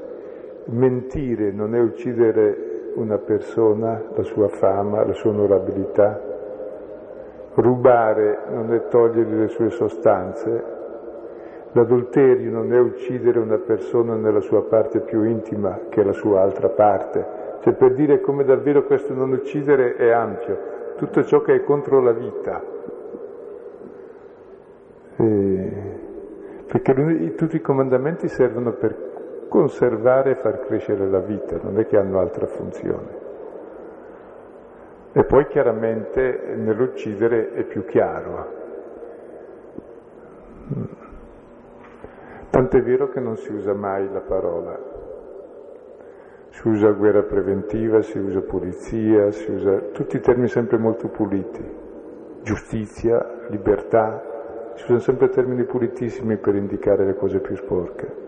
Mentire 0.66 1.52
non 1.52 1.76
è 1.76 1.80
uccidere 1.80 2.92
una 2.96 3.20
persona, 3.20 4.02
la 4.16 4.24
sua 4.24 4.48
fama, 4.48 5.06
la 5.06 5.14
sua 5.14 5.30
onorabilità. 5.30 6.20
Rubare 7.54 8.40
non 8.52 8.74
è 8.74 8.88
togliergli 8.88 9.42
le 9.42 9.48
sue 9.50 9.70
sostanze. 9.70 10.78
L'adulterio 11.74 12.50
non 12.50 12.74
è 12.74 12.80
uccidere 12.80 13.38
una 13.38 13.60
persona 13.60 14.16
nella 14.16 14.42
sua 14.42 14.64
parte 14.64 15.02
più 15.02 15.24
intima, 15.24 15.82
che 15.90 16.04
la 16.04 16.14
sua 16.14 16.42
altra 16.42 16.70
parte. 16.70 17.39
Cioè 17.62 17.74
per 17.74 17.94
dire 17.94 18.22
come 18.22 18.46
davvero 18.46 18.84
questo 18.86 19.14
non 19.14 19.32
uccidere 19.32 19.96
è 19.96 20.12
ampio, 20.12 20.94
tutto 20.96 21.24
ciò 21.24 21.42
che 21.42 21.56
è 21.56 21.64
contro 21.64 22.00
la 22.02 22.14
vita. 22.14 22.64
E... 25.18 25.98
Perché 26.68 27.36
tutti 27.36 27.56
i 27.58 27.62
comandamenti 27.62 28.28
servono 28.28 28.72
per 28.74 29.46
conservare 29.50 30.32
e 30.32 30.36
far 30.36 30.60
crescere 30.60 31.08
la 31.08 31.20
vita, 31.20 31.60
non 31.62 31.80
è 31.80 31.88
che 31.88 31.98
hanno 31.98 32.20
altra 32.20 32.46
funzione. 32.46 33.28
E 35.12 35.24
poi 35.24 35.48
chiaramente 35.48 36.54
nell'uccidere 36.56 37.54
è 37.54 37.64
più 37.64 37.84
chiaro. 37.86 38.58
Tant'è 42.52 42.82
vero 42.84 43.10
che 43.10 43.20
non 43.20 43.36
si 43.36 43.52
usa 43.52 43.74
mai 43.74 44.08
la 44.12 44.22
parola 44.22 44.99
si 46.60 46.68
usa 46.68 46.92
guerra 46.92 47.22
preventiva, 47.22 48.02
si 48.02 48.18
usa 48.18 48.42
pulizia, 48.42 49.32
si 49.32 49.50
usa 49.50 49.78
tutti 49.94 50.20
termini 50.20 50.50
sempre 50.50 50.78
molto 50.78 51.08
puliti, 51.08 51.64
giustizia, 52.44 53.46
libertà, 53.48 54.22
si 54.76 54.84
usano 54.84 55.00
sempre 55.00 55.30
termini 55.30 55.64
pulitissimi 55.64 56.36
per 56.36 56.56
indicare 56.56 57.06
le 57.06 57.16
cose 57.16 57.40
più 57.40 57.56
sporche. 57.56 58.28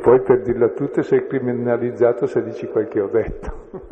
poi 0.00 0.19
per 0.30 0.42
dirla 0.42 0.68
tutta 0.68 1.02
sei 1.02 1.26
criminalizzato 1.26 2.26
se 2.26 2.44
dici 2.44 2.68
quel 2.68 2.86
che 2.86 3.00
ho 3.00 3.08
detto, 3.08 3.68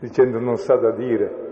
dicendo 0.00 0.40
non 0.40 0.56
sa 0.56 0.74
da 0.74 0.90
dire. 0.90 1.42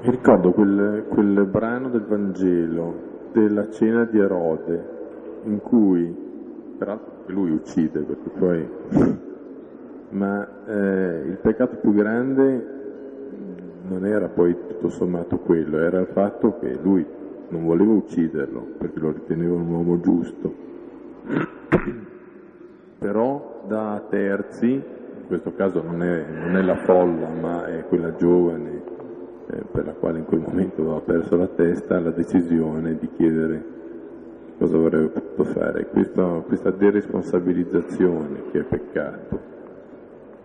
Mi 0.00 0.10
ricordo 0.10 0.50
quel, 0.50 1.06
quel 1.08 1.46
brano 1.46 1.90
del 1.90 2.04
Vangelo 2.04 3.15
della 3.36 3.68
cena 3.68 4.04
di 4.04 4.18
Erode, 4.18 4.94
in 5.44 5.60
cui, 5.60 6.14
peraltro 6.78 7.24
lui 7.26 7.50
uccide, 7.50 8.00
perché 8.00 8.30
poi, 8.30 8.66
ma 10.08 10.48
eh, 10.66 11.22
il 11.26 11.36
peccato 11.42 11.76
più 11.76 11.92
grande 11.92 12.74
non 13.88 14.06
era 14.06 14.28
poi 14.28 14.56
tutto 14.66 14.88
sommato 14.88 15.36
quello, 15.36 15.76
era 15.76 16.00
il 16.00 16.06
fatto 16.06 16.58
che 16.58 16.78
lui 16.82 17.04
non 17.48 17.66
voleva 17.66 17.92
ucciderlo 17.92 18.68
perché 18.78 18.98
lo 18.98 19.12
riteneva 19.12 19.54
un 19.54 19.68
uomo 19.68 20.00
giusto, 20.00 20.54
però 22.98 23.64
da 23.68 24.02
terzi, 24.08 24.72
in 24.72 25.26
questo 25.26 25.52
caso 25.54 25.82
non 25.82 26.02
è, 26.02 26.24
non 26.24 26.56
è 26.56 26.62
la 26.62 26.76
folla 26.76 27.28
ma 27.28 27.66
è 27.66 27.84
quella 27.86 28.14
giovane 28.16 28.75
eh, 29.48 29.62
per 29.70 29.86
la 29.86 29.92
quale 29.92 30.18
in 30.18 30.24
quel 30.24 30.40
momento 30.40 30.82
aveva 30.82 31.00
perso 31.00 31.36
la 31.36 31.46
testa, 31.46 32.00
la 32.00 32.10
decisione 32.10 32.98
di 32.98 33.08
chiedere 33.16 33.74
cosa 34.58 34.76
avrebbe 34.76 35.08
potuto 35.08 35.44
fare. 35.44 35.86
Questo, 35.86 36.44
questa 36.46 36.70
deresponsabilizzazione 36.70 38.50
che 38.50 38.60
è 38.60 38.62
peccato, 38.62 39.54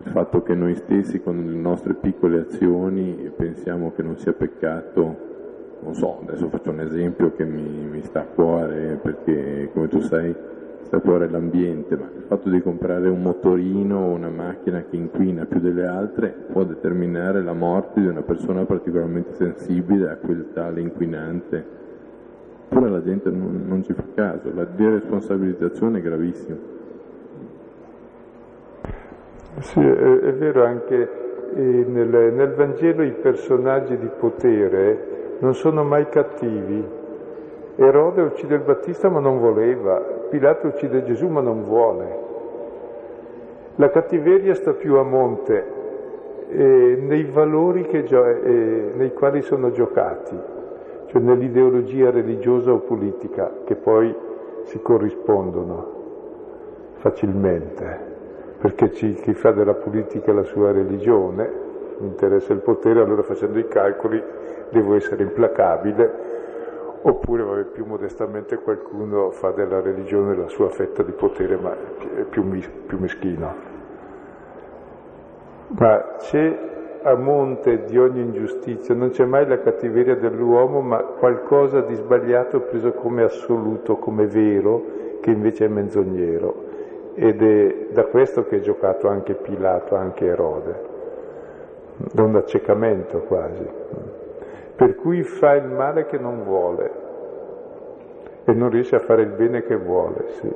il 0.04 0.10
fatto 0.10 0.42
che 0.42 0.54
noi 0.54 0.74
stessi 0.74 1.20
con 1.20 1.36
le 1.36 1.56
nostre 1.56 1.94
piccole 1.94 2.40
azioni 2.40 3.30
pensiamo 3.34 3.92
che 3.94 4.02
non 4.02 4.18
sia 4.18 4.32
peccato, 4.32 5.30
non 5.80 5.94
so, 5.94 6.20
adesso 6.22 6.48
faccio 6.48 6.70
un 6.70 6.80
esempio 6.80 7.32
che 7.34 7.44
mi, 7.44 7.86
mi 7.90 8.02
sta 8.02 8.20
a 8.20 8.24
cuore 8.24 8.98
perché 9.02 9.70
come 9.72 9.88
tu 9.88 10.00
sai 10.00 10.34
cuore 11.00 11.28
l'ambiente, 11.28 11.96
ma 11.96 12.08
il 12.14 12.24
fatto 12.26 12.48
di 12.48 12.60
comprare 12.60 13.08
un 13.08 13.22
motorino 13.22 13.98
o 13.98 14.10
una 14.10 14.28
macchina 14.28 14.84
che 14.88 14.96
inquina 14.96 15.46
più 15.46 15.60
delle 15.60 15.86
altre 15.86 16.34
può 16.52 16.64
determinare 16.64 17.42
la 17.42 17.54
morte 17.54 18.00
di 18.00 18.06
una 18.06 18.22
persona 18.22 18.64
particolarmente 18.64 19.34
sensibile 19.34 20.10
a 20.10 20.16
quel 20.16 20.48
tale 20.52 20.80
inquinante. 20.80 21.80
Eppure 22.68 22.90
la 22.90 23.02
gente 23.02 23.30
non, 23.30 23.64
non 23.66 23.82
ci 23.82 23.92
fa 23.92 24.04
caso, 24.14 24.50
la 24.54 24.64
deresponsabilizzazione 24.64 25.98
è 25.98 26.02
gravissima. 26.02 26.56
Sì, 29.58 29.80
è, 29.80 30.18
è 30.20 30.32
vero 30.34 30.64
anche 30.64 31.10
eh, 31.54 31.60
nel, 31.60 32.32
nel 32.32 32.54
Vangelo 32.54 33.02
i 33.02 33.12
personaggi 33.12 33.96
di 33.98 34.08
potere 34.18 35.36
non 35.40 35.54
sono 35.54 35.84
mai 35.84 36.08
cattivi. 36.08 37.00
Erode 37.76 38.22
uccide 38.22 38.54
il 38.54 38.62
Battista 38.62 39.08
ma 39.08 39.20
non 39.20 39.38
voleva, 39.38 40.11
Pilato 40.32 40.68
uccide 40.68 41.04
Gesù 41.04 41.28
ma 41.28 41.42
non 41.42 41.62
vuole. 41.62 42.18
La 43.74 43.90
cattiveria 43.90 44.54
sta 44.54 44.72
più 44.72 44.94
a 44.94 45.02
monte 45.02 45.66
eh, 46.48 46.96
nei 46.98 47.24
valori 47.24 47.86
gio- 48.04 48.24
eh, 48.24 48.92
nei 48.94 49.12
quali 49.12 49.42
sono 49.42 49.72
giocati, 49.72 50.34
cioè 51.08 51.20
nell'ideologia 51.20 52.10
religiosa 52.10 52.72
o 52.72 52.78
politica, 52.78 53.52
che 53.64 53.74
poi 53.74 54.16
si 54.62 54.80
corrispondono 54.80 56.00
facilmente 56.94 58.10
perché 58.58 58.90
ci, 58.94 59.12
chi 59.12 59.34
fa 59.34 59.50
della 59.50 59.74
politica 59.74 60.32
la 60.32 60.44
sua 60.44 60.72
religione, 60.72 61.50
mi 61.98 62.06
interessa 62.06 62.54
il 62.54 62.60
potere, 62.60 63.02
allora 63.02 63.22
facendo 63.22 63.58
i 63.58 63.68
calcoli 63.68 64.22
devo 64.70 64.94
essere 64.94 65.24
implacabile, 65.24 66.31
oppure 67.02 67.42
vabbè, 67.42 67.64
più 67.64 67.84
modestamente 67.84 68.56
qualcuno 68.56 69.30
fa 69.30 69.50
della 69.50 69.80
religione 69.80 70.36
la 70.36 70.48
sua 70.48 70.68
fetta 70.70 71.02
di 71.02 71.12
potere, 71.12 71.56
ma 71.56 71.72
è 71.72 72.22
più, 72.22 72.48
più 72.86 72.98
meschino. 72.98 73.70
Ma 75.68 76.16
c'è 76.18 76.70
a 77.02 77.14
monte 77.16 77.84
di 77.84 77.98
ogni 77.98 78.20
ingiustizia, 78.20 78.94
non 78.94 79.10
c'è 79.10 79.24
mai 79.24 79.46
la 79.46 79.58
cattiveria 79.58 80.14
dell'uomo, 80.14 80.80
ma 80.80 80.98
qualcosa 80.98 81.80
di 81.80 81.94
sbagliato 81.94 82.60
preso 82.60 82.92
come 82.92 83.22
assoluto, 83.22 83.96
come 83.96 84.26
vero, 84.26 85.00
che 85.20 85.30
invece 85.30 85.64
è 85.64 85.68
menzognero. 85.68 86.70
Ed 87.14 87.42
è 87.42 87.86
da 87.92 88.04
questo 88.04 88.44
che 88.44 88.56
è 88.56 88.60
giocato 88.60 89.08
anche 89.08 89.34
Pilato, 89.34 89.96
anche 89.96 90.26
Erode, 90.26 90.80
da 92.12 92.22
un 92.22 92.36
accecamento 92.36 93.18
quasi, 93.22 93.81
per 94.74 94.94
cui 94.96 95.22
fa 95.22 95.54
il 95.54 95.68
male 95.68 96.06
che 96.06 96.18
non 96.18 96.44
vuole 96.44 96.90
e 98.44 98.52
non 98.52 98.70
riesce 98.70 98.96
a 98.96 99.00
fare 99.00 99.22
il 99.22 99.30
bene 99.30 99.62
che 99.62 99.76
vuole, 99.76 100.28
sì. 100.30 100.52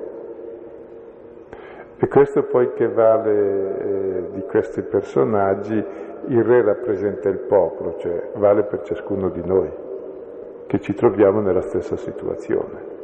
E 1.99 2.09
questo 2.09 2.43
poi 2.43 2.73
che 2.75 2.89
vale 2.89 3.79
eh, 3.79 4.31
di 4.33 4.43
questi 4.43 4.83
personaggi, 4.83 5.83
il 6.27 6.45
re 6.45 6.63
rappresenta 6.63 7.29
il 7.29 7.39
popolo, 7.39 7.97
cioè 7.99 8.31
vale 8.35 8.65
per 8.65 8.83
ciascuno 8.83 9.31
di 9.31 9.43
noi, 9.45 9.71
che 10.67 10.81
ci 10.81 10.93
troviamo 10.95 11.41
nella 11.41 11.63
stessa 11.63 11.97
situazione. 11.97 12.95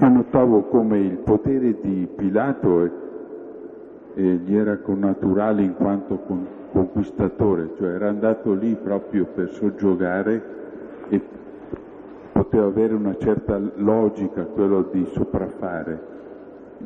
Io 0.00 0.08
notavo 0.08 0.62
come 0.64 0.98
il 0.98 1.18
potere 1.18 1.80
di 1.80 2.08
Pilato 2.14 3.06
eh, 4.18 4.40
gli 4.44 4.56
era 4.56 4.78
connaturale 4.78 5.62
in 5.62 5.74
quanto 5.74 6.16
con, 6.18 6.44
conquistatore, 6.72 7.70
cioè 7.76 7.90
era 7.90 8.08
andato 8.08 8.52
lì 8.52 8.74
proprio 8.74 9.26
per 9.26 9.48
soggiogare 9.50 10.42
e 11.08 11.20
poteva 12.32 12.66
avere 12.66 12.94
una 12.94 13.16
certa 13.16 13.60
logica 13.76 14.42
quello 14.42 14.88
di 14.90 15.06
sopraffare, 15.12 16.16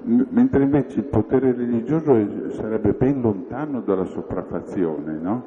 M- 0.05 0.27
mentre 0.29 0.63
invece 0.63 0.99
il 0.99 1.05
potere 1.07 1.53
religioso 1.53 2.51
sarebbe 2.51 2.93
ben 2.93 3.23
lontano 3.23 3.81
dalla 3.81 4.05
sopraffazione, 4.05 5.19
no? 5.19 5.45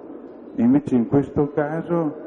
Invece 0.56 0.96
in 0.96 1.08
questo 1.08 1.52
caso 1.54 2.24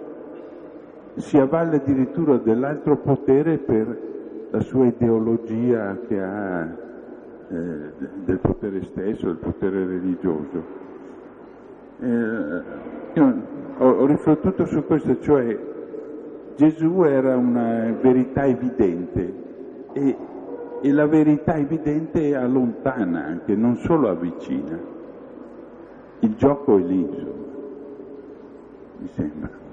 si 1.16 1.36
avvale 1.36 1.76
addirittura 1.76 2.36
dell'altro 2.36 2.96
potere 2.98 3.58
per 3.58 4.06
la 4.50 4.60
sua 4.60 4.86
ideologia 4.86 5.98
che 6.06 6.20
ha 6.20 6.86
eh, 7.50 7.92
del 8.24 8.38
potere 8.38 8.82
stesso, 8.84 9.26
del 9.26 9.36
potere 9.36 9.86
religioso. 9.86 10.62
Eh, 12.00 12.62
io 13.14 13.42
ho, 13.78 13.88
ho, 13.88 14.06
riflettuto 14.06 14.66
su 14.66 14.84
questo, 14.84 15.18
cioè 15.20 15.58
Gesù 16.56 17.02
era 17.02 17.36
una 17.36 17.92
verità 18.00 18.46
evidente 18.46 19.34
e, 19.92 20.16
e 20.80 20.92
la 20.92 21.06
verità 21.06 21.56
evidente 21.56 22.36
allontana 22.36 23.24
anche, 23.24 23.54
non 23.54 23.76
solo 23.76 24.08
avvicina. 24.08 24.78
Il 26.20 26.34
gioco 26.36 26.76
è 26.76 26.82
lì, 26.82 27.00
insomma, 27.00 27.32
mi 28.98 29.08
sembra. 29.14 29.67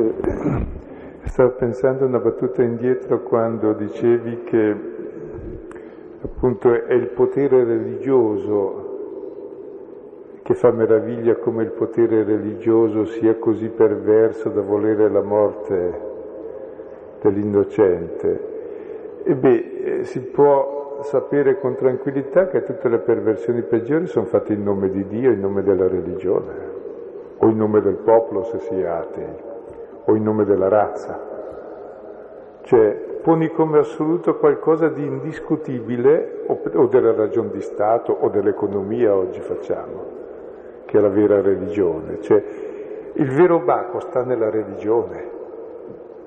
Stavo 1.24 1.50
pensando 1.50 2.06
una 2.06 2.18
battuta 2.18 2.62
indietro 2.62 3.22
quando 3.22 3.74
dicevi 3.74 4.44
che 4.44 4.76
appunto 6.22 6.72
è 6.72 6.94
il 6.94 7.08
potere 7.08 7.64
religioso 7.64 8.88
che 10.42 10.54
fa 10.54 10.70
meraviglia 10.70 11.36
come 11.36 11.64
il 11.64 11.70
potere 11.70 12.24
religioso 12.24 13.04
sia 13.04 13.36
così 13.36 13.68
perverso 13.68 14.48
da 14.48 14.62
volere 14.62 15.08
la 15.08 15.22
morte 15.22 16.08
dell'innocente. 17.20 18.48
E 19.22 19.34
beh, 19.34 20.00
si 20.04 20.20
può 20.20 20.98
sapere 21.02 21.60
con 21.60 21.76
tranquillità 21.76 22.48
che 22.48 22.64
tutte 22.64 22.88
le 22.88 22.98
perversioni 22.98 23.62
peggiori 23.62 24.06
sono 24.06 24.24
fatte 24.26 24.54
in 24.54 24.62
nome 24.62 24.90
di 24.90 25.06
Dio, 25.06 25.30
in 25.30 25.40
nome 25.40 25.62
della 25.62 25.86
religione, 25.86 26.54
o 27.36 27.48
in 27.48 27.56
nome 27.56 27.80
del 27.82 27.96
popolo 27.96 28.42
se 28.44 28.58
si 28.60 28.74
è 28.74 28.86
atei 28.86 29.49
o 30.10 30.16
in 30.16 30.24
nome 30.24 30.44
della 30.44 30.68
razza. 30.68 31.18
Cioè 32.62 33.08
poni 33.22 33.48
come 33.50 33.78
assoluto 33.78 34.36
qualcosa 34.36 34.88
di 34.88 35.04
indiscutibile 35.04 36.42
o, 36.46 36.86
della 36.86 37.12
ragione 37.12 37.50
di 37.50 37.60
Stato 37.60 38.12
o 38.12 38.28
dell'economia 38.28 39.14
oggi 39.14 39.40
facciamo, 39.40 40.04
che 40.84 40.98
è 40.98 41.00
la 41.00 41.08
vera 41.08 41.40
religione. 41.40 42.20
Cioè 42.20 42.42
il 43.14 43.30
vero 43.30 43.60
baco 43.60 44.00
sta 44.00 44.24
nella 44.24 44.50
religione. 44.50 45.38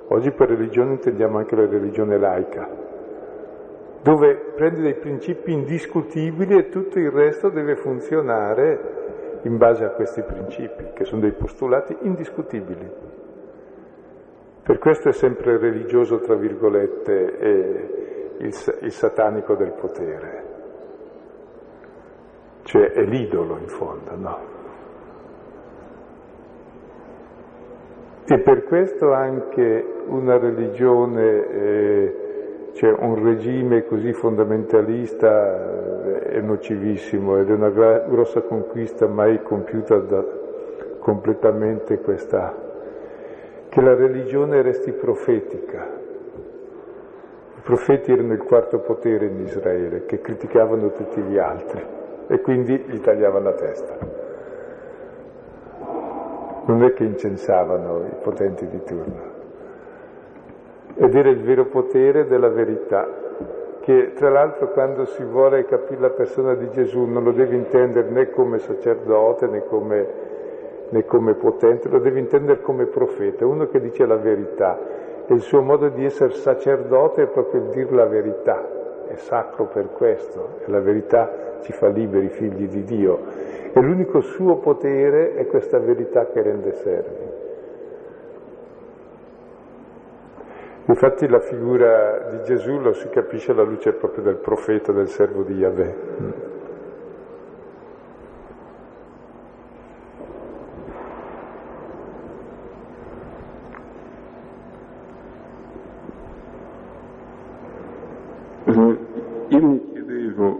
Oggi 0.07 0.31
per 0.31 0.49
religione 0.49 0.93
intendiamo 0.93 1.37
anche 1.37 1.55
la 1.55 1.65
religione 1.65 2.17
laica, 2.17 2.67
dove 4.01 4.35
prendi 4.55 4.81
dei 4.81 4.95
principi 4.95 5.53
indiscutibili 5.53 6.57
e 6.57 6.69
tutto 6.69 6.99
il 6.99 7.09
resto 7.09 7.49
deve 7.49 7.75
funzionare 7.75 9.01
in 9.43 9.57
base 9.57 9.83
a 9.85 9.89
questi 9.89 10.21
principi, 10.21 10.91
che 10.93 11.03
sono 11.05 11.21
dei 11.21 11.31
postulati 11.31 11.95
indiscutibili. 12.01 13.22
Per 14.63 14.77
questo 14.79 15.09
è 15.09 15.11
sempre 15.11 15.57
religioso, 15.57 16.19
tra 16.19 16.35
virgolette, 16.35 17.11
il, 18.37 18.53
il 18.81 18.91
satanico 18.91 19.55
del 19.55 19.73
potere. 19.73 20.43
Cioè 22.63 22.91
è 22.91 23.01
l'idolo 23.01 23.57
in 23.57 23.67
fondo, 23.67 24.15
no? 24.15 24.39
E 28.25 28.39
per 28.39 28.63
questo 28.63 29.11
anche 29.11 29.85
una 30.07 30.37
religione, 30.37 31.47
eh, 31.49 32.15
cioè 32.71 32.95
un 32.97 33.21
regime 33.21 33.83
così 33.83 34.13
fondamentalista 34.13 36.05
eh, 36.05 36.19
è 36.19 36.39
nocivissimo 36.39 37.37
ed 37.37 37.49
è 37.49 37.53
una 37.53 37.69
gra- 37.69 38.05
grossa 38.07 38.41
conquista 38.43 39.07
mai 39.07 39.43
compiuta 39.43 39.97
da 39.97 40.23
completamente 40.99 41.99
questa 41.99 42.62
che 43.73 43.81
la 43.81 43.95
religione 43.95 44.61
resti 44.61 44.91
profetica, 44.91 45.83
profeti 47.63 48.11
erano 48.11 48.33
il 48.33 48.43
quarto 48.43 48.77
potere 48.77 49.25
in 49.25 49.39
Israele, 49.39 50.05
che 50.05 50.21
criticavano 50.21 50.91
tutti 50.91 51.19
gli 51.21 51.39
altri 51.39 51.83
e 52.27 52.39
quindi 52.41 52.77
gli 52.77 52.99
tagliavano 52.99 53.45
la 53.45 53.53
testa. 53.53 53.97
Non 56.65 56.83
è 56.83 56.93
che 56.93 57.03
incensavano 57.03 58.05
i 58.05 58.15
potenti 58.21 58.67
di 58.67 58.83
turno. 58.83 59.31
Ed 60.93 61.15
era 61.15 61.29
il 61.29 61.41
vero 61.41 61.65
potere 61.65 62.27
della 62.27 62.49
verità, 62.49 63.09
che 63.79 64.13
tra 64.13 64.29
l'altro 64.29 64.69
quando 64.69 65.05
si 65.05 65.23
vuole 65.23 65.65
capire 65.65 65.99
la 65.99 66.11
persona 66.11 66.53
di 66.53 66.69
Gesù 66.69 67.05
non 67.05 67.23
lo 67.23 67.31
deve 67.31 67.55
intendere 67.55 68.07
né 68.07 68.29
come 68.29 68.59
sacerdote 68.59 69.47
né 69.47 69.63
come, 69.63 70.07
né 70.93 71.05
come 71.05 71.33
potente, 71.33 71.89
lo 71.89 71.99
deve 71.99 72.19
intendere 72.19 72.61
come 72.61 72.85
profeta, 72.85 73.45
uno 73.47 73.65
che 73.65 73.79
dice 73.79 74.05
la 74.05 74.15
verità. 74.15 74.79
E 75.25 75.33
il 75.33 75.41
suo 75.41 75.61
modo 75.61 75.89
di 75.89 76.05
essere 76.05 76.33
sacerdote 76.33 77.23
è 77.23 77.27
proprio 77.27 77.63
il 77.63 77.69
dire 77.69 77.91
la 77.91 78.05
verità, 78.05 79.07
è 79.07 79.15
sacro 79.15 79.65
per 79.65 79.89
questo, 79.89 80.59
e 80.63 80.69
la 80.69 80.79
verità 80.79 81.57
ci 81.61 81.73
fa 81.73 81.87
liberi 81.87 82.29
figli 82.29 82.67
di 82.67 82.83
Dio. 82.83 83.19
E 83.73 83.81
l'unico 83.81 84.21
suo 84.21 84.57
potere 84.57 85.33
è 85.33 85.47
questa 85.47 85.79
verità 85.79 86.27
che 86.27 86.41
rende 86.43 86.73
servi. 86.73 87.41
Infatti 90.85 91.27
la 91.27 91.39
figura 91.39 92.27
di 92.29 92.43
Gesù 92.43 92.77
lo 92.77 92.93
si 92.93 93.09
capisce 93.09 93.51
alla 93.51 93.63
luce 93.63 93.93
proprio 93.93 94.23
del 94.23 94.35
profeta, 94.35 94.91
del 94.91 95.07
servo 95.07 95.41
di 95.41 95.53
Yahweh. 95.53 96.41
Io 109.53 109.61
mi 109.61 109.91
chiedevo 109.91 110.59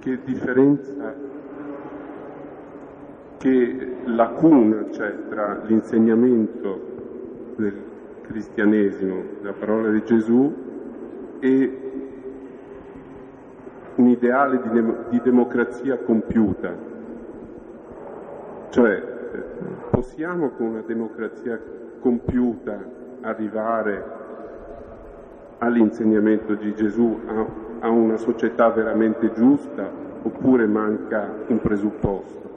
che 0.00 0.18
differenza, 0.52 1.14
che 3.38 3.96
lacuna 4.04 4.84
c'è 4.90 5.28
tra 5.28 5.60
l'insegnamento 5.64 6.80
del 7.56 7.74
cristianesimo, 8.22 9.22
la 9.42 9.52
parola 9.52 9.90
di 9.90 10.02
Gesù, 10.04 10.54
e 11.40 11.78
un 13.96 14.06
ideale 14.06 14.60
di, 14.62 14.68
de- 14.70 14.96
di 15.08 15.20
democrazia 15.22 15.98
compiuta. 15.98 16.90
Cioè, 18.68 19.02
possiamo 19.90 20.50
con 20.50 20.66
una 20.66 20.82
democrazia 20.86 21.60
compiuta 22.00 22.78
arrivare 23.22 24.20
all'insegnamento 25.58 26.54
di 26.54 26.74
Gesù, 26.74 27.20
a, 27.26 27.46
a 27.80 27.88
una 27.88 28.16
società 28.16 28.70
veramente 28.70 29.32
giusta, 29.32 30.10
oppure 30.22 30.66
manca 30.66 31.28
un 31.46 31.60
presupposto? 31.60 32.50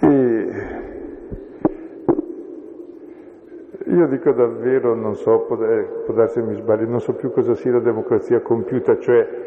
E 0.00 0.84
io 3.86 4.06
dico 4.08 4.32
davvero, 4.32 4.94
non 4.94 5.14
so, 5.14 5.40
può, 5.40 5.56
può 5.56 6.14
darsi 6.14 6.40
mi 6.42 6.54
sbaglio, 6.54 6.86
non 6.86 7.00
so 7.00 7.14
più 7.14 7.30
cosa 7.30 7.54
sia 7.54 7.72
la 7.72 7.80
democrazia 7.80 8.40
compiuta, 8.40 8.98
cioè 8.98 9.44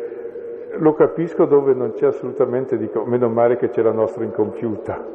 lo 0.77 0.93
capisco 0.93 1.45
dove 1.45 1.73
non 1.73 1.91
c'è 1.93 2.07
assolutamente, 2.07 2.77
dico, 2.77 3.03
meno 3.05 3.29
male 3.29 3.57
che 3.57 3.69
c'è 3.69 3.81
la 3.81 3.91
nostra 3.91 4.23
incompiuta, 4.23 5.05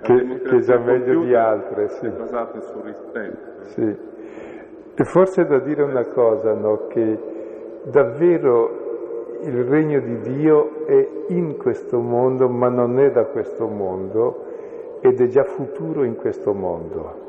che, 0.00 0.40
che, 0.44 0.56
è 0.56 0.60
già 0.60 0.78
meglio 0.78 1.20
di 1.20 1.34
altre. 1.34 1.88
Sì. 1.88 2.06
È 2.06 2.10
basata 2.10 2.60
sul 2.60 2.82
rispetto. 2.82 3.64
Sì. 3.64 3.96
E 4.94 5.04
forse 5.04 5.42
è 5.42 5.46
da 5.46 5.58
dire 5.58 5.82
una 5.82 6.04
cosa, 6.04 6.52
no? 6.52 6.86
che 6.86 7.41
davvero 7.84 9.38
il 9.42 9.64
regno 9.64 10.00
di 10.00 10.20
Dio 10.20 10.86
è 10.86 11.08
in 11.28 11.56
questo 11.56 11.98
mondo, 11.98 12.48
ma 12.48 12.68
non 12.68 12.98
è 13.00 13.10
da 13.10 13.24
questo 13.24 13.66
mondo, 13.66 14.44
ed 15.00 15.20
è 15.20 15.26
già 15.26 15.42
futuro 15.44 16.04
in 16.04 16.16
questo 16.16 16.52
mondo. 16.52 17.20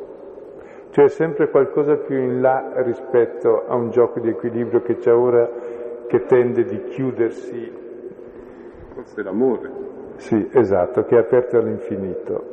Cioè 0.92 1.08
sempre 1.08 1.50
qualcosa 1.50 1.96
più 1.96 2.18
in 2.18 2.40
là 2.40 2.72
rispetto 2.84 3.66
a 3.66 3.74
un 3.74 3.90
gioco 3.90 4.20
di 4.20 4.30
equilibrio 4.30 4.82
che 4.82 4.98
c'è 4.98 5.12
ora 5.12 5.50
che 6.06 6.26
tende 6.26 6.66
di 6.66 6.84
chiudersi. 6.84 7.72
Forse 8.94 9.24
l'amore. 9.24 9.72
Sì, 10.18 10.48
esatto, 10.54 11.04
che 11.06 11.16
è 11.16 11.20
aperto 11.20 11.58
all'infinito. 11.58 12.52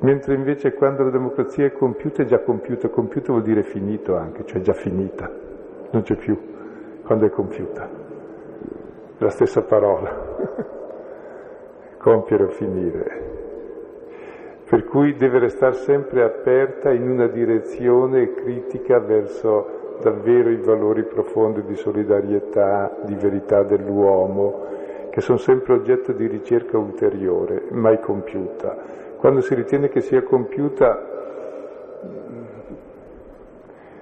Mentre 0.00 0.34
invece 0.34 0.74
quando 0.74 1.04
la 1.04 1.10
democrazia 1.10 1.64
è 1.66 1.72
compiuta 1.72 2.22
è 2.22 2.26
già 2.26 2.40
compiuta, 2.40 2.88
compiuta 2.88 3.30
vuol 3.30 3.44
dire 3.44 3.62
finito 3.62 4.16
anche, 4.16 4.44
cioè 4.44 4.60
già 4.60 4.72
finita, 4.72 5.30
non 5.90 6.02
c'è 6.02 6.16
più 6.16 6.36
quando 7.04 7.26
è 7.26 7.30
compiuta. 7.30 7.88
La 9.18 9.30
stessa 9.30 9.62
parola, 9.62 10.36
compiere 11.98 12.44
o 12.44 12.48
finire 12.48 13.34
per 14.74 14.86
cui 14.86 15.14
deve 15.14 15.38
restare 15.38 15.74
sempre 15.74 16.24
aperta 16.24 16.90
in 16.90 17.08
una 17.08 17.28
direzione 17.28 18.32
critica 18.32 18.98
verso 18.98 19.98
davvero 20.00 20.50
i 20.50 20.56
valori 20.56 21.04
profondi 21.04 21.62
di 21.62 21.76
solidarietà, 21.76 22.96
di 23.04 23.14
verità 23.14 23.62
dell'uomo, 23.62 24.64
che 25.10 25.20
sono 25.20 25.38
sempre 25.38 25.74
oggetto 25.74 26.12
di 26.12 26.26
ricerca 26.26 26.78
ulteriore, 26.78 27.66
mai 27.70 28.00
compiuta. 28.00 28.76
Quando 29.18 29.42
si 29.42 29.54
ritiene 29.54 29.88
che 29.88 30.00
sia 30.00 30.22
compiuta 30.22 31.13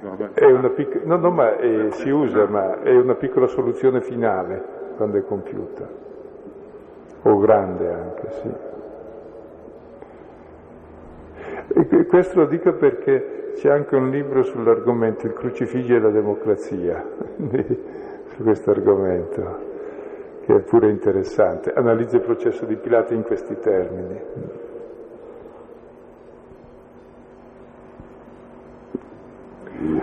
una 0.08 0.70
piccola, 0.70 1.04
no, 1.04 1.16
no, 1.16 1.30
ma 1.30 1.56
è, 1.56 1.90
si 1.92 2.10
usa, 2.10 2.46
ma 2.46 2.82
è 2.82 2.94
una 2.94 3.14
piccola 3.14 3.46
soluzione 3.46 4.00
finale 4.00 4.62
quando 4.96 5.18
è 5.18 5.24
compiuta, 5.24 5.88
o 7.22 7.38
grande 7.38 7.92
anche, 7.92 8.30
sì. 8.30 8.70
E 11.74 12.06
questo 12.06 12.40
lo 12.40 12.46
dico 12.46 12.74
perché 12.74 13.52
c'è 13.54 13.70
anche 13.70 13.94
un 13.94 14.10
libro 14.10 14.42
sull'argomento, 14.42 15.26
il 15.26 15.32
crucifiggio 15.32 15.94
e 15.94 16.00
la 16.00 16.10
democrazia, 16.10 17.04
su 18.26 18.42
questo 18.42 18.70
argomento, 18.70 19.58
che 20.44 20.56
è 20.56 20.60
pure 20.60 20.90
interessante. 20.90 21.72
Analizza 21.72 22.16
il 22.16 22.22
processo 22.22 22.64
di 22.66 22.76
Pilato 22.76 23.14
in 23.14 23.22
questi 23.22 23.56
termini. 23.58 24.20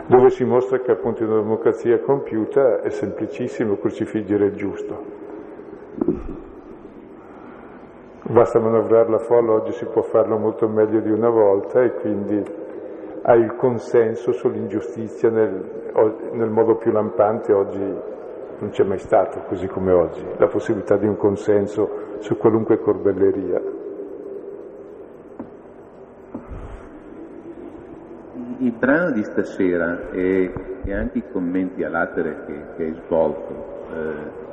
Dove 0.08 0.30
si 0.30 0.44
mostra 0.44 0.80
che 0.80 0.92
appunto 0.92 1.24
in 1.24 1.30
una 1.30 1.42
democrazia 1.42 2.00
compiuta 2.00 2.82
è 2.82 2.90
semplicissimo 2.90 3.78
crucifiggere 3.78 4.48
il 4.48 4.56
giusto. 4.56 5.04
Basta 8.24 8.60
manovrare 8.60 9.10
la 9.10 9.20
folla, 9.20 9.54
oggi 9.54 9.72
si 9.72 9.86
può 9.86 10.02
farlo 10.02 10.38
molto 10.38 10.68
meglio 10.68 11.00
di 11.00 11.10
una 11.10 11.30
volta 11.30 11.82
e 11.82 11.94
quindi 11.94 12.44
hai 13.22 13.40
il 13.40 13.56
consenso 13.56 14.34
sull'ingiustizia 14.34 15.30
nel, 15.30 15.92
nel 16.34 16.50
modo 16.50 16.76
più 16.76 16.92
lampante, 16.92 17.54
oggi 17.54 17.80
non 17.80 18.70
c'è 18.72 18.84
mai 18.84 19.00
stato 19.00 19.40
così 19.48 19.68
come 19.68 19.94
oggi, 19.94 20.26
la 20.38 20.48
possibilità 20.48 20.98
di 20.98 21.08
un 21.08 21.16
consenso 21.16 22.18
su 22.20 22.38
qualunque 22.38 22.80
corbelleria. 22.80 23.79
Il 28.62 28.74
brano 28.74 29.12
di 29.12 29.24
stasera 29.24 30.10
e, 30.12 30.51
e 30.84 30.93
anche 30.93 31.20
i 31.20 31.24
commenti 31.32 31.82
all'atere 31.82 32.43
che, 32.45 32.62
che 32.76 32.84
hai 32.84 33.01
svolto, 33.05 33.86
eh, 33.93 34.47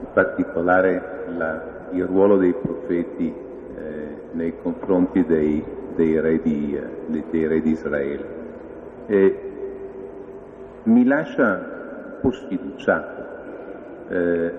in 0.00 0.06
particolare 0.14 1.26
la, 1.36 1.88
il 1.90 2.06
ruolo 2.06 2.38
dei 2.38 2.54
profeti 2.54 3.26
eh, 3.30 4.16
nei 4.32 4.54
confronti 4.62 5.22
dei, 5.26 5.62
dei, 5.96 6.18
re 6.18 6.40
di, 6.40 6.74
eh, 6.74 7.22
dei, 7.28 7.46
re 7.46 7.60
di, 7.60 7.72
Israele. 7.72 8.24
E 9.04 9.40
mi 10.84 11.04
lascia 11.04 11.44
un 11.44 12.18
po' 12.22 12.30
sfiduciato. 12.30 13.26
Eh, 14.08 14.52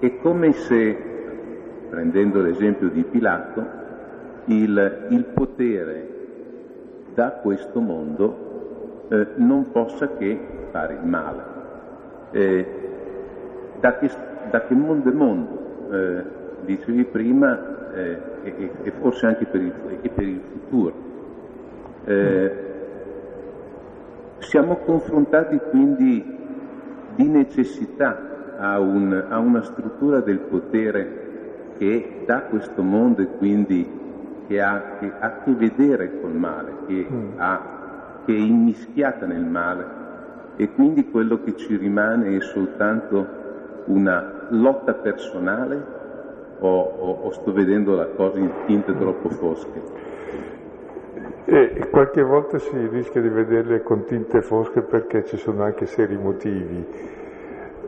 è 0.00 0.18
come 0.18 0.50
se, 0.54 0.96
prendendo 1.88 2.40
l'esempio 2.40 2.88
di 2.88 3.04
Pilato, 3.04 3.84
il, 4.46 5.06
il 5.10 5.24
potere 5.24 6.14
da 7.14 7.30
questo 7.30 7.80
mondo 7.80 9.04
eh, 9.08 9.26
non 9.36 9.70
possa 9.70 10.08
che 10.16 10.38
fare 10.70 10.94
il 10.94 11.06
male 11.06 11.56
eh, 12.30 12.66
da, 13.80 13.98
che, 13.98 14.10
da, 14.50 14.62
che, 14.66 14.74
mondo 14.74 15.10
è 15.10 15.12
mondo, 15.12 15.90
eh, 15.90 16.22
dicevi 16.64 17.04
prima, 17.04 17.92
eh, 17.94 18.18
e, 18.42 18.70
e, 18.82 18.90
forse 18.92 19.26
anche 19.26 19.46
per 19.46 19.60
il, 19.60 19.72
per 20.14 20.24
il 20.24 20.40
futuro. 20.52 20.94
Eh, 22.04 22.64
siamo 24.38 24.76
confrontati 24.76 25.58
quindi 25.70 26.34
di 27.14 27.28
necessità 27.28 28.54
a, 28.58 28.78
un, 28.80 29.24
a, 29.28 29.38
una 29.38 29.62
struttura 29.62 30.20
del 30.20 30.38
potere 30.38 31.24
che 31.78 32.22
da 32.26 32.42
questo 32.42 32.82
mondo 32.82 33.22
e 33.22 33.28
quindi 33.38 34.04
che 34.46 34.60
ha, 34.60 34.82
che 34.98 35.12
ha 35.18 35.26
a 35.26 35.42
che 35.42 35.52
vedere 35.52 36.20
col 36.20 36.32
male, 36.34 36.72
che, 36.86 37.06
Mm. 37.10 37.30
ha, 37.36 37.60
che 38.24 38.32
è 38.34 38.38
immischiata 38.38 39.26
nel 39.26 39.44
male 39.44 39.84
e 40.56 40.70
quindi 40.72 41.08
quello 41.10 41.42
che 41.42 41.56
ci 41.56 41.76
rimane 41.76 42.36
è 42.36 42.40
soltanto 42.40 43.26
una 43.86 44.46
lotta 44.48 44.94
personale 44.94 45.94
o, 46.58 46.68
o- 46.80 47.20
o 47.24 47.30
sto 47.32 47.52
vedendo 47.52 47.94
la 47.94 48.06
cosa 48.06 48.38
in 48.38 48.50
tinte 48.66 48.96
troppo 48.96 49.28
fosche? 49.30 49.82
E 51.44 51.88
qualche 51.90 52.22
volta 52.22 52.58
si 52.58 52.88
rischia 52.88 53.20
di 53.20 53.28
vederle 53.28 53.82
con 53.82 54.04
tinte 54.04 54.42
fosche 54.42 54.80
perché 54.82 55.24
ci 55.24 55.36
sono 55.36 55.62
anche 55.62 55.86
seri 55.86 56.16
motivi, 56.16 56.84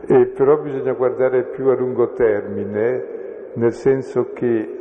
e 0.05 0.25
però 0.27 0.57
bisogna 0.57 0.93
guardare 0.93 1.43
più 1.43 1.67
a 1.67 1.75
lungo 1.75 2.13
termine, 2.13 3.03
nel 3.53 3.73
senso 3.73 4.31
che 4.33 4.78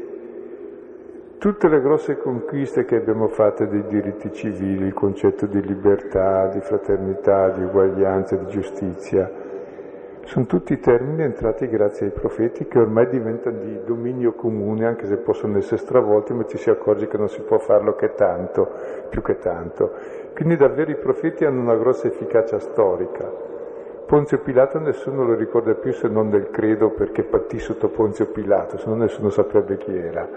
tutte 1.38 1.68
le 1.68 1.80
grosse 1.80 2.18
conquiste 2.18 2.84
che 2.84 2.96
abbiamo 2.96 3.28
fatto 3.28 3.64
dei 3.64 3.86
diritti 3.86 4.32
civili, 4.32 4.86
il 4.86 4.92
concetto 4.92 5.46
di 5.46 5.62
libertà, 5.62 6.48
di 6.48 6.60
fraternità, 6.60 7.50
di 7.50 7.62
uguaglianza, 7.62 8.34
di 8.34 8.46
giustizia, 8.48 9.30
sono 10.24 10.46
tutti 10.46 10.78
termini 10.80 11.22
entrati 11.22 11.68
grazie 11.68 12.06
ai 12.06 12.12
profeti 12.12 12.66
che 12.66 12.78
ormai 12.78 13.08
diventano 13.08 13.60
di 13.60 13.80
dominio 13.84 14.32
comune, 14.32 14.84
anche 14.84 15.06
se 15.06 15.16
possono 15.16 15.56
essere 15.56 15.78
stravolti, 15.78 16.34
ma 16.34 16.44
ci 16.44 16.58
si 16.58 16.68
accorge 16.70 17.06
che 17.06 17.16
non 17.16 17.28
si 17.28 17.40
può 17.40 17.58
farlo 17.58 17.94
che 17.94 18.14
tanto, 18.14 18.68
più 19.08 19.22
che 19.22 19.38
tanto. 19.38 19.92
Quindi 20.34 20.56
davvero 20.56 20.90
i 20.90 20.96
profeti 20.96 21.44
hanno 21.44 21.60
una 21.60 21.76
grossa 21.76 22.08
efficacia 22.08 22.58
storica. 22.58 23.30
Ponzio 24.06 24.38
Pilato 24.40 24.78
nessuno 24.80 25.24
lo 25.24 25.34
ricorda 25.34 25.74
più 25.74 25.92
se 25.92 26.08
non 26.08 26.28
nel 26.28 26.50
credo 26.50 26.90
perché 26.90 27.22
patì 27.22 27.58
sotto 27.58 27.88
Ponzio 27.88 28.26
Pilato, 28.26 28.76
se 28.76 28.88
no 28.88 28.96
nessuno 28.96 29.30
saprebbe 29.30 29.76
chi 29.78 29.96
era. 29.96 30.28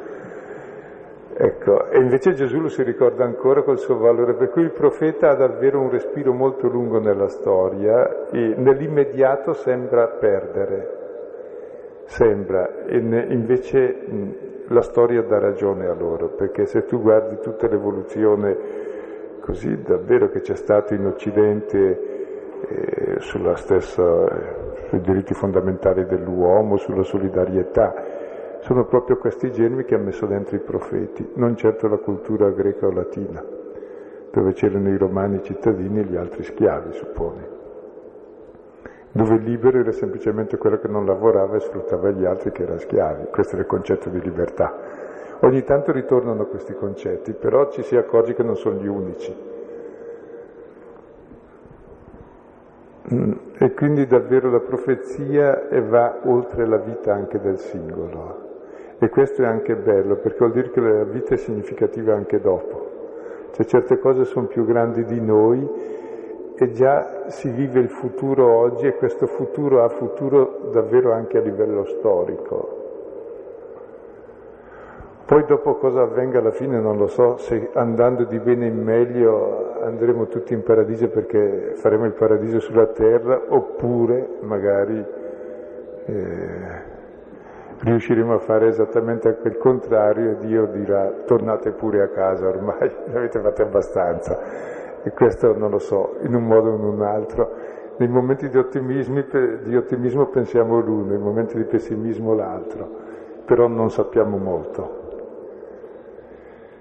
Ecco, 1.33 1.89
e 1.89 1.99
invece 1.99 2.33
Gesù 2.33 2.59
lo 2.59 2.67
si 2.67 2.83
ricorda 2.83 3.23
ancora 3.23 3.63
col 3.63 3.79
suo 3.79 3.97
valore, 3.97 4.35
per 4.35 4.49
cui 4.49 4.63
il 4.63 4.71
profeta 4.71 5.29
ha 5.29 5.35
davvero 5.35 5.79
un 5.79 5.89
respiro 5.89 6.33
molto 6.33 6.67
lungo 6.67 6.99
nella 6.99 7.29
storia 7.29 8.29
e 8.29 8.53
nell'immediato 8.57 9.53
sembra 9.53 10.07
perdere, 10.07 10.89
sembra, 12.05 12.85
e 12.85 12.97
invece 12.97 13.95
la 14.67 14.81
storia 14.81 15.21
dà 15.23 15.39
ragione 15.39 15.87
a 15.87 15.93
loro, 15.93 16.29
perché 16.29 16.65
se 16.65 16.85
tu 16.85 17.01
guardi 17.01 17.37
tutta 17.39 17.67
l'evoluzione 17.67 18.57
così 19.41 19.81
davvero 19.81 20.29
che 20.29 20.41
c'è 20.41 20.55
stato 20.55 20.93
in 20.93 21.05
Occidente 21.05 22.09
eh, 22.67 23.15
sulla 23.19 23.55
stessa, 23.55 24.03
eh, 24.03 24.87
sui 24.89 25.01
diritti 25.01 25.33
fondamentali 25.33 26.05
dell'uomo, 26.05 26.77
sulla 26.77 27.03
solidarietà, 27.03 28.19
sono 28.61 28.85
proprio 28.85 29.17
questi 29.17 29.51
germi 29.51 29.83
che 29.85 29.95
ha 29.95 29.99
messo 29.99 30.25
dentro 30.25 30.55
i 30.55 30.59
profeti, 30.59 31.31
non 31.35 31.55
certo 31.55 31.87
la 31.87 31.97
cultura 31.97 32.49
greca 32.49 32.87
o 32.87 32.91
latina, 32.91 33.43
dove 34.31 34.53
c'erano 34.53 34.89
i 34.89 34.97
romani 34.97 35.41
cittadini 35.43 35.99
e 35.99 36.03
gli 36.03 36.15
altri 36.15 36.43
schiavi, 36.43 36.93
supponi. 36.93 37.59
Dove 39.13 39.35
il 39.35 39.43
libero 39.43 39.79
era 39.79 39.91
semplicemente 39.91 40.57
quello 40.57 40.79
che 40.79 40.87
non 40.87 41.05
lavorava 41.05 41.57
e 41.57 41.59
sfruttava 41.59 42.11
gli 42.11 42.23
altri 42.23 42.51
che 42.51 42.63
erano 42.63 42.79
schiavi. 42.79 43.25
Questo 43.29 43.53
era 43.53 43.63
il 43.63 43.67
concetto 43.67 44.09
di 44.09 44.21
libertà. 44.21 44.73
Ogni 45.41 45.63
tanto 45.63 45.91
ritornano 45.91 46.45
questi 46.45 46.73
concetti, 46.73 47.33
però 47.33 47.69
ci 47.71 47.81
si 47.83 47.97
accorge 47.97 48.33
che 48.35 48.43
non 48.43 48.55
sono 48.55 48.79
gli 48.79 48.87
unici. 48.87 49.35
Mm, 53.13 53.31
E 53.59 53.73
quindi 53.73 54.07
davvero 54.07 54.49
la 54.49 54.59
profezia 54.59 55.67
va 55.87 56.19
oltre 56.23 56.65
la 56.65 56.77
vita 56.77 57.13
anche 57.13 57.39
del 57.39 57.59
singolo. 57.59 58.50
E 59.03 59.09
questo 59.09 59.41
è 59.41 59.47
anche 59.47 59.75
bello, 59.75 60.17
perché 60.17 60.37
vuol 60.37 60.51
dire 60.51 60.69
che 60.69 60.79
la 60.79 61.03
vita 61.05 61.33
è 61.33 61.37
significativa 61.37 62.13
anche 62.13 62.39
dopo. 62.39 62.89
Cioè 63.49 63.65
certe 63.65 63.97
cose 63.97 64.25
sono 64.25 64.45
più 64.45 64.63
grandi 64.63 65.03
di 65.05 65.19
noi 65.19 65.67
e 66.55 66.71
già 66.71 67.23
si 67.29 67.49
vive 67.49 67.79
il 67.79 67.89
futuro 67.89 68.47
oggi 68.47 68.85
e 68.85 68.95
questo 68.97 69.25
futuro 69.25 69.83
ha 69.83 69.89
futuro 69.89 70.69
davvero 70.71 71.13
anche 71.13 71.39
a 71.39 71.41
livello 71.41 71.83
storico. 71.85 72.77
Poi 75.25 75.45
dopo 75.45 75.77
cosa 75.77 76.01
avvenga 76.01 76.37
alla 76.37 76.51
fine 76.51 76.79
non 76.79 76.97
lo 76.97 77.07
so, 77.07 77.37
se 77.37 77.71
andando 77.73 78.25
di 78.25 78.37
bene 78.37 78.67
in 78.67 78.83
meglio 78.83 79.79
andremo 79.81 80.27
tutti 80.27 80.53
in 80.53 80.61
paradiso 80.61 81.09
perché 81.09 81.71
faremo 81.73 82.05
il 82.05 82.13
paradiso 82.13 82.59
sulla 82.59 82.85
terra 82.85 83.41
oppure 83.47 84.27
magari 84.41 85.03
eh, 86.05 86.90
riusciremo 87.83 88.35
a 88.35 88.39
fare 88.39 88.67
esattamente 88.67 89.39
il 89.43 89.57
contrario 89.57 90.31
e 90.31 90.37
Dio 90.37 90.67
dirà 90.67 91.11
tornate 91.25 91.71
pure 91.71 92.03
a 92.03 92.09
casa 92.09 92.47
ormai, 92.47 92.91
ne 93.07 93.17
avete 93.17 93.39
fatto 93.39 93.61
abbastanza. 93.61 94.39
E 95.03 95.11
questo 95.11 95.57
non 95.57 95.71
lo 95.71 95.79
so, 95.79 96.17
in 96.21 96.35
un 96.35 96.45
modo 96.45 96.71
o 96.71 96.75
in 96.75 96.83
un 96.83 97.01
altro. 97.01 97.79
Nei 97.97 98.07
momenti 98.07 98.49
di, 98.49 98.63
di 99.63 99.75
ottimismo 99.75 100.25
pensiamo 100.27 100.79
l'uno, 100.79 101.09
nei 101.09 101.17
momenti 101.17 101.57
di 101.57 101.63
pessimismo 101.63 102.33
l'altro, 102.33 102.89
però 103.45 103.67
non 103.67 103.89
sappiamo 103.89 104.37
molto. 104.37 104.99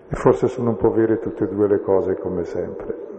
E 0.09 0.17
forse 0.17 0.49
sono 0.49 0.71
un 0.71 0.77
po' 0.77 0.91
vere 0.91 1.19
tutte 1.19 1.45
e 1.45 1.49
due 1.49 1.69
le 1.69 1.81
cose 1.81 2.15
come 2.17 2.45
sempre. 2.45 3.10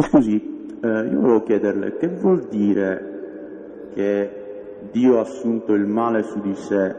Mi 0.00 0.06
scusi, 0.06 0.78
eh, 0.80 0.88
io 0.88 1.20
volevo 1.20 1.42
chiederle 1.42 1.98
che 1.98 2.08
vuol 2.08 2.46
dire 2.48 3.88
che 3.92 4.78
Dio 4.92 5.18
ha 5.18 5.20
assunto 5.20 5.74
il 5.74 5.84
male 5.84 6.22
su 6.22 6.40
di 6.40 6.54
sé 6.54 6.96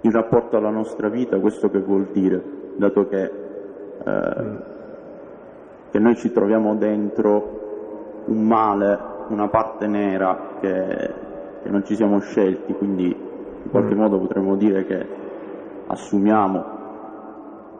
in 0.00 0.10
rapporto 0.10 0.56
alla 0.56 0.70
nostra 0.70 1.10
vita, 1.10 1.38
questo 1.38 1.68
che 1.68 1.80
vuol 1.80 2.06
dire, 2.12 2.42
dato 2.76 3.06
che, 3.08 3.30
eh, 4.04 4.56
che 5.90 5.98
noi 5.98 6.16
ci 6.16 6.32
troviamo 6.32 6.76
dentro 6.76 8.22
un 8.24 8.42
male, 8.46 8.98
una 9.28 9.48
parte 9.48 9.86
nera 9.86 10.56
che, 10.62 11.12
che 11.62 11.68
non 11.68 11.84
ci 11.84 11.94
siamo 11.94 12.20
scelti, 12.20 12.72
quindi 12.72 13.04
in 13.04 13.70
qualche 13.70 13.94
modo 13.94 14.18
potremmo 14.18 14.56
dire 14.56 14.86
che 14.86 15.06
assumiamo 15.88 16.64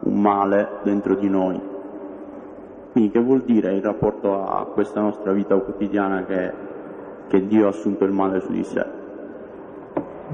un 0.01 0.21
male 0.21 0.67
dentro 0.83 1.15
di 1.15 1.29
noi. 1.29 1.73
Quindi 2.95 3.11
che 3.11 3.19
vuol 3.19 3.41
dire 3.41 3.73
in 3.73 3.81
rapporto 3.81 4.41
a 4.47 4.67
questa 4.67 5.01
nostra 5.01 5.33
vita 5.33 5.57
quotidiana 5.57 6.23
che, 6.23 6.53
che 7.27 7.45
Dio 7.45 7.65
ha 7.65 7.69
assunto 7.71 8.05
il 8.05 8.13
male 8.13 8.39
su 8.39 8.53
di 8.53 8.63
sé? 8.63 8.85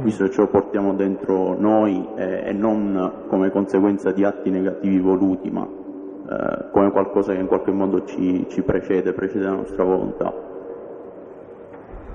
Visto 0.03 0.26
che 0.26 0.30
ce 0.30 0.41
lo 0.41 0.47
portiamo 0.47 0.93
dentro 0.93 1.59
noi 1.59 2.07
e, 2.16 2.43
e 2.45 2.53
non 2.53 3.24
come 3.30 3.49
conseguenza 3.49 4.12
di 4.12 4.24
atti 4.24 4.51
negativi 4.51 4.99
voluti, 4.99 5.49
ma 5.49 5.64
eh, 5.64 6.70
come 6.72 6.91
qualcosa 6.91 7.34
che 7.34 7.39
in 7.39 7.47
qualche 7.47 7.72
modo 7.72 8.05
ci, 8.05 8.45
ci 8.47 8.62
precede, 8.62 9.12
precede 9.14 9.45
la 9.45 9.55
nostra 9.55 9.84
volontà. 9.84 10.32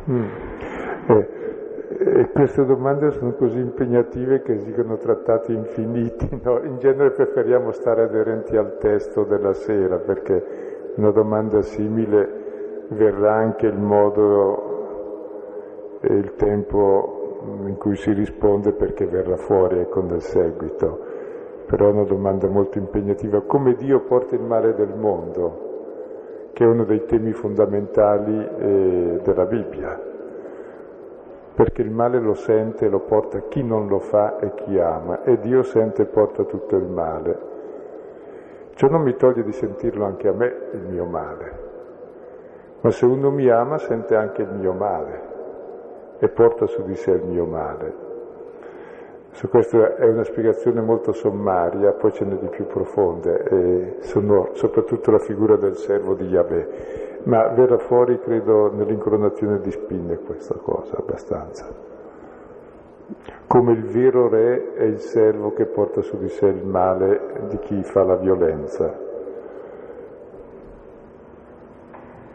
Mm. 0.08 0.24
Eh, 1.08 1.35
e 1.98 2.28
queste 2.30 2.66
domande 2.66 3.10
sono 3.12 3.32
così 3.32 3.58
impegnative 3.58 4.42
che 4.42 4.54
esigono 4.54 4.98
trattati 4.98 5.52
infiniti. 5.52 6.28
no? 6.42 6.60
In 6.62 6.78
genere 6.78 7.12
preferiamo 7.12 7.72
stare 7.72 8.02
aderenti 8.02 8.56
al 8.56 8.76
testo 8.78 9.24
della 9.24 9.54
sera 9.54 9.96
perché 9.96 10.92
una 10.96 11.10
domanda 11.10 11.62
simile 11.62 12.84
verrà 12.88 13.34
anche 13.34 13.66
il 13.66 13.78
modo 13.78 14.74
e 16.00 16.14
il 16.14 16.34
tempo 16.36 17.38
in 17.64 17.76
cui 17.78 17.96
si 17.96 18.12
risponde 18.12 18.72
perché 18.72 19.06
verrà 19.06 19.36
fuori 19.36 19.78
ecco 19.78 20.02
nel 20.02 20.20
seguito. 20.20 21.14
Però 21.66 21.88
è 21.88 21.92
una 21.92 22.04
domanda 22.04 22.48
molto 22.48 22.78
impegnativa. 22.78 23.40
Come 23.40 23.74
Dio 23.74 24.00
porta 24.00 24.36
il 24.36 24.42
male 24.42 24.74
del 24.74 24.94
mondo, 24.94 26.50
che 26.52 26.62
è 26.62 26.66
uno 26.66 26.84
dei 26.84 27.04
temi 27.06 27.32
fondamentali 27.32 28.48
eh, 28.58 29.20
della 29.22 29.46
Bibbia 29.46 30.14
perché 31.56 31.80
il 31.80 31.90
male 31.90 32.20
lo 32.20 32.34
sente 32.34 32.84
e 32.84 32.88
lo 32.90 33.00
porta 33.00 33.40
chi 33.48 33.62
non 33.62 33.88
lo 33.88 33.98
fa 33.98 34.38
e 34.38 34.52
chi 34.52 34.78
ama, 34.78 35.22
e 35.22 35.40
Dio 35.40 35.62
sente 35.62 36.02
e 36.02 36.04
porta 36.04 36.44
tutto 36.44 36.76
il 36.76 36.84
male. 36.84 37.38
Ciò 38.74 38.88
non 38.88 39.00
mi 39.00 39.16
toglie 39.16 39.42
di 39.42 39.52
sentirlo 39.52 40.04
anche 40.04 40.28
a 40.28 40.32
me, 40.32 40.54
il 40.72 40.86
mio 40.86 41.06
male, 41.06 41.58
ma 42.82 42.90
se 42.90 43.06
uno 43.06 43.30
mi 43.30 43.48
ama 43.48 43.78
sente 43.78 44.14
anche 44.14 44.42
il 44.42 44.52
mio 44.52 44.74
male 44.74 45.34
e 46.18 46.28
porta 46.28 46.66
su 46.66 46.84
di 46.84 46.94
sé 46.94 47.12
il 47.12 47.24
mio 47.24 47.46
male. 47.46 48.04
Su 49.36 49.50
questa 49.50 49.96
è 49.96 50.08
una 50.08 50.24
spiegazione 50.24 50.80
molto 50.80 51.12
sommaria, 51.12 51.92
poi 51.92 52.10
ce 52.10 52.24
n'è 52.24 52.36
di 52.36 52.48
più 52.48 52.66
profonde, 52.66 53.42
e 53.44 53.96
sono 54.00 54.48
soprattutto 54.54 55.10
la 55.10 55.18
figura 55.18 55.56
del 55.56 55.76
servo 55.76 56.14
di 56.14 56.24
Yahweh 56.24 57.04
ma 57.24 57.48
verrà 57.48 57.76
fuori, 57.76 58.18
credo, 58.18 58.72
nell'incoronazione 58.72 59.60
di 59.60 59.70
spine 59.72 60.16
questa 60.16 60.54
cosa, 60.54 60.96
abbastanza. 60.96 61.66
come 63.46 63.72
il 63.72 63.84
vero 63.84 64.28
re 64.28 64.72
è 64.74 64.84
il 64.84 65.00
servo 65.00 65.52
che 65.52 65.66
porta 65.66 66.00
su 66.00 66.16
di 66.18 66.28
sé 66.30 66.46
il 66.46 66.64
male 66.64 67.46
di 67.48 67.58
chi 67.58 67.82
fa 67.82 68.04
la 68.04 68.16
violenza. 68.16 69.04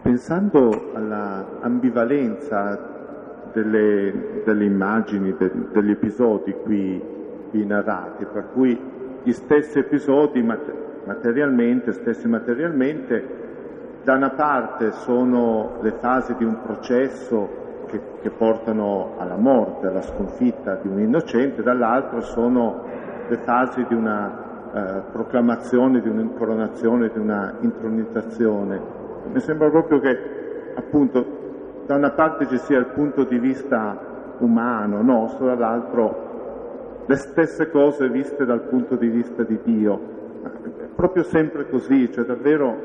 Pensando 0.03 0.91
alla 0.93 1.45
ambivalenza 1.61 2.90
delle, 3.53 4.41
delle 4.43 4.65
immagini, 4.65 5.35
de, 5.37 5.51
degli 5.71 5.91
episodi 5.91 6.53
qui, 6.63 7.01
qui, 7.49 7.65
narrati, 7.65 8.25
per 8.25 8.49
cui 8.53 8.79
gli 9.23 9.31
stessi 9.31 9.79
episodi 9.79 10.41
materialmente, 10.41 11.91
stessi 11.91 12.27
materialmente, 12.27 13.39
da 14.03 14.15
una 14.15 14.31
parte 14.31 14.91
sono 14.91 15.77
le 15.81 15.91
fasi 15.91 16.35
di 16.35 16.43
un 16.43 16.61
processo 16.63 17.59
che, 17.85 18.01
che 18.21 18.29
portano 18.31 19.15
alla 19.17 19.35
morte, 19.35 19.87
alla 19.87 20.01
sconfitta 20.01 20.75
di 20.81 20.87
un 20.87 20.99
innocente, 20.99 21.61
dall'altro 21.61 22.21
sono 22.21 22.83
le 23.27 23.37
fasi 23.37 23.85
di 23.87 23.93
una 23.93 24.49
eh, 24.73 25.01
proclamazione, 25.11 26.01
di 26.01 26.09
un'incoronazione, 26.09 27.11
di 27.13 27.19
una 27.19 27.55
intronizzazione. 27.59 28.81
Mi 29.31 29.39
sembra 29.39 29.69
proprio 29.69 29.99
che 29.99 30.17
appunto 30.75 31.40
da 31.91 31.97
una 31.97 32.11
parte 32.11 32.47
ci 32.47 32.57
sia 32.57 32.79
il 32.79 32.85
punto 32.85 33.25
di 33.25 33.37
vista 33.37 33.99
umano 34.37 35.01
nostro, 35.01 35.47
dall'altro 35.47 37.03
le 37.05 37.15
stesse 37.17 37.69
cose 37.69 38.07
viste 38.07 38.45
dal 38.45 38.61
punto 38.61 38.95
di 38.95 39.09
vista 39.09 39.43
di 39.43 39.59
Dio. 39.61 39.99
È 40.41 40.85
proprio 40.95 41.23
sempre 41.23 41.69
così, 41.69 42.09
cioè 42.13 42.23
davvero 42.23 42.77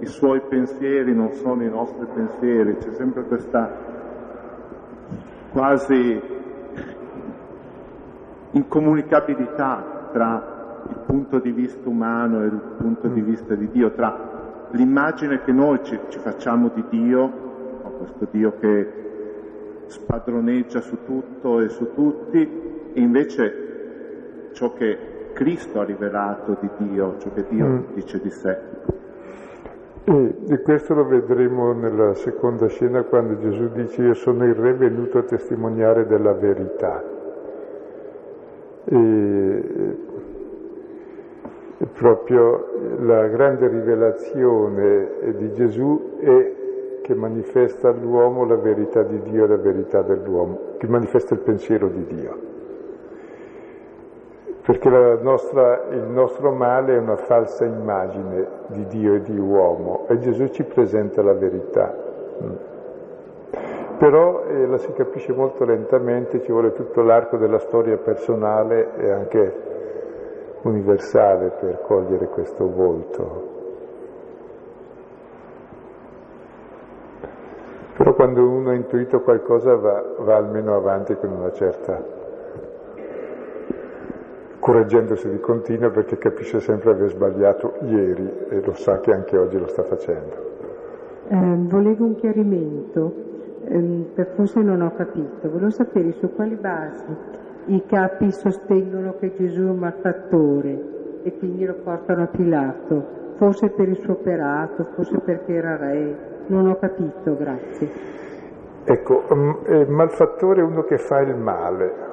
i 0.00 0.06
suoi 0.06 0.42
pensieri 0.42 1.14
non 1.14 1.32
sono 1.32 1.62
i 1.62 1.70
nostri 1.70 2.04
pensieri, 2.12 2.76
c'è 2.76 2.92
sempre 2.92 3.22
questa 3.22 3.70
quasi 5.52 6.20
incomunicabilità 8.50 10.10
tra 10.12 10.82
il 10.90 10.98
punto 11.06 11.38
di 11.38 11.52
vista 11.52 11.88
umano 11.88 12.42
e 12.42 12.46
il 12.48 12.60
punto 12.76 13.08
di 13.08 13.22
vista 13.22 13.54
di 13.54 13.70
Dio, 13.70 13.92
tra 13.92 14.68
l'immagine 14.72 15.40
che 15.40 15.52
noi 15.52 15.82
ci, 15.84 15.98
ci 16.08 16.18
facciamo 16.18 16.70
di 16.74 16.84
Dio, 16.90 17.44
questo 17.96 18.26
Dio 18.30 18.52
che 18.58 19.04
spadroneggia 19.86 20.80
su 20.80 20.98
tutto 21.04 21.60
e 21.60 21.68
su 21.68 21.92
tutti, 21.94 22.38
e 22.92 23.00
invece 23.00 24.50
ciò 24.52 24.72
che 24.72 24.98
Cristo 25.32 25.80
ha 25.80 25.84
rivelato 25.84 26.56
di 26.60 26.70
Dio, 26.78 27.16
ciò 27.18 27.30
che 27.32 27.44
Dio 27.48 27.66
mm. 27.66 27.80
dice 27.94 28.20
di 28.20 28.30
sé. 28.30 28.58
E, 30.04 30.34
e, 30.48 30.62
questo 30.62 30.94
lo 30.94 31.04
vedremo 31.04 31.72
nella 31.72 32.14
seconda 32.14 32.68
scena 32.68 33.02
quando 33.02 33.38
Gesù 33.38 33.68
dice 33.72 34.02
io 34.02 34.14
sono 34.14 34.44
il 34.44 34.54
re 34.54 34.72
venuto 34.72 35.18
a 35.18 35.22
testimoniare 35.22 36.06
della 36.06 36.32
verità. 36.32 37.02
E, 38.84 39.64
e 41.78 41.86
proprio 41.92 42.70
la 43.00 43.26
grande 43.26 43.68
rivelazione 43.68 45.34
di 45.36 45.52
Gesù 45.52 46.16
è 46.20 46.55
che 47.06 47.14
manifesta 47.14 47.90
all'uomo 47.90 48.44
la 48.44 48.56
verità 48.56 49.04
di 49.04 49.20
Dio 49.20 49.44
e 49.44 49.46
la 49.46 49.56
verità 49.56 50.02
dell'uomo, 50.02 50.74
che 50.76 50.88
manifesta 50.88 51.34
il 51.34 51.40
pensiero 51.40 51.86
di 51.86 52.04
Dio 52.04 52.54
perché 54.66 54.88
nostra, 55.22 55.84
il 55.90 56.08
nostro 56.08 56.50
male 56.50 56.96
è 56.96 56.98
una 56.98 57.14
falsa 57.14 57.64
immagine 57.64 58.48
di 58.66 58.84
Dio 58.88 59.14
e 59.14 59.20
di 59.20 59.38
uomo 59.38 60.06
e 60.08 60.18
Gesù 60.18 60.48
ci 60.48 60.64
presenta 60.64 61.22
la 61.22 61.34
verità. 61.34 61.94
Mm. 62.42 62.54
Però 63.96 64.42
eh, 64.42 64.66
la 64.66 64.76
si 64.78 64.92
capisce 64.92 65.32
molto 65.32 65.64
lentamente, 65.64 66.42
ci 66.42 66.50
vuole 66.50 66.72
tutto 66.72 67.02
l'arco 67.02 67.36
della 67.36 67.60
storia 67.60 67.96
personale 67.98 68.96
e 68.96 69.10
anche 69.12 69.54
universale 70.62 71.52
per 71.60 71.82
cogliere 71.82 72.26
questo 72.26 72.68
volto. 72.68 73.55
Quando 78.26 78.50
uno 78.50 78.70
ha 78.70 78.74
intuito 78.74 79.20
qualcosa 79.20 79.76
va, 79.76 80.02
va 80.18 80.34
almeno 80.34 80.74
avanti 80.74 81.14
con 81.14 81.30
una 81.30 81.52
certa 81.52 82.02
correggendosi 84.58 85.30
di 85.30 85.38
continuo 85.38 85.92
perché 85.92 86.18
capisce 86.18 86.58
sempre 86.58 86.90
aver 86.90 87.10
sbagliato 87.10 87.74
ieri 87.82 88.28
e 88.48 88.62
lo 88.64 88.72
sa 88.72 88.98
che 88.98 89.12
anche 89.12 89.38
oggi 89.38 89.56
lo 89.60 89.68
sta 89.68 89.84
facendo. 89.84 90.34
Eh, 91.28 91.36
volevo 91.68 92.04
un 92.04 92.16
chiarimento, 92.16 93.14
eh, 93.62 94.26
forse 94.34 94.60
non 94.60 94.80
ho 94.80 94.92
capito, 94.96 95.48
volevo 95.48 95.70
sapere 95.70 96.10
su 96.18 96.34
quali 96.34 96.56
basi 96.56 97.04
i 97.66 97.84
capi 97.86 98.32
sostengono 98.32 99.14
che 99.20 99.34
Gesù 99.36 99.60
è 99.60 99.70
un 99.70 99.78
malfattore 99.78 101.20
e 101.22 101.38
quindi 101.38 101.64
lo 101.64 101.74
portano 101.74 102.24
a 102.24 102.26
Pilato, 102.26 103.04
forse 103.36 103.68
per 103.68 103.88
il 103.88 103.98
suo 103.98 104.14
operato, 104.14 104.82
forse 104.94 105.18
perché 105.20 105.52
era 105.52 105.76
re, 105.76 106.34
non 106.46 106.68
ho 106.68 106.78
capito, 106.78 107.36
grazie. 107.36 108.14
Ecco, 108.84 109.24
um, 109.28 109.86
malfattore 109.88 110.60
è 110.60 110.64
uno 110.64 110.84
che 110.84 110.98
fa 110.98 111.20
il 111.20 111.34
male, 111.34 112.06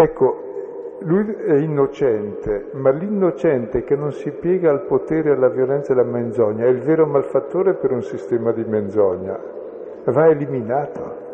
Ecco, 0.00 0.96
lui 1.00 1.34
è 1.34 1.56
innocente, 1.56 2.70
ma 2.72 2.88
l'innocente 2.88 3.84
che 3.84 3.96
non 3.96 4.12
si 4.12 4.30
piega 4.30 4.70
al 4.70 4.86
potere, 4.86 5.32
alla 5.32 5.50
violenza 5.50 5.92
e 5.92 5.92
alla 5.92 6.10
menzogna 6.10 6.64
è 6.64 6.68
il 6.68 6.80
vero 6.80 7.04
malfattore 7.04 7.74
per 7.74 7.92
un 7.92 8.02
sistema 8.02 8.50
di 8.52 8.64
menzogna. 8.64 9.38
Va 10.04 10.28
eliminato. 10.28 11.28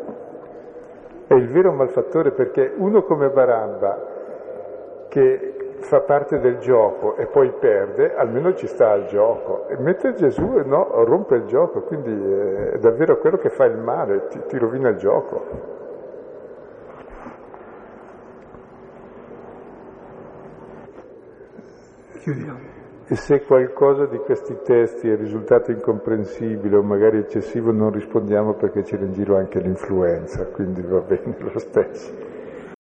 È 1.27 1.33
il 1.33 1.47
vero 1.47 1.71
malfattore 1.71 2.31
perché 2.31 2.73
uno 2.75 3.03
come 3.03 3.29
Barabba, 3.29 4.05
che 5.07 5.56
fa 5.79 6.01
parte 6.01 6.39
del 6.39 6.57
gioco 6.57 7.15
e 7.15 7.27
poi 7.27 7.51
perde, 7.59 8.15
almeno 8.15 8.53
ci 8.53 8.67
sta 8.67 8.91
al 8.91 9.05
gioco. 9.05 9.67
E 9.67 9.77
mentre 9.77 10.13
Gesù 10.13 10.61
no, 10.65 11.03
rompe 11.03 11.35
il 11.35 11.45
gioco, 11.45 11.81
quindi 11.81 12.11
è 12.11 12.77
davvero 12.77 13.17
quello 13.17 13.37
che 13.37 13.49
fa 13.49 13.65
il 13.65 13.77
male, 13.77 14.27
ti, 14.27 14.41
ti 14.47 14.57
rovina 14.57 14.89
il 14.89 14.97
gioco. 14.97 15.75
Chiudiamo. 22.19 22.75
E 23.09 23.15
se 23.15 23.45
qualcosa 23.45 24.05
di 24.05 24.17
questi 24.17 24.57
testi 24.63 25.09
è 25.09 25.15
risultato 25.15 25.71
incomprensibile 25.71 26.75
o 26.75 26.83
magari 26.83 27.19
eccessivo 27.19 27.71
non 27.71 27.89
rispondiamo 27.89 28.55
perché 28.55 28.81
c'era 28.81 29.05
in 29.05 29.13
giro 29.13 29.37
anche 29.37 29.61
l'influenza, 29.61 30.45
quindi 30.47 30.81
va 30.81 30.99
bene 30.99 31.37
lo 31.39 31.57
stesso. 31.57 32.36